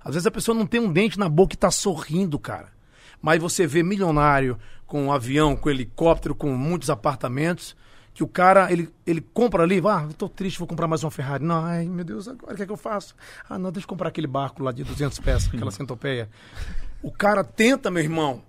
[0.00, 2.74] Às vezes a pessoa não tem um dente na boca e tá sorrindo, cara.
[3.22, 4.58] Mas você vê milionário
[4.94, 7.74] com um avião, com helicóptero, com muitos apartamentos,
[8.14, 11.42] que o cara, ele, ele compra ali, ah, tô triste, vou comprar mais uma Ferrari.
[11.42, 13.16] Não, ai, meu Deus, agora o que é que eu faço?
[13.48, 16.30] Ah, não, deixa eu comprar aquele barco lá de 200 pés, aquela centopeia.
[17.02, 18.44] O cara tenta, meu irmão,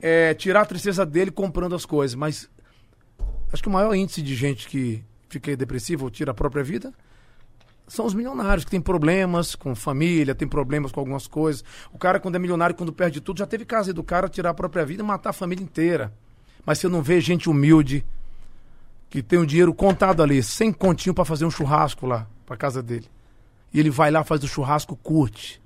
[0.00, 2.48] é, tirar a tristeza dele comprando as coisas, mas
[3.52, 6.90] acho que o maior índice de gente que fica depressiva ou tira a própria vida
[7.88, 11.64] são os milionários que têm problemas com família, tem problemas com algumas coisas.
[11.92, 14.50] O cara, quando é milionário, quando perde tudo, já teve caso aí do cara tirar
[14.50, 16.12] a própria vida e matar a família inteira.
[16.64, 18.04] Mas você não vê gente humilde
[19.08, 22.82] que tem o dinheiro contado ali, sem continho para fazer um churrasco lá, para casa
[22.82, 23.06] dele.
[23.72, 25.62] E ele vai lá, faz o churrasco, curte.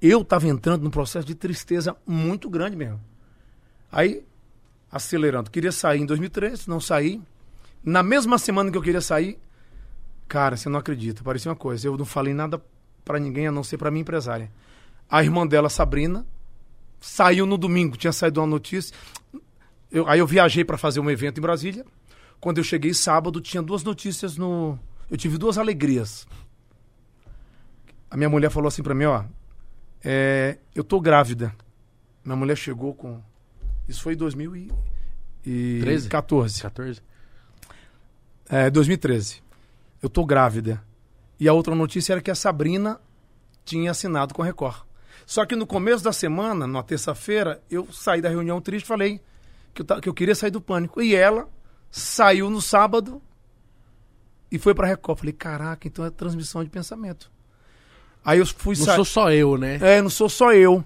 [0.00, 3.00] Eu tava entrando num processo de tristeza muito grande mesmo.
[3.90, 4.24] Aí,
[4.90, 7.20] acelerando, queria sair em 2013, não saí.
[7.82, 9.38] Na mesma semana que eu queria sair,
[10.28, 11.22] Cara, você não acredita.
[11.22, 11.86] Parecia uma coisa.
[11.86, 12.62] Eu não falei nada
[13.04, 14.50] pra ninguém a não ser pra minha empresária.
[15.08, 16.26] A irmã dela, Sabrina,
[17.00, 17.96] saiu no domingo.
[17.96, 18.94] Tinha saído uma notícia.
[19.90, 21.84] Eu- aí eu viajei pra fazer um evento em Brasília.
[22.40, 24.78] Quando eu cheguei sábado, tinha duas notícias no.
[25.10, 26.26] Eu tive duas alegrias.
[28.10, 29.24] A minha mulher falou assim pra mim, ó.
[30.04, 31.54] é, eu tô grávida.
[32.24, 33.20] Minha mulher chegou com.
[33.88, 36.08] Isso foi em 2014.
[36.62, 37.00] 14?
[38.48, 39.42] É, 2013.
[40.06, 40.80] Eu tô grávida.
[41.40, 43.00] E a outra notícia era que a Sabrina
[43.64, 44.84] tinha assinado com a Record.
[45.26, 49.20] Só que no começo da semana, na terça-feira, eu saí da reunião triste e falei
[49.74, 51.02] que eu, que eu queria sair do pânico.
[51.02, 51.48] E ela
[51.90, 53.20] saiu no sábado
[54.48, 55.18] e foi pra Record.
[55.18, 57.28] Falei, caraca, então é transmissão de pensamento.
[58.24, 59.80] Aí eu fui Não sou só eu, né?
[59.82, 60.84] É, não sou só eu.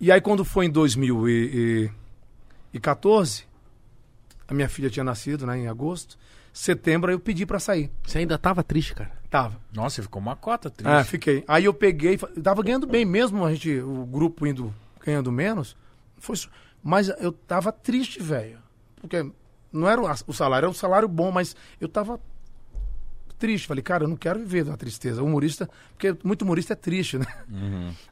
[0.00, 3.46] E aí quando foi em 2014,
[4.48, 6.18] a minha filha tinha nascido, né, em agosto.
[6.58, 7.88] Setembro aí eu pedi pra sair.
[8.04, 9.12] Você ainda tava triste, cara.
[9.30, 9.60] Tava.
[9.72, 10.90] Nossa, ficou uma cota triste.
[10.90, 11.44] Ah, fiquei.
[11.46, 14.74] Aí eu peguei, eu tava ganhando bem mesmo, a gente, o grupo indo
[15.06, 15.76] ganhando menos.
[16.16, 16.50] Foi, isso.
[16.82, 18.58] mas eu tava triste, velho.
[18.96, 19.24] Porque
[19.72, 22.18] não era o salário, era um salário bom, mas eu tava
[23.38, 23.68] triste.
[23.68, 25.22] Falei, cara, eu não quero viver da tristeza.
[25.22, 27.26] O humorista, porque muito humorista é triste, né?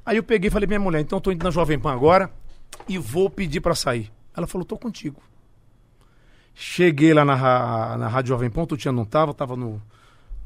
[0.06, 2.31] Aí eu peguei e falei, minha mulher, então eu tô indo na Jovem Pan agora
[2.89, 4.12] e vou pedir pra sair.
[4.36, 5.20] Ela falou, tô contigo.
[6.59, 9.81] Cheguei lá na, na Rádio Jovem Pan, o não tava, tava no,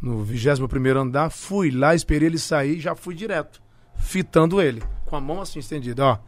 [0.03, 3.63] no 21 andar, fui lá, esperei ele sair já fui direto,
[3.95, 6.19] fitando ele, com a mão assim estendida, ó.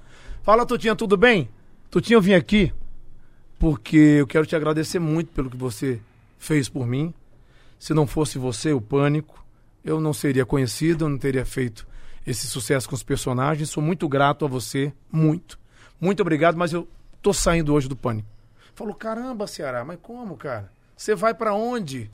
[0.45, 1.49] Fala, Tutinha, tudo bem?
[1.91, 2.73] Tutinha, eu vim aqui
[3.59, 6.01] porque eu quero te agradecer muito pelo que você
[6.37, 7.15] fez por mim.
[7.79, 9.45] Se não fosse você, o Pânico,
[9.85, 11.87] eu não seria conhecido, eu não teria feito
[12.27, 13.71] esse sucesso com os personagens.
[13.71, 15.61] Sou muito grato a você, muito.
[16.01, 16.89] Muito obrigado, mas eu
[17.21, 18.32] tô saindo hoje do Pânico.
[18.75, 20.71] Falou, caramba, Ceará, mas como, cara?
[20.97, 22.11] Você vai pra onde?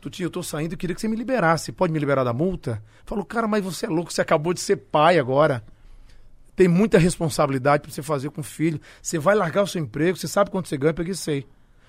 [0.00, 1.72] Tutinho, eu tô saindo e queria que você me liberasse.
[1.72, 2.82] Pode me liberar da multa?
[3.04, 5.64] Falou, cara, mas você é louco, você acabou de ser pai agora.
[6.54, 8.80] Tem muita responsabilidade pra você fazer com o filho.
[9.00, 11.46] Você vai largar o seu emprego, você sabe quanto você ganha, eu peguei sei.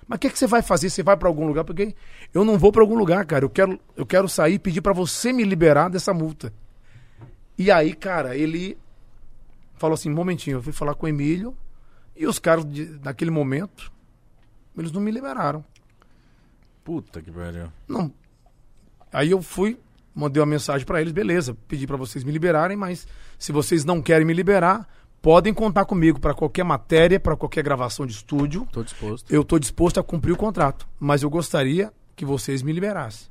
[0.07, 0.89] Mas o que, que você vai fazer?
[0.89, 1.64] Você vai pra algum lugar?
[1.64, 1.94] Porque
[2.34, 3.44] eu não vou pra algum lugar, cara.
[3.44, 6.53] Eu quero, eu quero sair e pedir pra você me liberar dessa multa.
[7.57, 8.77] E aí, cara, ele
[9.76, 11.56] falou assim: momentinho, eu fui falar com o Emílio
[12.18, 13.91] e os caras, de, naquele momento,
[14.77, 15.64] eles não me liberaram.
[16.84, 17.72] Puta que pariu.
[17.88, 18.11] Não.
[19.11, 19.77] Aí eu fui,
[20.18, 23.07] Mandei uma mensagem pra eles, beleza, pedi pra vocês me liberarem, mas
[23.38, 24.89] se vocês não querem me liberar,
[25.22, 28.68] podem contar comigo pra qualquer matéria, pra qualquer gravação de estúdio.
[28.72, 29.31] Tô disposto.
[29.31, 33.27] Eu tô disposto a cumprir o contrato, mas eu gostaria que vocês me liberassem.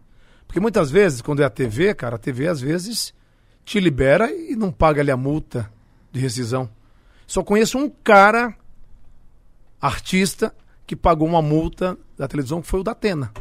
[0.47, 3.13] Porque muitas vezes, quando é a TV, cara, a TV às vezes
[3.65, 5.69] te libera e não paga ali a multa
[6.13, 6.71] de rescisão.
[7.27, 8.55] Só conheço um cara,
[9.87, 10.55] artista,
[10.87, 13.33] que pagou uma multa da televisão, que foi o da Atena.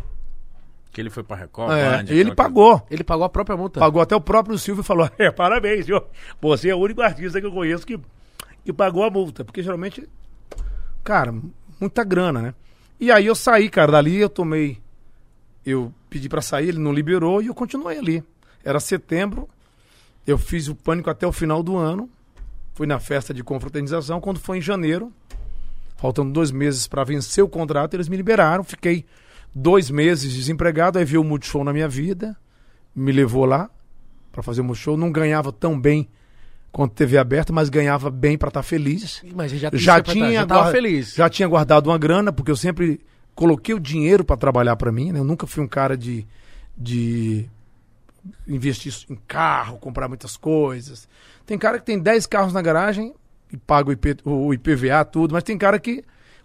[0.91, 2.88] Que ele foi pra Record, É, Band, ele aquela pagou.
[2.89, 3.80] Ele pagou a própria multa.
[3.81, 6.07] Pagou até o próprio Silvio e falou: é, parabéns, senhor.
[6.41, 7.99] Você é o único artista que eu conheço que,
[8.63, 9.43] que pagou a multa.
[9.43, 10.07] Porque geralmente,
[11.03, 11.34] cara,
[11.80, 12.53] muita grana, né?
[12.97, 14.81] E aí eu saí, cara, dali eu tomei.
[15.65, 18.23] Eu pedi pra sair, ele não liberou e eu continuei ali.
[18.63, 19.49] Era setembro,
[20.26, 22.09] eu fiz o pânico até o final do ano.
[22.73, 24.22] Fui na festa de confraternização.
[24.22, 25.11] Quando foi em janeiro,
[26.06, 28.64] faltando dois meses pra vencer o contrato, eles me liberaram.
[28.64, 29.06] Fiquei
[29.53, 30.99] dois meses desempregado.
[30.99, 32.38] Aí veio o Multishow na minha vida,
[32.95, 33.69] me levou lá
[34.32, 34.95] pra fazer o Multishow.
[34.95, 36.07] Não ganhava tão bem
[36.72, 39.23] quanto TV aberta, mas ganhava bem pra estar feliz.
[39.36, 41.15] Mas já, Já tinha já guarda- feliz.
[41.15, 42.99] Já tinha guardado uma grana, porque eu sempre
[43.34, 45.18] coloquei o dinheiro pra trabalhar pra mim, né?
[45.19, 46.23] Eu nunca fui um cara de,
[46.77, 47.49] de
[48.48, 51.07] investir em carro, comprar muitas coisas.
[51.48, 53.14] Tem cara que tem 10 carros na garagem
[53.51, 56.03] e paga o, IP, o IPVA, tudo, mas tem cara que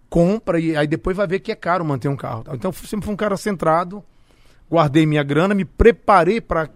[0.09, 2.45] compra e aí depois vai ver que é caro manter um carro.
[2.53, 4.03] Então sempre fui um cara centrado,
[4.71, 6.69] guardei minha grana, me preparei para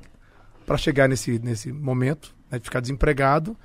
[0.76, 3.56] chegar nesse, nesse momento, né, de ficar desempregado.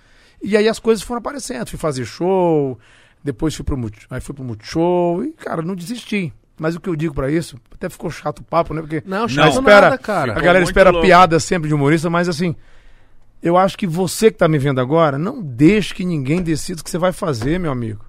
[0.42, 1.68] E aí as coisas foram aparecendo.
[1.68, 2.80] Fui fazer show,
[3.24, 3.78] depois fui pro,
[4.10, 6.34] aí fui pro Multishow e, cara, não desisti.
[6.58, 8.82] Mas o que eu digo pra isso, até ficou chato o papo, né?
[8.82, 10.34] Porque Não, Não, chato espera, nada, cara.
[10.34, 11.06] a galera espera louco.
[11.06, 12.54] piada sempre de humorista, mas assim,
[13.42, 16.84] eu acho que você que tá me vendo agora, não deixe que ninguém decida o
[16.84, 18.06] que você vai fazer, meu amigo.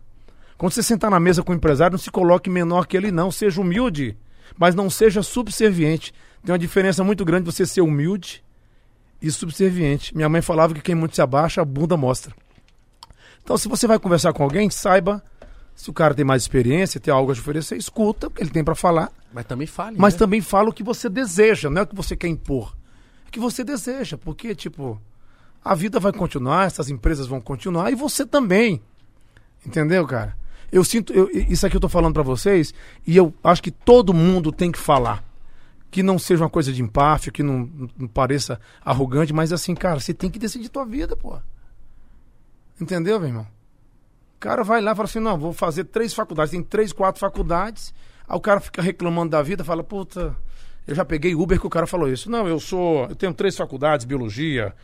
[0.59, 3.31] Quando você sentar na mesa com o empresário, não se coloque menor que ele, não.
[3.31, 4.17] Seja humilde,
[4.59, 6.13] mas não seja subserviente.
[6.45, 8.45] Tem uma diferença muito grande você ser humilde
[9.23, 10.15] e subserviente.
[10.15, 12.35] Minha mãe falava que quem muito se abaixa, a bunda mostra.
[13.43, 15.23] Então, se você vai conversar com alguém, saiba
[15.75, 18.63] se o cara tem mais experiência, tem algo a oferecer, escuta o que ele tem
[18.63, 19.97] pra falar, Mas também fale.
[19.99, 20.19] mas né?
[20.19, 22.77] também fala o que você deseja, não é o que você quer impor.
[23.25, 25.01] É o que você deseja, porque, tipo,
[25.65, 28.81] a vida vai continuar, essas empresas vão continuar e você também.
[29.67, 30.37] Entendeu, cara?
[30.73, 32.73] Eu sinto, eu- isso aqui eu tô falando pra vocês
[33.07, 35.25] e eu acho que todo mundo tem que falar.
[35.91, 37.69] Que não seja uma coisa de empáfia, que não,
[37.99, 41.37] não pareça arrogante, mas assim, cara, você tem que decidir tua vida, pô.
[42.81, 43.47] Entendeu, meu irmão?
[44.37, 46.53] O cara vai lá e fala assim: não, vou fazer três faculdades.
[46.53, 47.93] Tem três, quatro faculdades.
[48.27, 50.35] Aí o cara fica reclamando da vida, fala: puta,
[50.87, 52.31] eu já peguei Uber que o cara falou isso.
[52.31, 53.07] Não, eu sou.
[53.09, 54.75] Eu tenho três faculdades: biologia,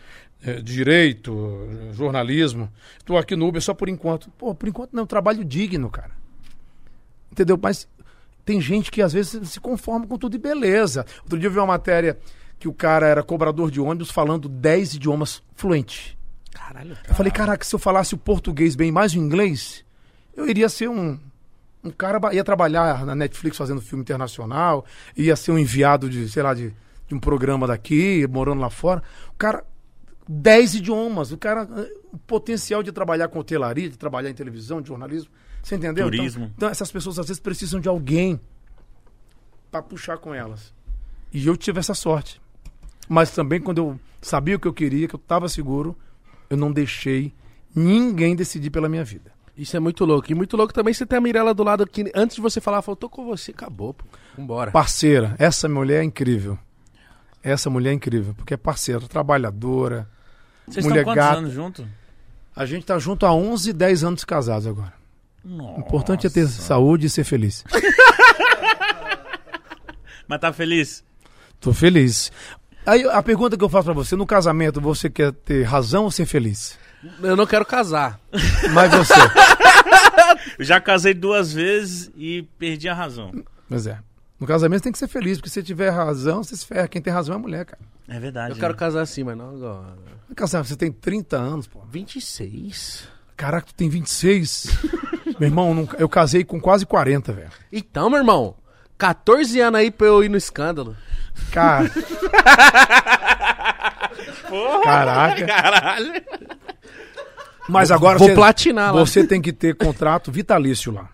[0.43, 2.71] eh, direito, jornalismo.
[2.99, 4.31] Estou aqui no Uber só por enquanto.
[4.33, 6.13] Pô, por enquanto não, trabalho digno, cara.
[7.31, 7.59] Entendeu?
[7.61, 7.89] Mas
[8.45, 11.05] tem gente que às vezes se conforma com tudo e beleza.
[11.23, 12.19] Outro dia eu vi uma matéria
[12.59, 16.17] que o cara era cobrador de ônibus falando 10 idiomas fluente.
[16.53, 16.97] Caralho.
[17.07, 19.85] Eu falei, caraca, se eu falasse o português bem mais o inglês,
[20.35, 21.19] eu iria ser um,
[21.87, 24.85] um cara, ia trabalhar na Netflix fazendo filme internacional,
[25.17, 26.75] ia ser um enviado de, sei lá, de,
[27.07, 29.03] de um programa daqui, morando lá fora.
[29.31, 29.65] O cara,
[30.29, 34.83] 10 idiomas, o cara, eh, o potencial de trabalhar com hotelaria, de trabalhar em televisão,
[34.83, 35.31] de jornalismo,
[35.63, 36.07] você entendeu?
[36.07, 36.53] Então- Turismo.
[36.57, 38.41] Então, essas pessoas às vezes precisam de alguém
[39.71, 40.73] para puxar com elas.
[41.33, 42.41] E eu tive essa sorte.
[43.09, 45.97] Mas também quando eu sabia o que eu queria, que eu estava seguro,
[46.51, 47.33] eu não deixei
[47.75, 49.36] ninguém decidir pela minha vida.
[49.57, 50.31] Isso é muito louco.
[50.31, 52.83] E muito louco também você ter a Mirella do lado que antes de você falar,
[52.83, 54.05] falou, tô com você, acabou, pô.
[54.37, 54.71] Vambora.
[54.71, 56.59] Parceira, essa mulher é incrível.
[57.43, 60.09] Essa mulher é incrível, porque é parceira, trabalhadora.
[60.67, 61.39] Vocês Mulher estão quantos gata.
[61.39, 61.87] anos juntos?
[62.55, 64.93] A gente tá junto há 11, 10 anos casados agora.
[65.45, 65.79] Nossa.
[65.79, 67.63] O importante é ter saúde e ser feliz.
[70.27, 71.05] Mas tá feliz?
[71.61, 72.33] Tô feliz.
[72.85, 76.11] Aí a pergunta que eu faço pra você, no casamento, você quer ter razão ou
[76.11, 76.77] ser feliz?
[77.23, 78.19] Eu não quero casar.
[78.73, 79.15] Mas você.
[80.59, 83.33] Eu já casei duas vezes e perdi a razão.
[83.69, 83.99] Mas é.
[84.39, 86.87] No casamento tem que ser feliz, porque se tiver razão, você se ferra.
[86.89, 87.81] Quem tem razão é a mulher, cara.
[88.09, 88.51] É verdade.
[88.53, 88.79] Eu quero né?
[88.79, 89.97] casar assim, mas não agora.
[90.35, 91.81] Casar, você tem 30 anos, pô.
[91.91, 93.09] 26?
[93.37, 94.67] Caraca, tu tem 26.
[95.41, 97.51] Meu irmão, não- eu casei com quase 40, velho.
[97.71, 98.57] Então, meu irmão,
[98.97, 100.97] 14 anos aí pra eu ir no escândalo.
[101.51, 101.91] Cara.
[104.85, 105.47] Caraca.
[105.47, 106.13] Caralho.
[107.69, 109.01] Mas agora Vou você, platinar lá.
[109.05, 111.09] você tem que ter contrato vitalício lá.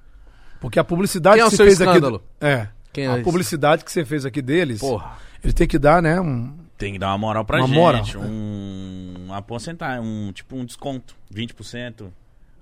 [0.60, 2.16] Porque a publicidade Quem é que você seu fez escândalo?
[2.16, 2.24] aqui.
[2.46, 2.68] É.
[2.92, 3.24] Quem é a esse?
[3.24, 4.80] publicidade que você fez aqui deles.
[4.80, 5.16] Porra.
[5.42, 6.20] Ele tem que dar, né?
[6.20, 8.16] Um, Tem que dar uma moral pra Uma gente.
[8.16, 8.30] moral.
[8.30, 11.16] Um, uma porcentagem, um, tipo um desconto.
[11.34, 12.08] 20%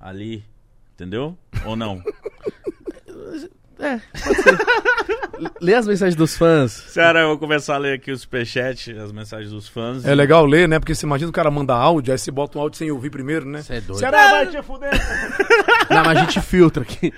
[0.00, 0.44] ali.
[0.94, 1.36] Entendeu?
[1.64, 2.02] Ou não?
[3.80, 4.58] É, pode ser.
[5.60, 6.72] Lê as mensagens dos fãs.
[6.72, 10.04] Senhora, eu vou começar a ler aqui o superchat, as mensagens dos fãs.
[10.04, 10.78] É legal ler, né?
[10.78, 13.46] Porque você imagina o cara manda áudio, aí você bota um áudio sem ouvir primeiro,
[13.46, 13.62] né?
[13.62, 13.98] Você é doido.
[13.98, 14.90] Ceará vai te fuder.
[15.88, 17.12] Não, mas a gente filtra aqui.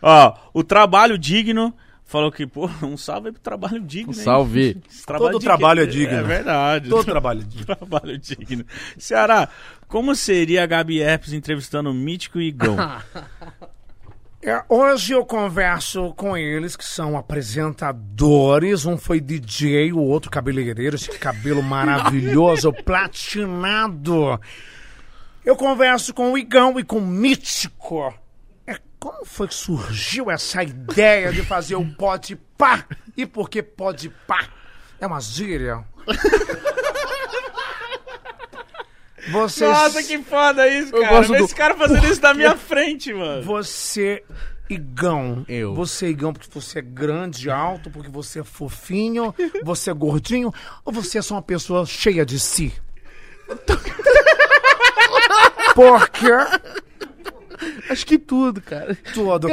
[0.00, 1.74] Ó, o Trabalho Digno
[2.04, 4.12] falou que, pô, um salve aí pro Trabalho Digno.
[4.12, 4.24] Um hein?
[4.24, 4.80] salve.
[4.90, 6.16] Esse Todo trabalho é digno.
[6.16, 6.88] É verdade.
[6.88, 7.66] Todo trabalho é digno.
[7.76, 8.64] trabalho digno.
[8.96, 9.48] Ceará,
[9.86, 12.76] como seria a Gabi Herpes entrevistando o mítico Igão?
[14.40, 18.86] É, hoje eu converso com eles que são apresentadores.
[18.86, 24.40] Um foi DJ, o outro cabeleireiro, esse cabelo maravilhoso, platinado.
[25.44, 28.14] Eu converso com o Igão e com o Mítico.
[28.64, 32.84] É, como foi que surgiu essa ideia de fazer o pode pá?
[33.16, 34.46] E por que pode pá?
[35.00, 35.84] É uma gíria?
[39.30, 39.70] Vocês...
[39.70, 41.16] Nossa, que foda isso, Eu cara.
[41.16, 43.42] gosto Vê do- Esse cara fazendo isso na minha frente, mano.
[43.42, 44.22] Você,
[44.70, 45.44] Igão.
[45.48, 45.74] Eu.
[45.74, 49.34] Você, Igão, porque você é grande, alto, porque você é fofinho,
[49.64, 50.52] você é gordinho,
[50.84, 52.72] ou você é só uma pessoa cheia de si?
[55.74, 56.26] Porque
[57.90, 58.96] Acho que tudo, cara.
[59.14, 59.48] todo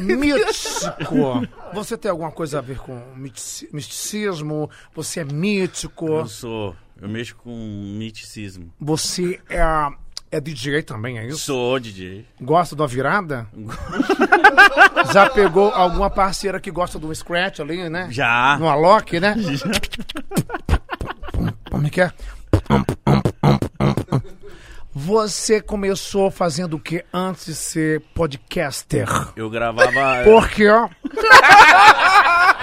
[0.00, 1.46] mítico.
[1.72, 4.70] Você tem alguma coisa a ver com mitici- misticismo?
[4.94, 6.06] Você é mítico?
[6.08, 6.76] Eu sou.
[7.00, 8.72] Eu mexo com miticismo.
[8.80, 9.62] Você é,
[10.30, 11.38] é DJ também, é isso?
[11.38, 12.24] Sou DJ.
[12.40, 13.46] Gosta de uma virada?
[15.12, 18.08] Já pegou alguma parceira que gosta de um scratch ali, né?
[18.10, 18.56] Já.
[18.58, 19.36] No Alok, né?
[21.70, 22.10] Como é que é?
[24.94, 29.06] Você começou fazendo o que antes de ser podcaster?
[29.36, 30.24] Eu gravava.
[30.24, 30.88] Porque, ó,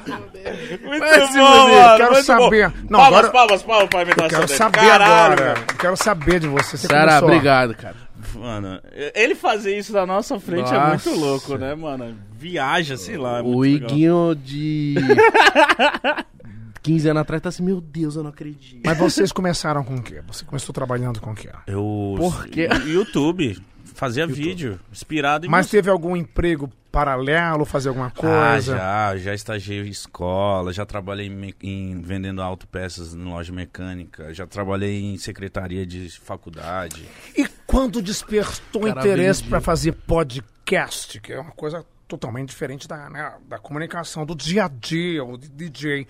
[0.00, 1.96] Muito se bom, mano.
[1.96, 2.68] quero muito saber.
[2.70, 2.76] Bom.
[2.90, 4.58] Não, palmas, agora- palmas, palmas pra imitação quero dele.
[4.58, 5.54] saber Caralho, agora.
[5.54, 5.66] mano.
[5.78, 6.76] Quero saber de você.
[6.76, 7.96] Você começou- obrigado, cara.
[8.34, 8.80] Mano,
[9.14, 11.08] ele fazer isso na nossa frente é Nossa.
[11.10, 12.16] muito louco, né, mano?
[12.36, 13.38] Viaja, sei lá.
[13.38, 13.90] é O legal.
[13.90, 14.94] Iguinho de
[16.82, 18.80] 15 anos atrás tá assim, meu Deus, eu não acredito.
[18.84, 20.20] Mas vocês começaram com o quê?
[20.26, 21.48] Você começou trabalhando com o quê?
[21.66, 22.14] Eu.
[22.18, 22.68] Por quê?
[22.86, 23.58] YouTube.
[23.94, 24.78] Fazia vídeo.
[24.92, 25.78] Inspirado em Mas música.
[25.78, 28.76] teve algum emprego paralelo, fazer alguma Ah, coisa?
[28.76, 34.46] já, já estagiei em escola, já trabalhei em, em vendendo autopeças em loja mecânica, já
[34.46, 37.04] trabalhei em secretaria de faculdade.
[37.36, 43.08] E quando despertou Cara interesse para fazer podcast, que é uma coisa totalmente diferente da,
[43.08, 46.06] né, da comunicação, do dia a dia, o DJ.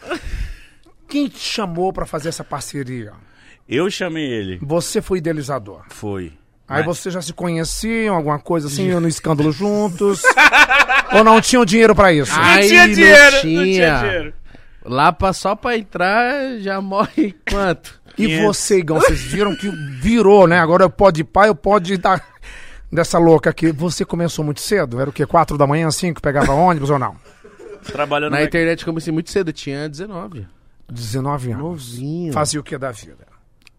[1.08, 3.12] Quem te chamou para fazer essa parceria?
[3.68, 5.84] Eu chamei ele, Você foi idealizador.
[5.88, 6.32] foi.
[6.66, 10.22] Aí Mas- vocês já se conheciam, alguma coisa assim, no escândalo juntos?
[11.12, 12.32] ou não tinham dinheiro para isso?
[12.34, 13.64] Ah, Aí tinha não dinheiro, não tinha.
[13.64, 14.34] tinha dinheiro.
[14.84, 18.00] Lá pra, só pra entrar, já morre quanto?
[18.16, 18.44] E 500.
[18.46, 19.68] você, Igão, vocês viram que
[20.00, 20.58] virou, né?
[20.58, 22.22] Agora eu pode pai, eu pode dar
[22.92, 23.72] dessa louca aqui.
[23.72, 25.00] Você começou muito cedo?
[25.00, 25.26] Era o quê?
[25.26, 26.20] Quatro da manhã, cinco?
[26.22, 27.16] Pegava ônibus ou não?
[27.92, 30.46] Trabalhando Na na internet eu comecei muito cedo, eu tinha 19.
[30.90, 31.62] 19 anos.
[31.62, 32.32] Novinho.
[32.32, 33.26] Fazia o que da vida?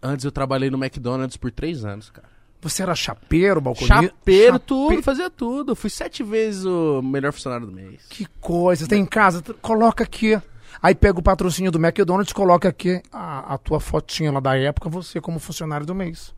[0.01, 2.27] Antes eu trabalhei no McDonald's por 3 anos, cara.
[2.69, 4.01] Você era chapeiro, balconista?
[4.01, 5.75] Chapeiro, Chape- tudo, fazia tudo.
[5.75, 8.01] Fui sete vezes o melhor funcionário do mês.
[8.09, 8.87] Que coisa.
[8.87, 9.43] Tem em casa?
[9.61, 10.39] Coloca aqui.
[10.81, 14.89] Aí pega o patrocínio do McDonald's, coloca aqui a, a tua fotinha lá da época,
[14.89, 16.33] você como funcionário do mês.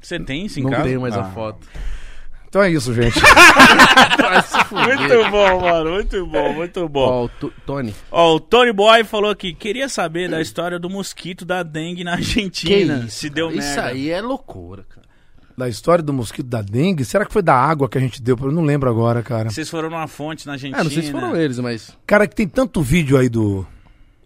[0.00, 0.84] Você tem isso em Não casa?
[0.84, 1.20] tenho mais Ah.
[1.22, 1.66] a foto.
[2.48, 3.14] Então é isso, gente.
[4.70, 5.90] Muito bom, mano.
[5.92, 7.00] Muito bom, muito bom.
[7.00, 7.94] Ó, o Tony.
[8.10, 12.12] Ó, o Tony Boy falou aqui, queria saber da história do mosquito da dengue na
[12.12, 13.04] Que Argentina.
[13.06, 13.16] isso?
[13.18, 13.58] Se deu cara?
[13.58, 13.86] Isso merda.
[13.90, 15.06] aí é loucura, cara.
[15.60, 18.36] Da história do mosquito da dengue, será que foi da água que a gente deu?
[18.40, 19.50] Eu não lembro agora, cara.
[19.50, 20.80] Vocês foram numa fonte na Argentina.
[20.80, 21.96] Ah, não sei se foram eles, mas.
[22.06, 23.66] Cara, que tem tanto vídeo aí do,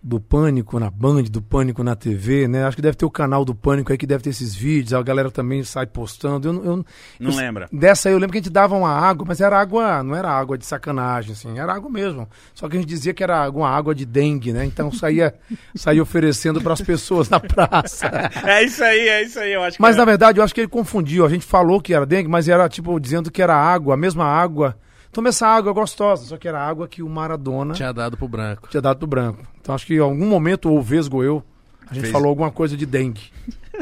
[0.07, 2.65] do Pânico na Band, do Pânico na TV, né?
[2.67, 5.03] Acho que deve ter o canal do Pânico aí que deve ter esses vídeos, a
[5.03, 6.47] galera também sai postando.
[6.47, 6.77] Eu, não- eu,
[7.19, 7.67] Não eu- lembra?
[7.73, 10.29] Dessa aí eu lembro que a gente dava uma água, mas era água, não era
[10.31, 12.29] água de sacanagem, assim, era água mesmo.
[12.53, 14.67] Só que a gente dizia que era alguma água de dengue, né?
[14.67, 15.35] Então saía,
[15.75, 18.11] saía oferecendo para as pessoas na praça.
[18.45, 19.55] É isso aí, é isso aí.
[19.55, 19.99] Eu acho que Mas é.
[19.99, 21.25] na verdade eu acho que ele confundiu.
[21.25, 24.25] A gente falou que era dengue, mas era tipo dizendo que era água, a mesma
[24.27, 24.77] água.
[25.15, 28.29] Toma essa água gostosa, só que era água que o Maradona tinha, Tinha dado pro
[28.29, 28.69] branco.
[28.83, 29.43] dado pro branco.
[29.61, 31.43] Então acho que em algum momento, ou Vesgo eu,
[31.89, 32.13] a gente Fez.
[32.13, 33.31] falou alguma coisa de dengue.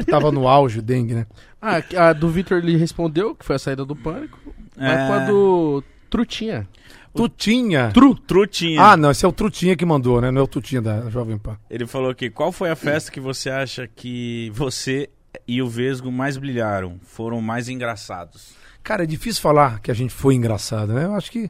[0.09, 1.27] Tava no auge, dengue, né?
[1.61, 4.39] Ah, a do Victor ele respondeu, que foi a saída do pânico.
[4.77, 5.07] Mas É.
[5.07, 6.67] com a do Trutinha.
[7.15, 7.91] Tutinha.
[7.93, 8.81] Tru, trutinha.
[8.81, 10.31] Ah, não, esse é o Trutinha que mandou, né?
[10.31, 11.57] Não é o Tutinha da Jovem Pan.
[11.69, 15.09] Ele falou aqui, qual foi a festa que você acha que você
[15.47, 16.97] e o Vesgo mais brilharam?
[17.03, 18.55] Foram mais engraçados?
[18.83, 21.05] Cara, é difícil falar que a gente foi engraçado, né?
[21.05, 21.49] Eu acho que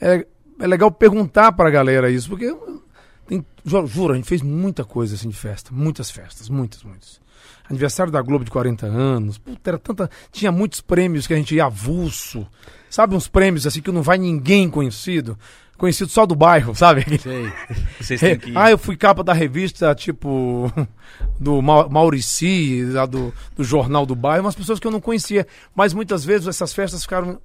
[0.00, 0.26] é,
[0.60, 2.54] é legal perguntar pra galera isso, porque
[3.26, 5.70] Tem, ju- juro, a gente fez muita coisa assim de festa.
[5.72, 7.20] Muitas festas, muitas, muitas.
[7.70, 9.38] Aniversário da Globo de 40 anos.
[9.38, 10.10] Puta, era tanta.
[10.30, 12.46] Tinha muitos prêmios que a gente ia avulso.
[12.90, 15.38] Sabe, uns prêmios assim que não vai ninguém conhecido.
[15.76, 17.04] Conhecido só do bairro, sabe?
[17.18, 17.52] Sei.
[18.00, 18.56] Vocês têm que ir.
[18.56, 20.70] Ah, eu fui capa da revista, tipo,
[21.38, 25.46] do Ma- Maurici, do, do jornal do bairro, umas pessoas que eu não conhecia.
[25.74, 27.40] Mas muitas vezes essas festas ficaram,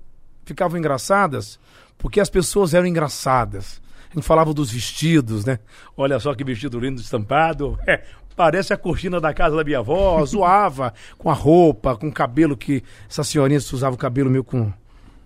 [0.45, 1.59] ficavam engraçadas
[1.97, 3.81] porque as pessoas eram engraçadas.
[4.11, 5.59] A gente falava dos vestidos, né?
[5.97, 7.77] Olha só que vestido lindo estampado.
[7.85, 8.03] É,
[8.35, 10.23] parece a cortina da casa da minha avó.
[10.25, 14.71] Zoava com a roupa, com o cabelo que essas senhorinhas usavam o cabelo meio com,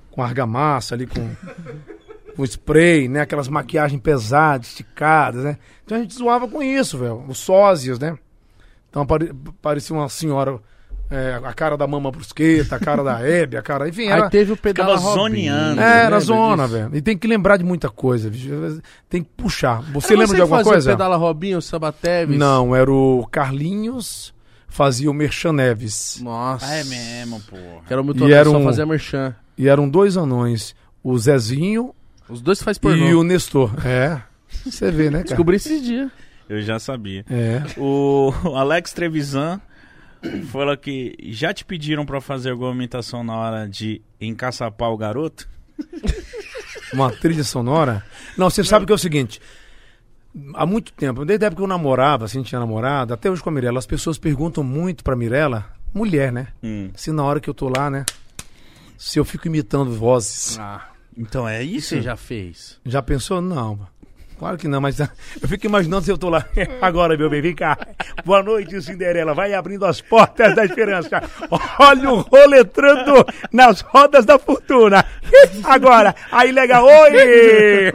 [0.09, 1.29] com argamassa ali, com
[2.35, 3.21] com spray, né?
[3.21, 5.57] Aquelas maquiagens pesadas, esticadas, né?
[5.85, 7.23] Então a gente zoava com isso, velho.
[7.27, 8.17] Os sósias, né?
[8.89, 9.31] Então apare-
[9.61, 10.59] parecia uma senhora,
[11.09, 13.89] é, a cara da Mama Brusqueta, a cara da Hebe, a cara...
[13.89, 14.25] Enfim, era...
[14.25, 15.81] Aí teve o pedala zoneando.
[15.81, 16.75] É, era Lembra zona, disso?
[16.77, 16.95] velho.
[16.95, 18.29] E tem que lembrar de muita coisa.
[18.29, 18.49] bicho.
[19.09, 19.81] Tem que puxar.
[19.91, 20.89] Você Era lembra de que alguma coisa?
[20.91, 22.37] O pedala Robinho, o Samba Teves?
[22.37, 24.33] Não, era o Carlinhos,
[24.67, 26.19] fazia o Merchan Neves.
[26.21, 26.65] Nossa.
[26.65, 27.57] Ah, é mesmo, pô.
[27.87, 29.35] Que era o E era só um- fazia merchan.
[29.57, 31.93] E eram dois anões, o Zezinho
[32.29, 33.05] Os dois faz pornô.
[33.07, 33.71] e o Nestor.
[33.85, 34.21] É,
[34.65, 35.23] você vê, né, cara?
[35.23, 36.09] Descobri esses dias.
[36.49, 37.25] Eu já sabia.
[37.29, 37.63] É.
[37.77, 39.59] O Alex Trevisan
[40.51, 45.47] falou que já te pediram pra fazer alguma imitação na hora de encaçapar o garoto?
[46.93, 48.03] Uma trilha sonora?
[48.37, 49.41] Não, você sabe que é o seguinte.
[50.55, 53.49] Há muito tempo, desde a época que eu namorava, assim, tinha namorado, até hoje com
[53.49, 56.47] a Mirella, as pessoas perguntam muito pra Mirella, mulher, né?
[56.63, 56.89] Hum.
[56.95, 58.03] Se na hora que eu tô lá, né?
[58.97, 60.57] Se eu fico imitando vozes.
[60.59, 60.87] Ah,
[61.17, 61.89] Então é isso?
[61.89, 62.79] você já fez.
[62.85, 63.41] Já pensou?
[63.41, 63.79] Não.
[64.39, 65.07] Claro que não, mas eu
[65.47, 66.45] fico imaginando se eu tô lá.
[66.81, 67.77] Agora, meu bem, vem cá.
[68.25, 69.33] Boa noite, Cinderela.
[69.33, 71.21] Vai abrindo as portas da esperança.
[71.79, 75.05] Olha o roletrando nas rodas da fortuna.
[75.63, 76.83] Agora, aí legal.
[76.85, 77.93] Oi!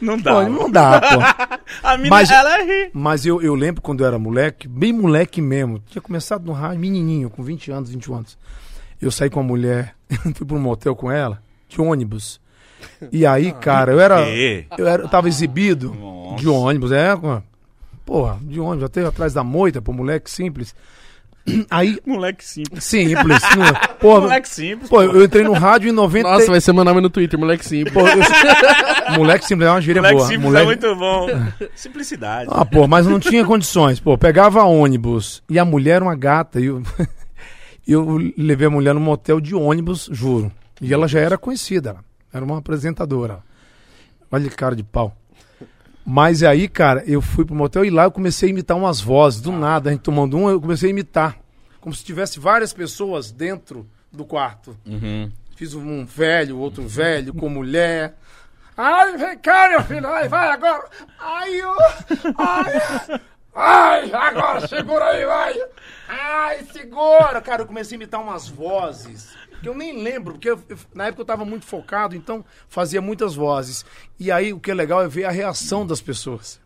[0.00, 0.32] Não dá.
[0.34, 1.58] Pô, não dá, pô.
[1.82, 2.90] A mina, Mas- ela ri.
[2.94, 5.80] Mas eu, eu lembro quando eu era moleque, bem moleque mesmo.
[5.88, 8.38] Tinha começado no rádio, menininho, com 20 anos, 21 anos.
[9.00, 9.94] Eu saí com uma mulher,
[10.34, 12.40] fui pra um motel com ela, de ônibus.
[13.12, 14.20] E aí, cara, eu era.
[14.78, 16.36] Eu, era, eu tava exibido Nossa.
[16.36, 17.10] de ônibus, é,
[18.06, 20.74] porra, de ônibus, até atrás da moita, pô, moleque simples.
[21.70, 22.84] Aí, Moleque simples.
[22.84, 24.90] simples, não- porra, Moleque simples.
[24.90, 26.28] pô, eu, entrei no rádio em 90.
[26.28, 27.92] Nossa, vai ser meu nome no Twitter, moleque simples.
[27.94, 30.26] Pô, eu- moleque simples é uma gíria Moleque boa.
[30.28, 30.64] simples moleque...
[30.64, 31.26] é muito bom.
[31.74, 32.50] Simplicidade.
[32.52, 33.98] Ah, pô, mas não tinha condições.
[33.98, 36.60] Pô, pegava ônibus e a mulher era uma gata.
[36.60, 36.82] E eu,
[37.88, 40.52] eu levei a mulher no motel de ônibus, juro.
[40.80, 41.96] E ela já era conhecida.
[42.32, 43.42] Era uma apresentadora.
[44.30, 45.16] Olha que cara de pau.
[46.04, 49.40] Mas aí, cara, eu fui pro motel e lá eu comecei a imitar umas vozes.
[49.40, 51.36] Do nada, a gente tomando um, eu comecei a imitar.
[51.80, 54.76] Como se tivesse várias pessoas dentro do quarto.
[54.86, 55.30] Uhum.
[55.54, 58.16] Fiz um velho, outro velho, com mulher.
[58.76, 60.06] Ai, vem cá, meu filho.
[60.06, 60.88] Ai, vai agora.
[61.18, 61.74] Ai, eu...
[62.38, 63.20] Ai,
[63.54, 65.54] ai, agora segura aí, vai.
[66.08, 67.40] Ai, segura.
[67.40, 71.06] Cara, eu comecei a imitar umas vozes que eu nem lembro, porque eu- eu- na
[71.06, 73.84] época eu tava muito focado, então fazia muitas vozes.
[74.18, 76.60] E aí o que é legal é ver a reação das pessoas.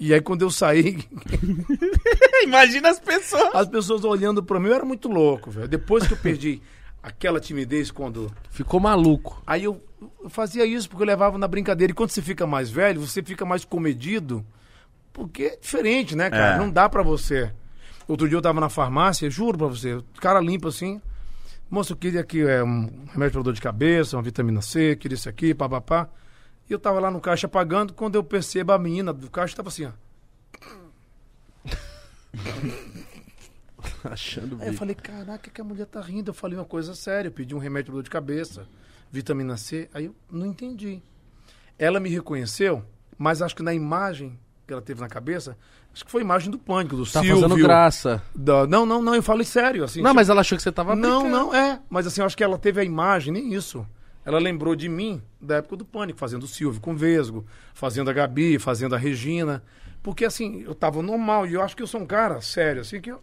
[0.00, 0.98] E aí quando eu saí,
[2.42, 3.54] Imagina as pessoas.
[3.54, 5.68] as pessoas olhando pra mim, eu era muito louco, velho.
[5.68, 6.62] Depois que eu perdi
[7.02, 9.42] aquela timidez quando Ficou maluco.
[9.46, 9.82] Aí eu,
[10.22, 11.90] eu fazia isso porque eu levava na brincadeira.
[11.90, 14.44] E quando você fica mais velho, você fica mais comedido.
[15.12, 16.54] Porque é diferente, né, cara?
[16.54, 16.58] É.
[16.58, 17.50] Não dá pra você.
[18.06, 21.00] Outro dia eu tava na farmácia, juro pra você, o cara limpa assim.
[21.70, 25.16] Moço, eu queria aqui é, um remédio pra dor de cabeça, uma vitamina C, queria
[25.16, 26.08] isso aqui, papapá.
[26.68, 29.68] E eu tava lá no caixa pagando, quando eu percebo a menina do caixa tava
[29.68, 29.92] assim, ó.
[34.04, 36.30] Achando Aí eu falei, caraca, que a mulher tá rindo.
[36.30, 38.66] Eu falei uma coisa séria, eu pedi um remédio pra dor de cabeça,
[39.10, 39.90] vitamina C.
[39.92, 41.02] Aí eu não entendi.
[41.78, 42.82] Ela me reconheceu,
[43.18, 45.56] mas acho que na imagem que ela teve na cabeça,
[45.98, 47.40] acho que foi a imagem do pânico, do Tá Silvio.
[47.42, 48.22] fazendo graça.
[48.34, 50.00] da- Não, não, não, eu falei sério, assim.
[50.00, 51.28] Não, tipo, mas ela achou que você tava Não, brincando.
[51.46, 51.80] não, é.
[51.90, 53.84] Mas assim, eu acho que ela teve a imagem, nem isso.
[54.24, 57.44] Ela lembrou de mim da época do Pânico, fazendo o Silvio com Vesgo,
[57.74, 59.62] fazendo a Gabi, fazendo a Regina.
[60.02, 63.00] Porque assim, eu tava normal e eu acho que eu sou um cara sério, assim,
[63.00, 63.20] que eu.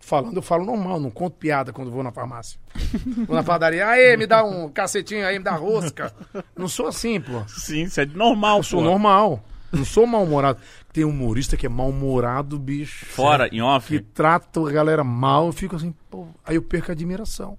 [0.00, 2.58] Falando, eu falo normal, não conto piada quando vou na farmácia.
[3.26, 6.14] vou na padaria, aê, me dá um cacetinho aí, me dá rosca.
[6.56, 7.42] Não sou assim, pô.
[7.48, 8.84] Sim, isso é normal, Eu sou pô.
[8.86, 9.44] normal.
[9.72, 10.58] Não sou mal-humorado.
[10.98, 13.06] Tem humorista que é mal-humorado, bicho.
[13.06, 13.86] Fora, em off.
[13.86, 17.56] Que trata a galera mal, eu fico assim, pô, aí eu perco a admiração.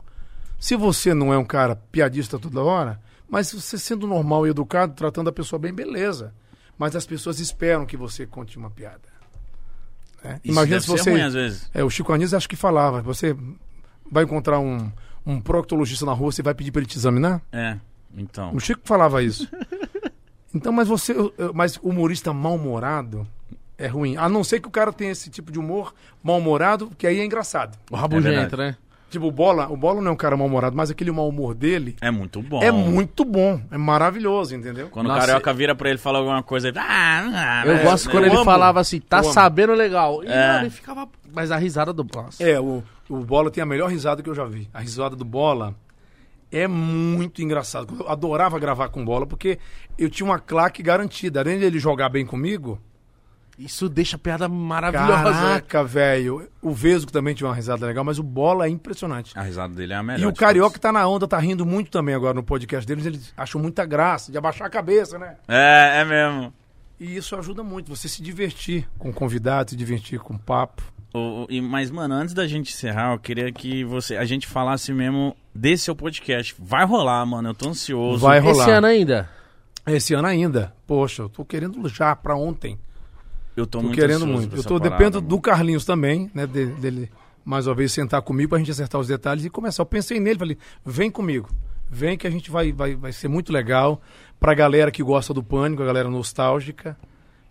[0.59, 2.99] Se você não é um cara piadista toda hora,
[3.29, 6.33] mas você sendo normal e educado, tratando a pessoa bem, beleza.
[6.77, 9.07] Mas as pessoas esperam que você conte uma piada.
[10.21, 10.41] né?
[10.43, 11.09] Imagina se você.
[11.09, 11.71] ruim às vezes.
[11.73, 13.33] É, o Chico Anísio acho que falava, você
[14.11, 14.91] vai encontrar um,
[15.25, 17.41] um proctologista na rua, você vai pedir para ele te examinar?
[17.53, 17.77] É,
[18.17, 18.53] então.
[18.53, 19.47] O Chico falava isso.
[20.53, 21.13] Então, mas você.
[21.53, 23.27] Mas humorista mal-humorado
[23.77, 24.17] é ruim.
[24.17, 25.93] A não ser que o cara tenha esse tipo de humor
[26.23, 27.77] mal-humorado, que aí é engraçado.
[27.91, 28.57] O rabugento, verdade.
[28.57, 28.77] né?
[29.09, 31.95] Tipo, o Bola, o Bola não é um cara mal-humorado, mas aquele mau humor dele
[31.99, 32.61] É muito bom.
[32.61, 33.59] é muito bom.
[33.71, 34.87] É maravilhoso, entendeu?
[34.89, 36.77] Quando Nossa, o carioca vira pra ele e fala alguma coisa, ele.
[36.77, 38.45] Ah, ah, Eu é, gosto é, quando eu ele amo.
[38.45, 39.33] falava assim, tá Eu amo.
[39.33, 40.23] sabendo legal.
[40.23, 40.47] E, É.
[40.47, 41.09] mano, ele ficava.
[41.33, 42.05] Mas a risada do.
[42.13, 42.43] Nossa.
[42.43, 44.69] É, o, o Bola tem a melhor risada que eu já vi.
[44.71, 45.73] A risada do Bola
[46.51, 47.95] é muito engraçado.
[47.99, 49.59] Eu adorava gravar com Bola, porque
[49.97, 51.39] eu tinha uma claque garantida.
[51.41, 52.79] Além de ele jogar bem comigo,
[53.57, 55.23] Isso deixa a piada maravilhosa.
[55.33, 56.47] caraca, velho.
[56.61, 59.37] O Vesgo também tinha uma risada legal, mas o Bola é impressionante.
[59.37, 60.21] A risada dele é a melhor.
[60.21, 60.81] E o Carioca todas.
[60.81, 63.05] tá na onda, tá rindo muito também agora no podcast deles.
[63.05, 65.35] Eles acham muita graça de abaixar a cabeça, né?
[65.47, 66.53] É, é mesmo.
[66.97, 70.81] E isso ajuda muito, você se divertir com convidados, se divertir com papo.
[71.13, 74.47] O- o- e, mas, mano, antes da gente encerrar, eu queria que você, a gente
[74.47, 76.55] falasse mesmo desse seu podcast.
[76.57, 77.49] Vai rolar, mano.
[77.49, 78.19] Eu tô ansioso.
[78.25, 78.63] Vai rolar.
[78.63, 79.29] Esse ano ainda.
[79.87, 80.73] Esse ano ainda.
[80.85, 82.77] Poxa, eu tô querendo já pra ontem.
[83.55, 84.55] Eu tô, Tô, muito querendo ansioso muito.
[84.55, 85.27] Eu tô parada, dependo mano.
[85.27, 86.45] do Carlinhos também, né?
[86.47, 87.11] de- dele
[87.43, 89.81] mais uma vez sentar comigo pra gente acertar os detalhes e começar.
[89.81, 91.49] Eu pensei nele, falei, vem comigo.
[91.89, 93.99] Vem que a gente vai, vai, vai ser muito legal
[94.39, 96.95] pra galera que gosta do pânico, a galera nostálgica.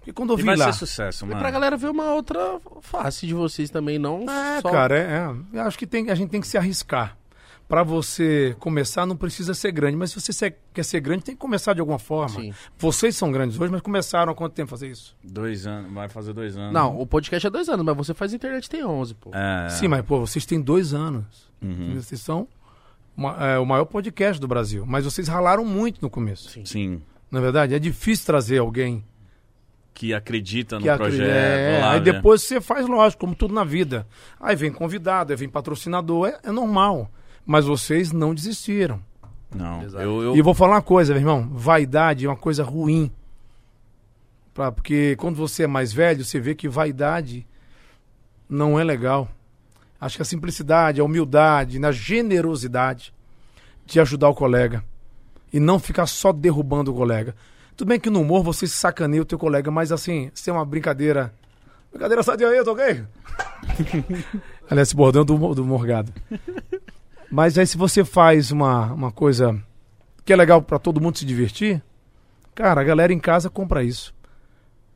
[0.06, 0.72] E quando eu E vi vai lá.
[0.72, 1.40] ser sucesso, E mano.
[1.40, 4.70] pra galera ver uma outra face de vocês também, não É, só...
[4.70, 5.58] cara, é, é.
[5.58, 7.17] Eu acho que tem, a gente tem que se arriscar.
[7.68, 9.94] Pra você começar, não precisa ser grande.
[9.94, 12.40] Mas se você quer ser grande, tem que começar de alguma forma.
[12.40, 12.54] Sim.
[12.78, 15.14] Vocês são grandes hoje, mas começaram há quanto tempo fazer isso?
[15.22, 16.72] Dois anos, vai fazer dois anos.
[16.72, 19.30] Não, o podcast é dois anos, mas você faz internet tem 11, pô.
[19.34, 19.68] É.
[19.68, 21.50] Sim, mas, pô, vocês têm dois anos.
[21.60, 21.94] Uhum.
[21.94, 22.48] Vocês são
[23.14, 24.86] uma- é, o maior podcast do Brasil.
[24.86, 26.48] Mas vocês ralaram muito no começo.
[26.48, 26.64] Sim.
[26.64, 27.02] Sim.
[27.30, 29.04] Na verdade, é difícil trazer alguém
[29.92, 31.28] Que acredita no que projeto.
[31.28, 32.14] é, lá, aí ver.
[32.14, 34.06] depois você faz, lógico, como tudo na vida.
[34.40, 37.10] Aí vem convidado, aí vem patrocinador, é, é normal.
[37.48, 39.00] Mas vocês não desistiram.
[39.56, 41.48] Não, eu, eu, E eu vou falar uma coisa, meu irmão.
[41.50, 43.10] Vaidade é uma coisa ruim.
[44.52, 47.46] Pra- porque quando você é mais velho, você vê que vaidade
[48.46, 49.26] não é legal.
[49.98, 53.14] Acho que a simplicidade, a humildade, a generosidade
[53.86, 54.84] de ajudar o colega.
[55.50, 57.34] E não ficar só derrubando o colega.
[57.74, 60.66] Tudo bem que no humor você sacaneia o teu colega, mas assim, se é uma
[60.66, 61.32] brincadeira.
[61.90, 63.04] Brincadeira sadia aí, ok?
[64.70, 66.12] Aliás, esse bordão do, do Morgado.
[67.30, 69.60] Mas aí se você faz uma, uma coisa
[70.24, 71.82] que é legal pra todo mundo se divertir,
[72.54, 74.14] cara, a galera em casa compra isso.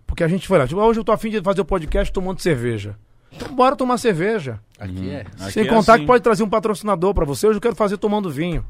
[0.06, 2.12] Porque a gente foi lá, tipo, "Ah, hoje eu tô afim de fazer o podcast
[2.12, 2.96] tomando cerveja.
[3.34, 4.60] Então bora tomar cerveja.
[4.78, 5.20] Aqui é.
[5.20, 6.02] Aqui Sem é contar assim.
[6.02, 7.46] que pode trazer um patrocinador pra você.
[7.46, 8.64] Hoje eu quero fazer tomando vinho.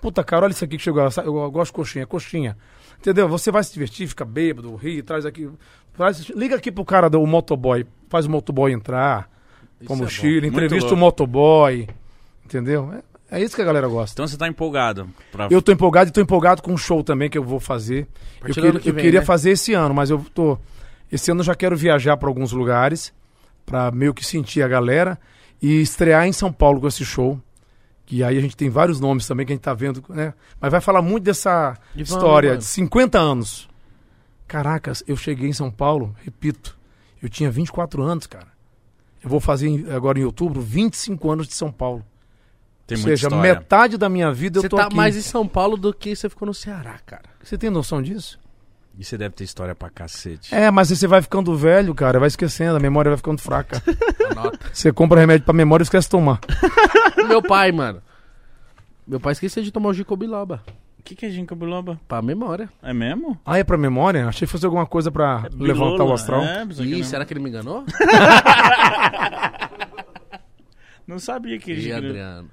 [0.00, 1.00] Puta, cara, olha isso aqui que chegou.
[1.24, 2.56] Eu gosto de coxinha, coxinha.
[2.98, 3.28] Entendeu?
[3.28, 5.48] Você vai se divertir, fica bêbado, ri, traz aqui.
[5.94, 7.86] Traz, liga aqui pro cara do motoboy.
[8.08, 9.30] Faz o motoboy entrar.
[9.80, 10.10] Isso Como é bom.
[10.10, 11.88] Chile, Muito entrevista o motoboy.
[12.44, 12.92] Entendeu?
[13.30, 14.14] É, é isso que a galera gosta.
[14.14, 15.08] Então você tá empolgado.
[15.30, 15.48] Pra...
[15.50, 18.06] Eu tô empolgado e tô empolgado com um show também que eu vou fazer.
[18.42, 18.60] Eu, que
[18.90, 19.26] eu vem, queria né?
[19.26, 20.58] fazer esse ano, mas eu tô.
[21.10, 23.12] Esse ano eu já quero viajar para alguns lugares
[23.64, 25.18] para meio que sentir a galera
[25.60, 27.40] e estrear em São Paulo com esse show.
[28.04, 30.34] Que aí a gente tem vários nomes também que a gente tá vendo, né?
[30.60, 33.68] Mas vai falar muito dessa E história de 50 anos.
[34.46, 36.76] Caracas, eu cheguei em São Paulo, repito,
[37.22, 38.48] eu tinha 24 anos, cara.
[39.22, 42.04] Eu vou fazer agora em outubro 25 anos de São Paulo.
[42.86, 43.54] Tem Ou seja, história.
[43.54, 44.96] metade da minha vida Você eu tô tá aqui.
[44.96, 47.22] mais em São Paulo do que você ficou no Ceará, cara.
[47.42, 48.38] Você tem noção disso?
[48.98, 50.54] E você deve ter história pra cacete.
[50.54, 53.82] É, mas aí você vai ficando velho, cara, vai esquecendo, a memória vai ficando fraca.
[54.72, 56.40] Você compra remédio pra memória e esquece de tomar.
[57.26, 58.02] Meu pai, mano.
[59.06, 60.62] Meu pai esqueceu de tomar o Ginkgo biloba.
[60.98, 61.98] O que, que é ginkgo biloba?
[62.06, 62.68] Pra memória.
[62.80, 63.36] É mesmo?
[63.44, 64.28] Ah, é pra memória?
[64.28, 66.42] Achei que fosse alguma coisa pra levantar o astral.
[66.42, 67.04] É, que Ih, não.
[67.04, 67.84] será que ele me enganou?
[71.06, 72.48] Não sabia que ginkgo- Adriano.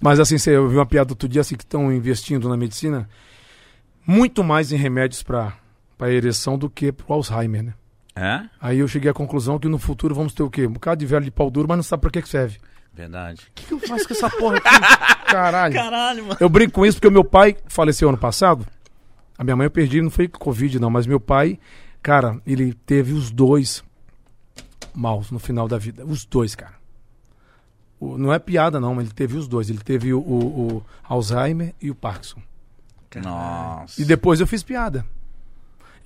[0.00, 3.08] Mas assim, eu vi uma piada outro dia assim, que estão investindo na medicina
[4.06, 5.52] muito mais em remédios pra,
[5.98, 7.74] pra ereção do que pro Alzheimer, né?
[8.16, 8.42] É?
[8.60, 10.66] Aí eu cheguei à conclusão que no futuro vamos ter o quê?
[10.66, 12.58] Um bocado de velho de pau duro, mas não sabe pra que que serve.
[12.92, 13.42] Verdade.
[13.50, 14.68] O que, que eu faço com essa porra aqui?
[15.30, 15.74] Caralho.
[15.74, 16.36] Caralho, mano.
[16.40, 18.66] Eu brinco com isso porque o meu pai faleceu ano passado.
[19.38, 21.58] A minha mãe eu perdi, não foi Covid não, mas meu pai,
[22.02, 23.84] cara, ele teve os dois
[24.94, 26.04] maus no final da vida.
[26.04, 26.79] Os dois, cara.
[28.00, 29.68] O- não é piada não, mas ele teve os dois.
[29.70, 32.40] Ele teve o, o- o Alzheimer e o Parkinson.
[33.22, 34.00] Nossa.
[34.00, 35.04] E depois eu fiz piada.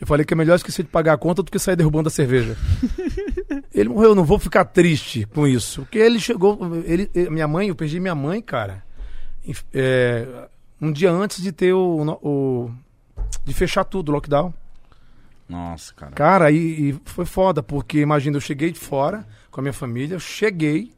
[0.01, 2.11] Eu falei que é melhor esquecer de pagar a conta do que sair derrubando a
[2.11, 2.57] cerveja.
[3.73, 5.83] ele morreu, eu não vou ficar triste com isso.
[5.83, 6.59] Porque ele chegou.
[6.85, 8.83] Ele, eh, minha mãe, eu perdi minha mãe, cara.
[9.73, 10.49] é,
[10.81, 12.71] um dia antes de ter o, no- o-
[13.45, 14.53] de fechar tudo, o lockdown.
[15.49, 16.13] Nossa, cara.
[16.13, 20.15] Cara, e, e foi foda, porque imagina, eu cheguei de fora com a minha família,
[20.15, 20.94] eu cheguei,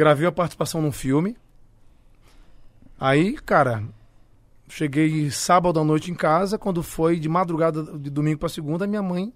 [0.00, 1.36] gravei a participação num filme.
[2.98, 3.84] Aí, cara,
[4.70, 9.02] Cheguei sábado à noite em casa, quando foi de madrugada de domingo para segunda, minha
[9.02, 9.32] mãe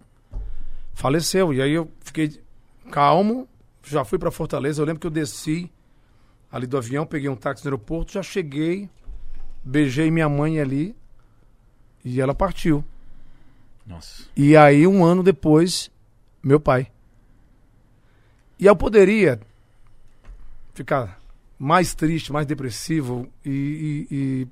[0.93, 1.53] faleceu.
[1.53, 2.41] E aí eu fiquei
[2.93, 3.49] calmo,
[3.83, 4.81] já fui para Fortaleza.
[4.81, 5.69] Eu lembro que eu desci
[6.53, 8.89] ali do avião, peguei um táxi no aeroporto, já cheguei,
[9.65, 10.95] beijei minha mãe ali
[12.05, 12.85] e ela partiu.
[13.85, 14.27] Nossa.
[14.37, 15.91] E aí, um ano depois,
[16.41, 16.87] meu pai.
[18.57, 19.41] E eu poderia
[20.75, 21.19] ficar
[21.59, 24.49] mais triste, mais depressivo e, e- e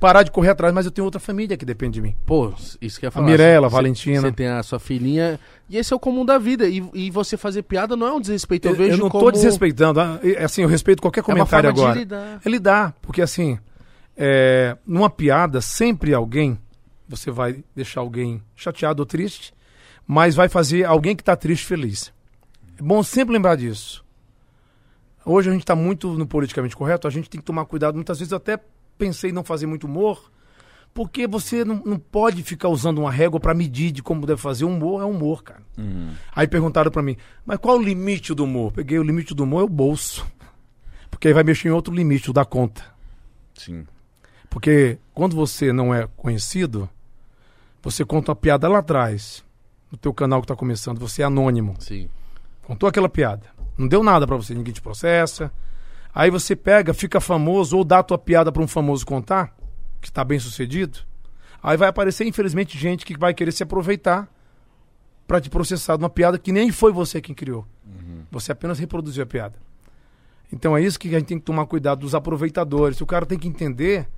[0.00, 2.16] parar de correr atrás, mas eu tenho outra família que depende de mim.
[2.26, 3.26] Pô, isso que eu ia A falar.
[3.26, 4.20] Mirella, a Valentina.
[4.22, 5.38] Você tem a sua filhinha.
[5.70, 6.66] E esse é o comum da vida.
[6.66, 8.66] E, e você fazer piada não é um desrespeito.
[8.66, 9.24] Eu, Eu, vejo eu não como...
[9.24, 10.00] tô desrespeitando.
[10.00, 11.92] ah, Assim, eu respeito qualquer É uma comentário forma agora.
[11.94, 12.40] de lidar.
[12.44, 13.58] É lidar, porque assim,
[14.16, 16.58] é, numa piada, sempre alguém,
[17.08, 19.54] você vai deixar alguém chateado ou triste,
[20.06, 22.12] mas vai fazer alguém que tá triste feliz.
[22.76, 24.01] É bom sempre lembrar disso.
[25.24, 27.94] Hoje a gente tá muito no politicamente correto, a gente tem que tomar cuidado.
[27.94, 28.58] Muitas vezes eu até
[28.98, 30.30] pensei em não fazer muito humor,
[30.92, 34.64] porque você não, não pode ficar usando uma régua para medir de como deve fazer.
[34.64, 35.62] Humor é humor, cara.
[36.34, 37.16] Aí perguntaram pra mim,
[37.46, 38.72] mas qual o limite do humor?
[38.72, 40.26] Peguei o limite do humor é o bolso.
[41.10, 42.84] Porque aí vai mexer em outro limite, o da conta.
[43.54, 43.86] Sim.
[44.50, 46.88] Porque quando você não é conhecido,
[47.82, 49.44] você conta uma piada lá atrás,
[49.90, 51.74] no teu canal que tá começando, você é anônimo.
[51.78, 52.08] Sim.
[52.62, 53.46] Contou aquela piada.
[53.82, 55.52] Não deu nada pra você, ninguém te processa.
[56.14, 59.56] Aí você pega, fica famoso ou dá a tua piada pra um famoso contar,
[60.00, 61.00] que tá bem sucedido.
[61.60, 64.28] Aí vai aparecer, infelizmente, gente que vai querer se aproveitar
[65.26, 67.66] pra te processar de uma piada que nem foi você quem criou.
[68.30, 69.56] Você apenas reproduziu a piada.
[70.52, 73.00] Então é isso que a gente tem que tomar cuidado dos aproveitadores.
[73.00, 74.08] O cara tem que entender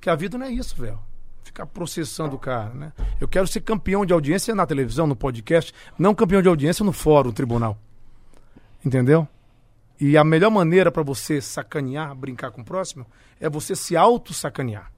[0.00, 1.00] que a vida não é isso, velho.
[1.42, 2.92] Ficar processando o cara, né?
[3.20, 6.92] Eu quero ser campeão de audiência na televisão, no podcast, não campeão de audiência no
[6.92, 7.76] fórum, no tribunal.
[8.84, 9.26] Entendeu?
[10.00, 13.04] E a melhor maneira pra você sacanear, brincar com o próximo,
[13.40, 14.92] é você se auto-sacanear.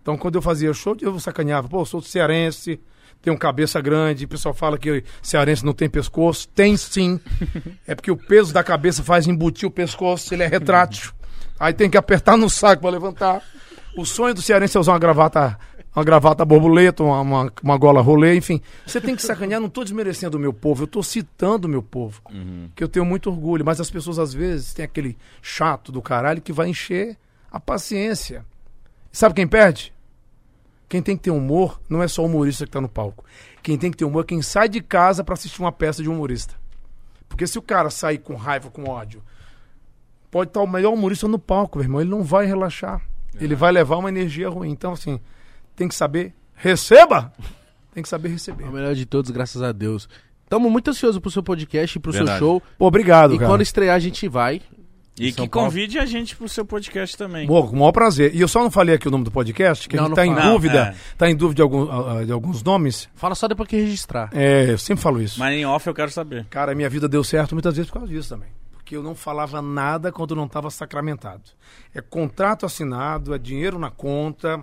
[0.00, 1.68] Então, quando eu fazia show, eu sacaneava.
[1.68, 2.80] Pô, eu sou cearense,
[3.20, 4.24] tenho cabeça grande.
[4.24, 6.48] O pessoal fala que cearense não tem pescoço.
[6.48, 7.20] Tem sim.
[7.86, 11.12] É porque o peso da cabeça faz embutir o pescoço, ele é retrátil.
[11.58, 13.42] Aí tem que apertar no saco para levantar.
[13.96, 15.58] O sonho do cearense é usar uma gravata,
[15.94, 18.60] uma gravata borboleta, uma, uma, uma gola rolê, enfim.
[18.86, 21.82] Você tem que sacanear, não tô desmerecendo o meu povo, eu tô citando o meu
[21.82, 22.22] povo.
[22.74, 26.40] Que eu tenho muito orgulho, mas as pessoas às vezes têm aquele chato do caralho
[26.40, 27.16] que vai encher
[27.50, 28.44] a paciência.
[29.10, 29.92] Sabe quem perde?
[30.88, 33.24] Quem tem que ter humor não é só o humorista que tá no palco.
[33.62, 36.08] Quem tem que ter humor é quem sai de casa para assistir uma peça de
[36.08, 36.54] um humorista.
[37.28, 39.22] Porque se o cara sair com raiva, com ódio,
[40.30, 42.00] pode estar o melhor humorista no palco, meu irmão.
[42.00, 43.00] Ele não vai relaxar.
[43.40, 44.70] Ele vai levar uma energia ruim.
[44.70, 45.20] Então, assim,
[45.80, 46.34] tem que saber.
[46.54, 47.32] Receba!
[47.94, 48.64] Tem que saber receber.
[48.64, 50.06] É o melhor de todos, graças a Deus.
[50.44, 52.38] Estamos muito ansiosos pro seu podcast, pro Verdade.
[52.38, 52.62] seu show.
[52.76, 53.48] Pô, obrigado, E cara.
[53.50, 54.60] quando estrear, a gente vai.
[55.18, 55.68] E São que Paulo.
[55.70, 57.46] convide a gente pro seu podcast também.
[57.46, 58.34] Pô, com o maior prazer.
[58.34, 60.16] E eu só não falei aqui o nome do podcast, que Não, a gente não
[60.16, 60.52] tá em fala.
[60.52, 60.84] dúvida.
[60.84, 60.94] Não, é.
[61.16, 63.08] Tá em dúvida de, algum- ah, ah, de alguns nomes.
[63.14, 64.28] Fala só depois que registrar.
[64.34, 65.38] É, eu sempre falo isso.
[65.40, 66.44] Mas em off eu quero saber.
[66.50, 68.50] Cara, minha vida deu certo muitas vezes por causa disso também.
[68.74, 71.42] Porque eu não falava nada quando não estava sacramentado.
[71.94, 74.60] É contrato assinado, é dinheiro na conta,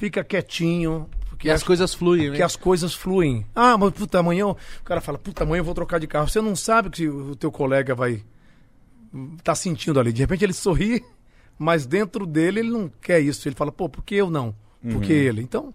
[0.00, 1.08] fica quietinho.
[1.28, 2.36] Porque E as acho coisas fluem, né?
[2.36, 3.46] que as coisas fluem.
[3.54, 6.28] Ah, mas puta, amanhã o cara fala, puta, amanhã eu vou trocar de carro.
[6.28, 8.24] Você não sabe que o teu colega vai
[9.44, 10.12] tá sentindo ali.
[10.12, 11.04] De repente ele sorri,
[11.58, 13.46] mas dentro dele ele não quer isso.
[13.46, 14.54] Ele fala, pô, por que eu não?
[14.82, 15.42] Por que ele?
[15.42, 15.74] Então,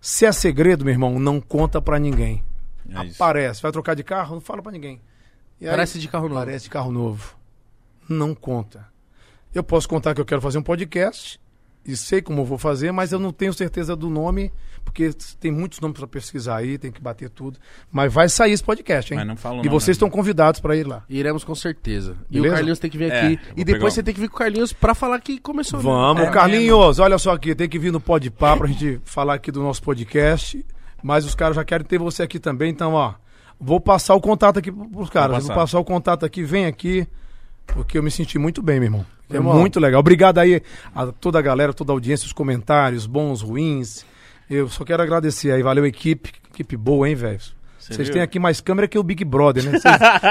[0.00, 2.42] se é segredo, meu irmão, não conta pra ninguém.
[2.90, 3.22] É isso.
[3.22, 5.00] Aparece, vai trocar de carro, não fala pra ninguém.
[5.60, 6.40] E aí- Parece de carro novo.
[6.40, 7.36] Parece de carro novo.
[8.08, 8.86] Não conta.
[9.54, 11.38] Eu posso contar que eu quero fazer um podcast
[11.88, 14.52] e sei como eu vou fazer, mas eu não tenho certeza do nome,
[14.84, 15.10] porque
[15.40, 17.58] tem muitos nomes para pesquisar aí, tem que bater tudo.
[17.90, 19.18] Mas vai sair esse podcast, hein?
[19.18, 21.02] Mas não fala o e vocês estão convidados para ir lá.
[21.08, 22.14] Iremos com certeza.
[22.30, 22.52] E Beleza?
[22.52, 23.40] o Carlinhos tem que vir É, aqui.
[23.56, 25.78] e depois pegar você tem que vir com o Carlinhos pra falar que começou.
[25.78, 25.84] né?
[25.84, 29.50] Vamos, É Carlinhos, olha só aqui, tem que vir no Podpah pra gente falar aqui
[29.50, 30.64] do nosso podcast,
[31.02, 33.14] mas os caras já querem ter você aqui também, então, ó,
[33.58, 37.08] vou passar o contato aqui pros caras, Vou vou passar o contato aqui, vem aqui,
[37.74, 39.06] porque eu me senti muito bem, meu irmão.
[39.30, 40.00] É muito legal.
[40.00, 40.62] Obrigado aí
[40.94, 44.04] a toda a galera, toda a audiência, os comentários, bons, ruins.
[44.48, 47.38] Eu só quero agradecer aí, valeu equipe, equipe boa, hein, velho.
[47.78, 49.78] Vocês têm aqui mais câmera que o Big Brother, né?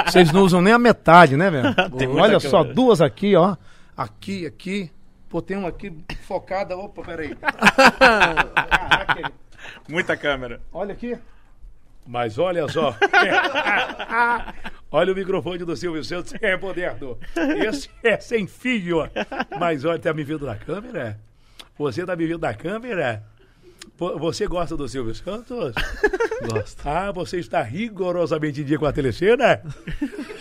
[0.07, 1.73] Vocês- não usam nem a metade, né, velho?
[2.19, 2.73] Olha só, câmera.
[2.73, 3.55] duas aqui, ó.
[3.95, 4.91] Aqui, aqui.
[5.29, 5.91] Pô, tem uma aqui
[6.27, 6.77] focada.
[6.77, 7.35] Opa, peraí.
[7.99, 9.31] Caraca,
[9.89, 10.61] Muita câmera.
[10.71, 11.17] olha aqui.
[12.07, 12.95] Mas olha só.
[14.89, 16.33] olha o microfone do Silvio Santos.
[16.41, 17.17] É moderno.
[17.63, 19.09] Esse é sem fio.
[19.59, 21.19] Mas olha, tá me vendo na câmera?
[21.77, 23.23] Você tá me vendo na câmera?
[23.97, 25.73] Você gosta do Silvio Santos?
[26.49, 26.87] Gosto.
[26.87, 29.61] Ah, você está rigorosamente em dia com a telecena?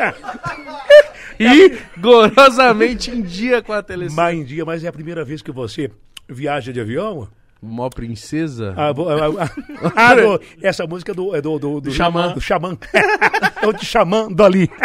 [1.38, 4.22] Rigorosamente em dia com a telecena.
[4.22, 5.90] Mas em dia, mas é a primeira vez que você
[6.28, 7.28] Viagem de avião?
[7.62, 8.74] Mó princesa.
[8.76, 9.50] Ah, bo- ah,
[9.96, 12.32] ah, do- essa música é do, é do, do, do Xamã.
[12.32, 12.76] Do Xamã.
[13.62, 14.70] é o de Xamã dali.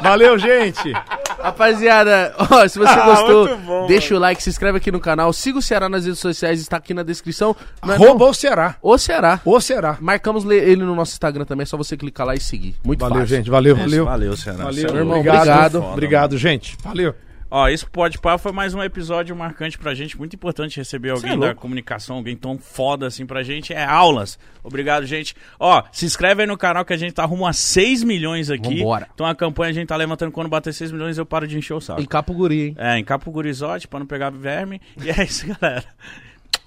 [0.00, 0.92] Valeu, gente.
[1.40, 5.32] Rapaziada, ó, se você Ah, gostou, bom, deixa o like, se inscreve aqui no canal,
[5.32, 7.54] siga o Ceará nas redes sociais, está aqui na descrição.
[7.86, 8.76] É Arroba o Ceará.
[8.82, 9.40] O Ceará.
[9.44, 9.96] O Ceará.
[10.00, 12.76] Marcamos le- ele no nosso Instagram também, é só você clicar lá e seguir.
[12.84, 13.36] Muito Valeu, fácil.
[13.36, 13.50] gente.
[13.50, 14.04] Valeu, Isso, valeu.
[14.04, 14.64] Valeu, Ceará.
[14.64, 15.28] Valeu, é irmão, louco.
[15.30, 15.72] obrigado.
[15.80, 16.76] Foda, Obrigado, gente.
[16.82, 17.14] Valeu.
[17.50, 20.18] Ó, esse Pode Pá foi mais um episódio marcante pra gente.
[20.18, 23.72] Muito importante receber alguém é da comunicação, alguém tão foda assim pra gente.
[23.72, 24.38] É aulas.
[24.62, 25.34] Obrigado, gente.
[25.58, 28.76] Ó, se inscreve aí no canal que a gente tá rumo a 6 milhões aqui.
[28.76, 29.08] Vambora.
[29.14, 31.72] Então a campanha a gente tá levantando quando bater 6 milhões eu paro de encher
[31.72, 32.02] o saco.
[32.02, 32.74] Em Capo Guri, hein?
[32.76, 34.78] É, em Capo Gurizote pra não pegar verme.
[35.02, 35.84] E é isso, galera.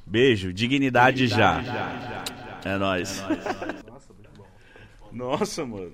[0.06, 0.52] Beijo.
[0.52, 1.62] Dignidade, já.
[2.66, 3.24] É nóis.
[5.12, 5.94] Nossa, mano.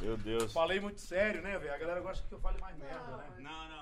[0.00, 0.52] Meu Deus.
[0.52, 1.74] Falei muito sério, né, velho?
[1.74, 3.24] A galera gosta que eu fale mais merda, né?
[3.38, 3.81] Não, não.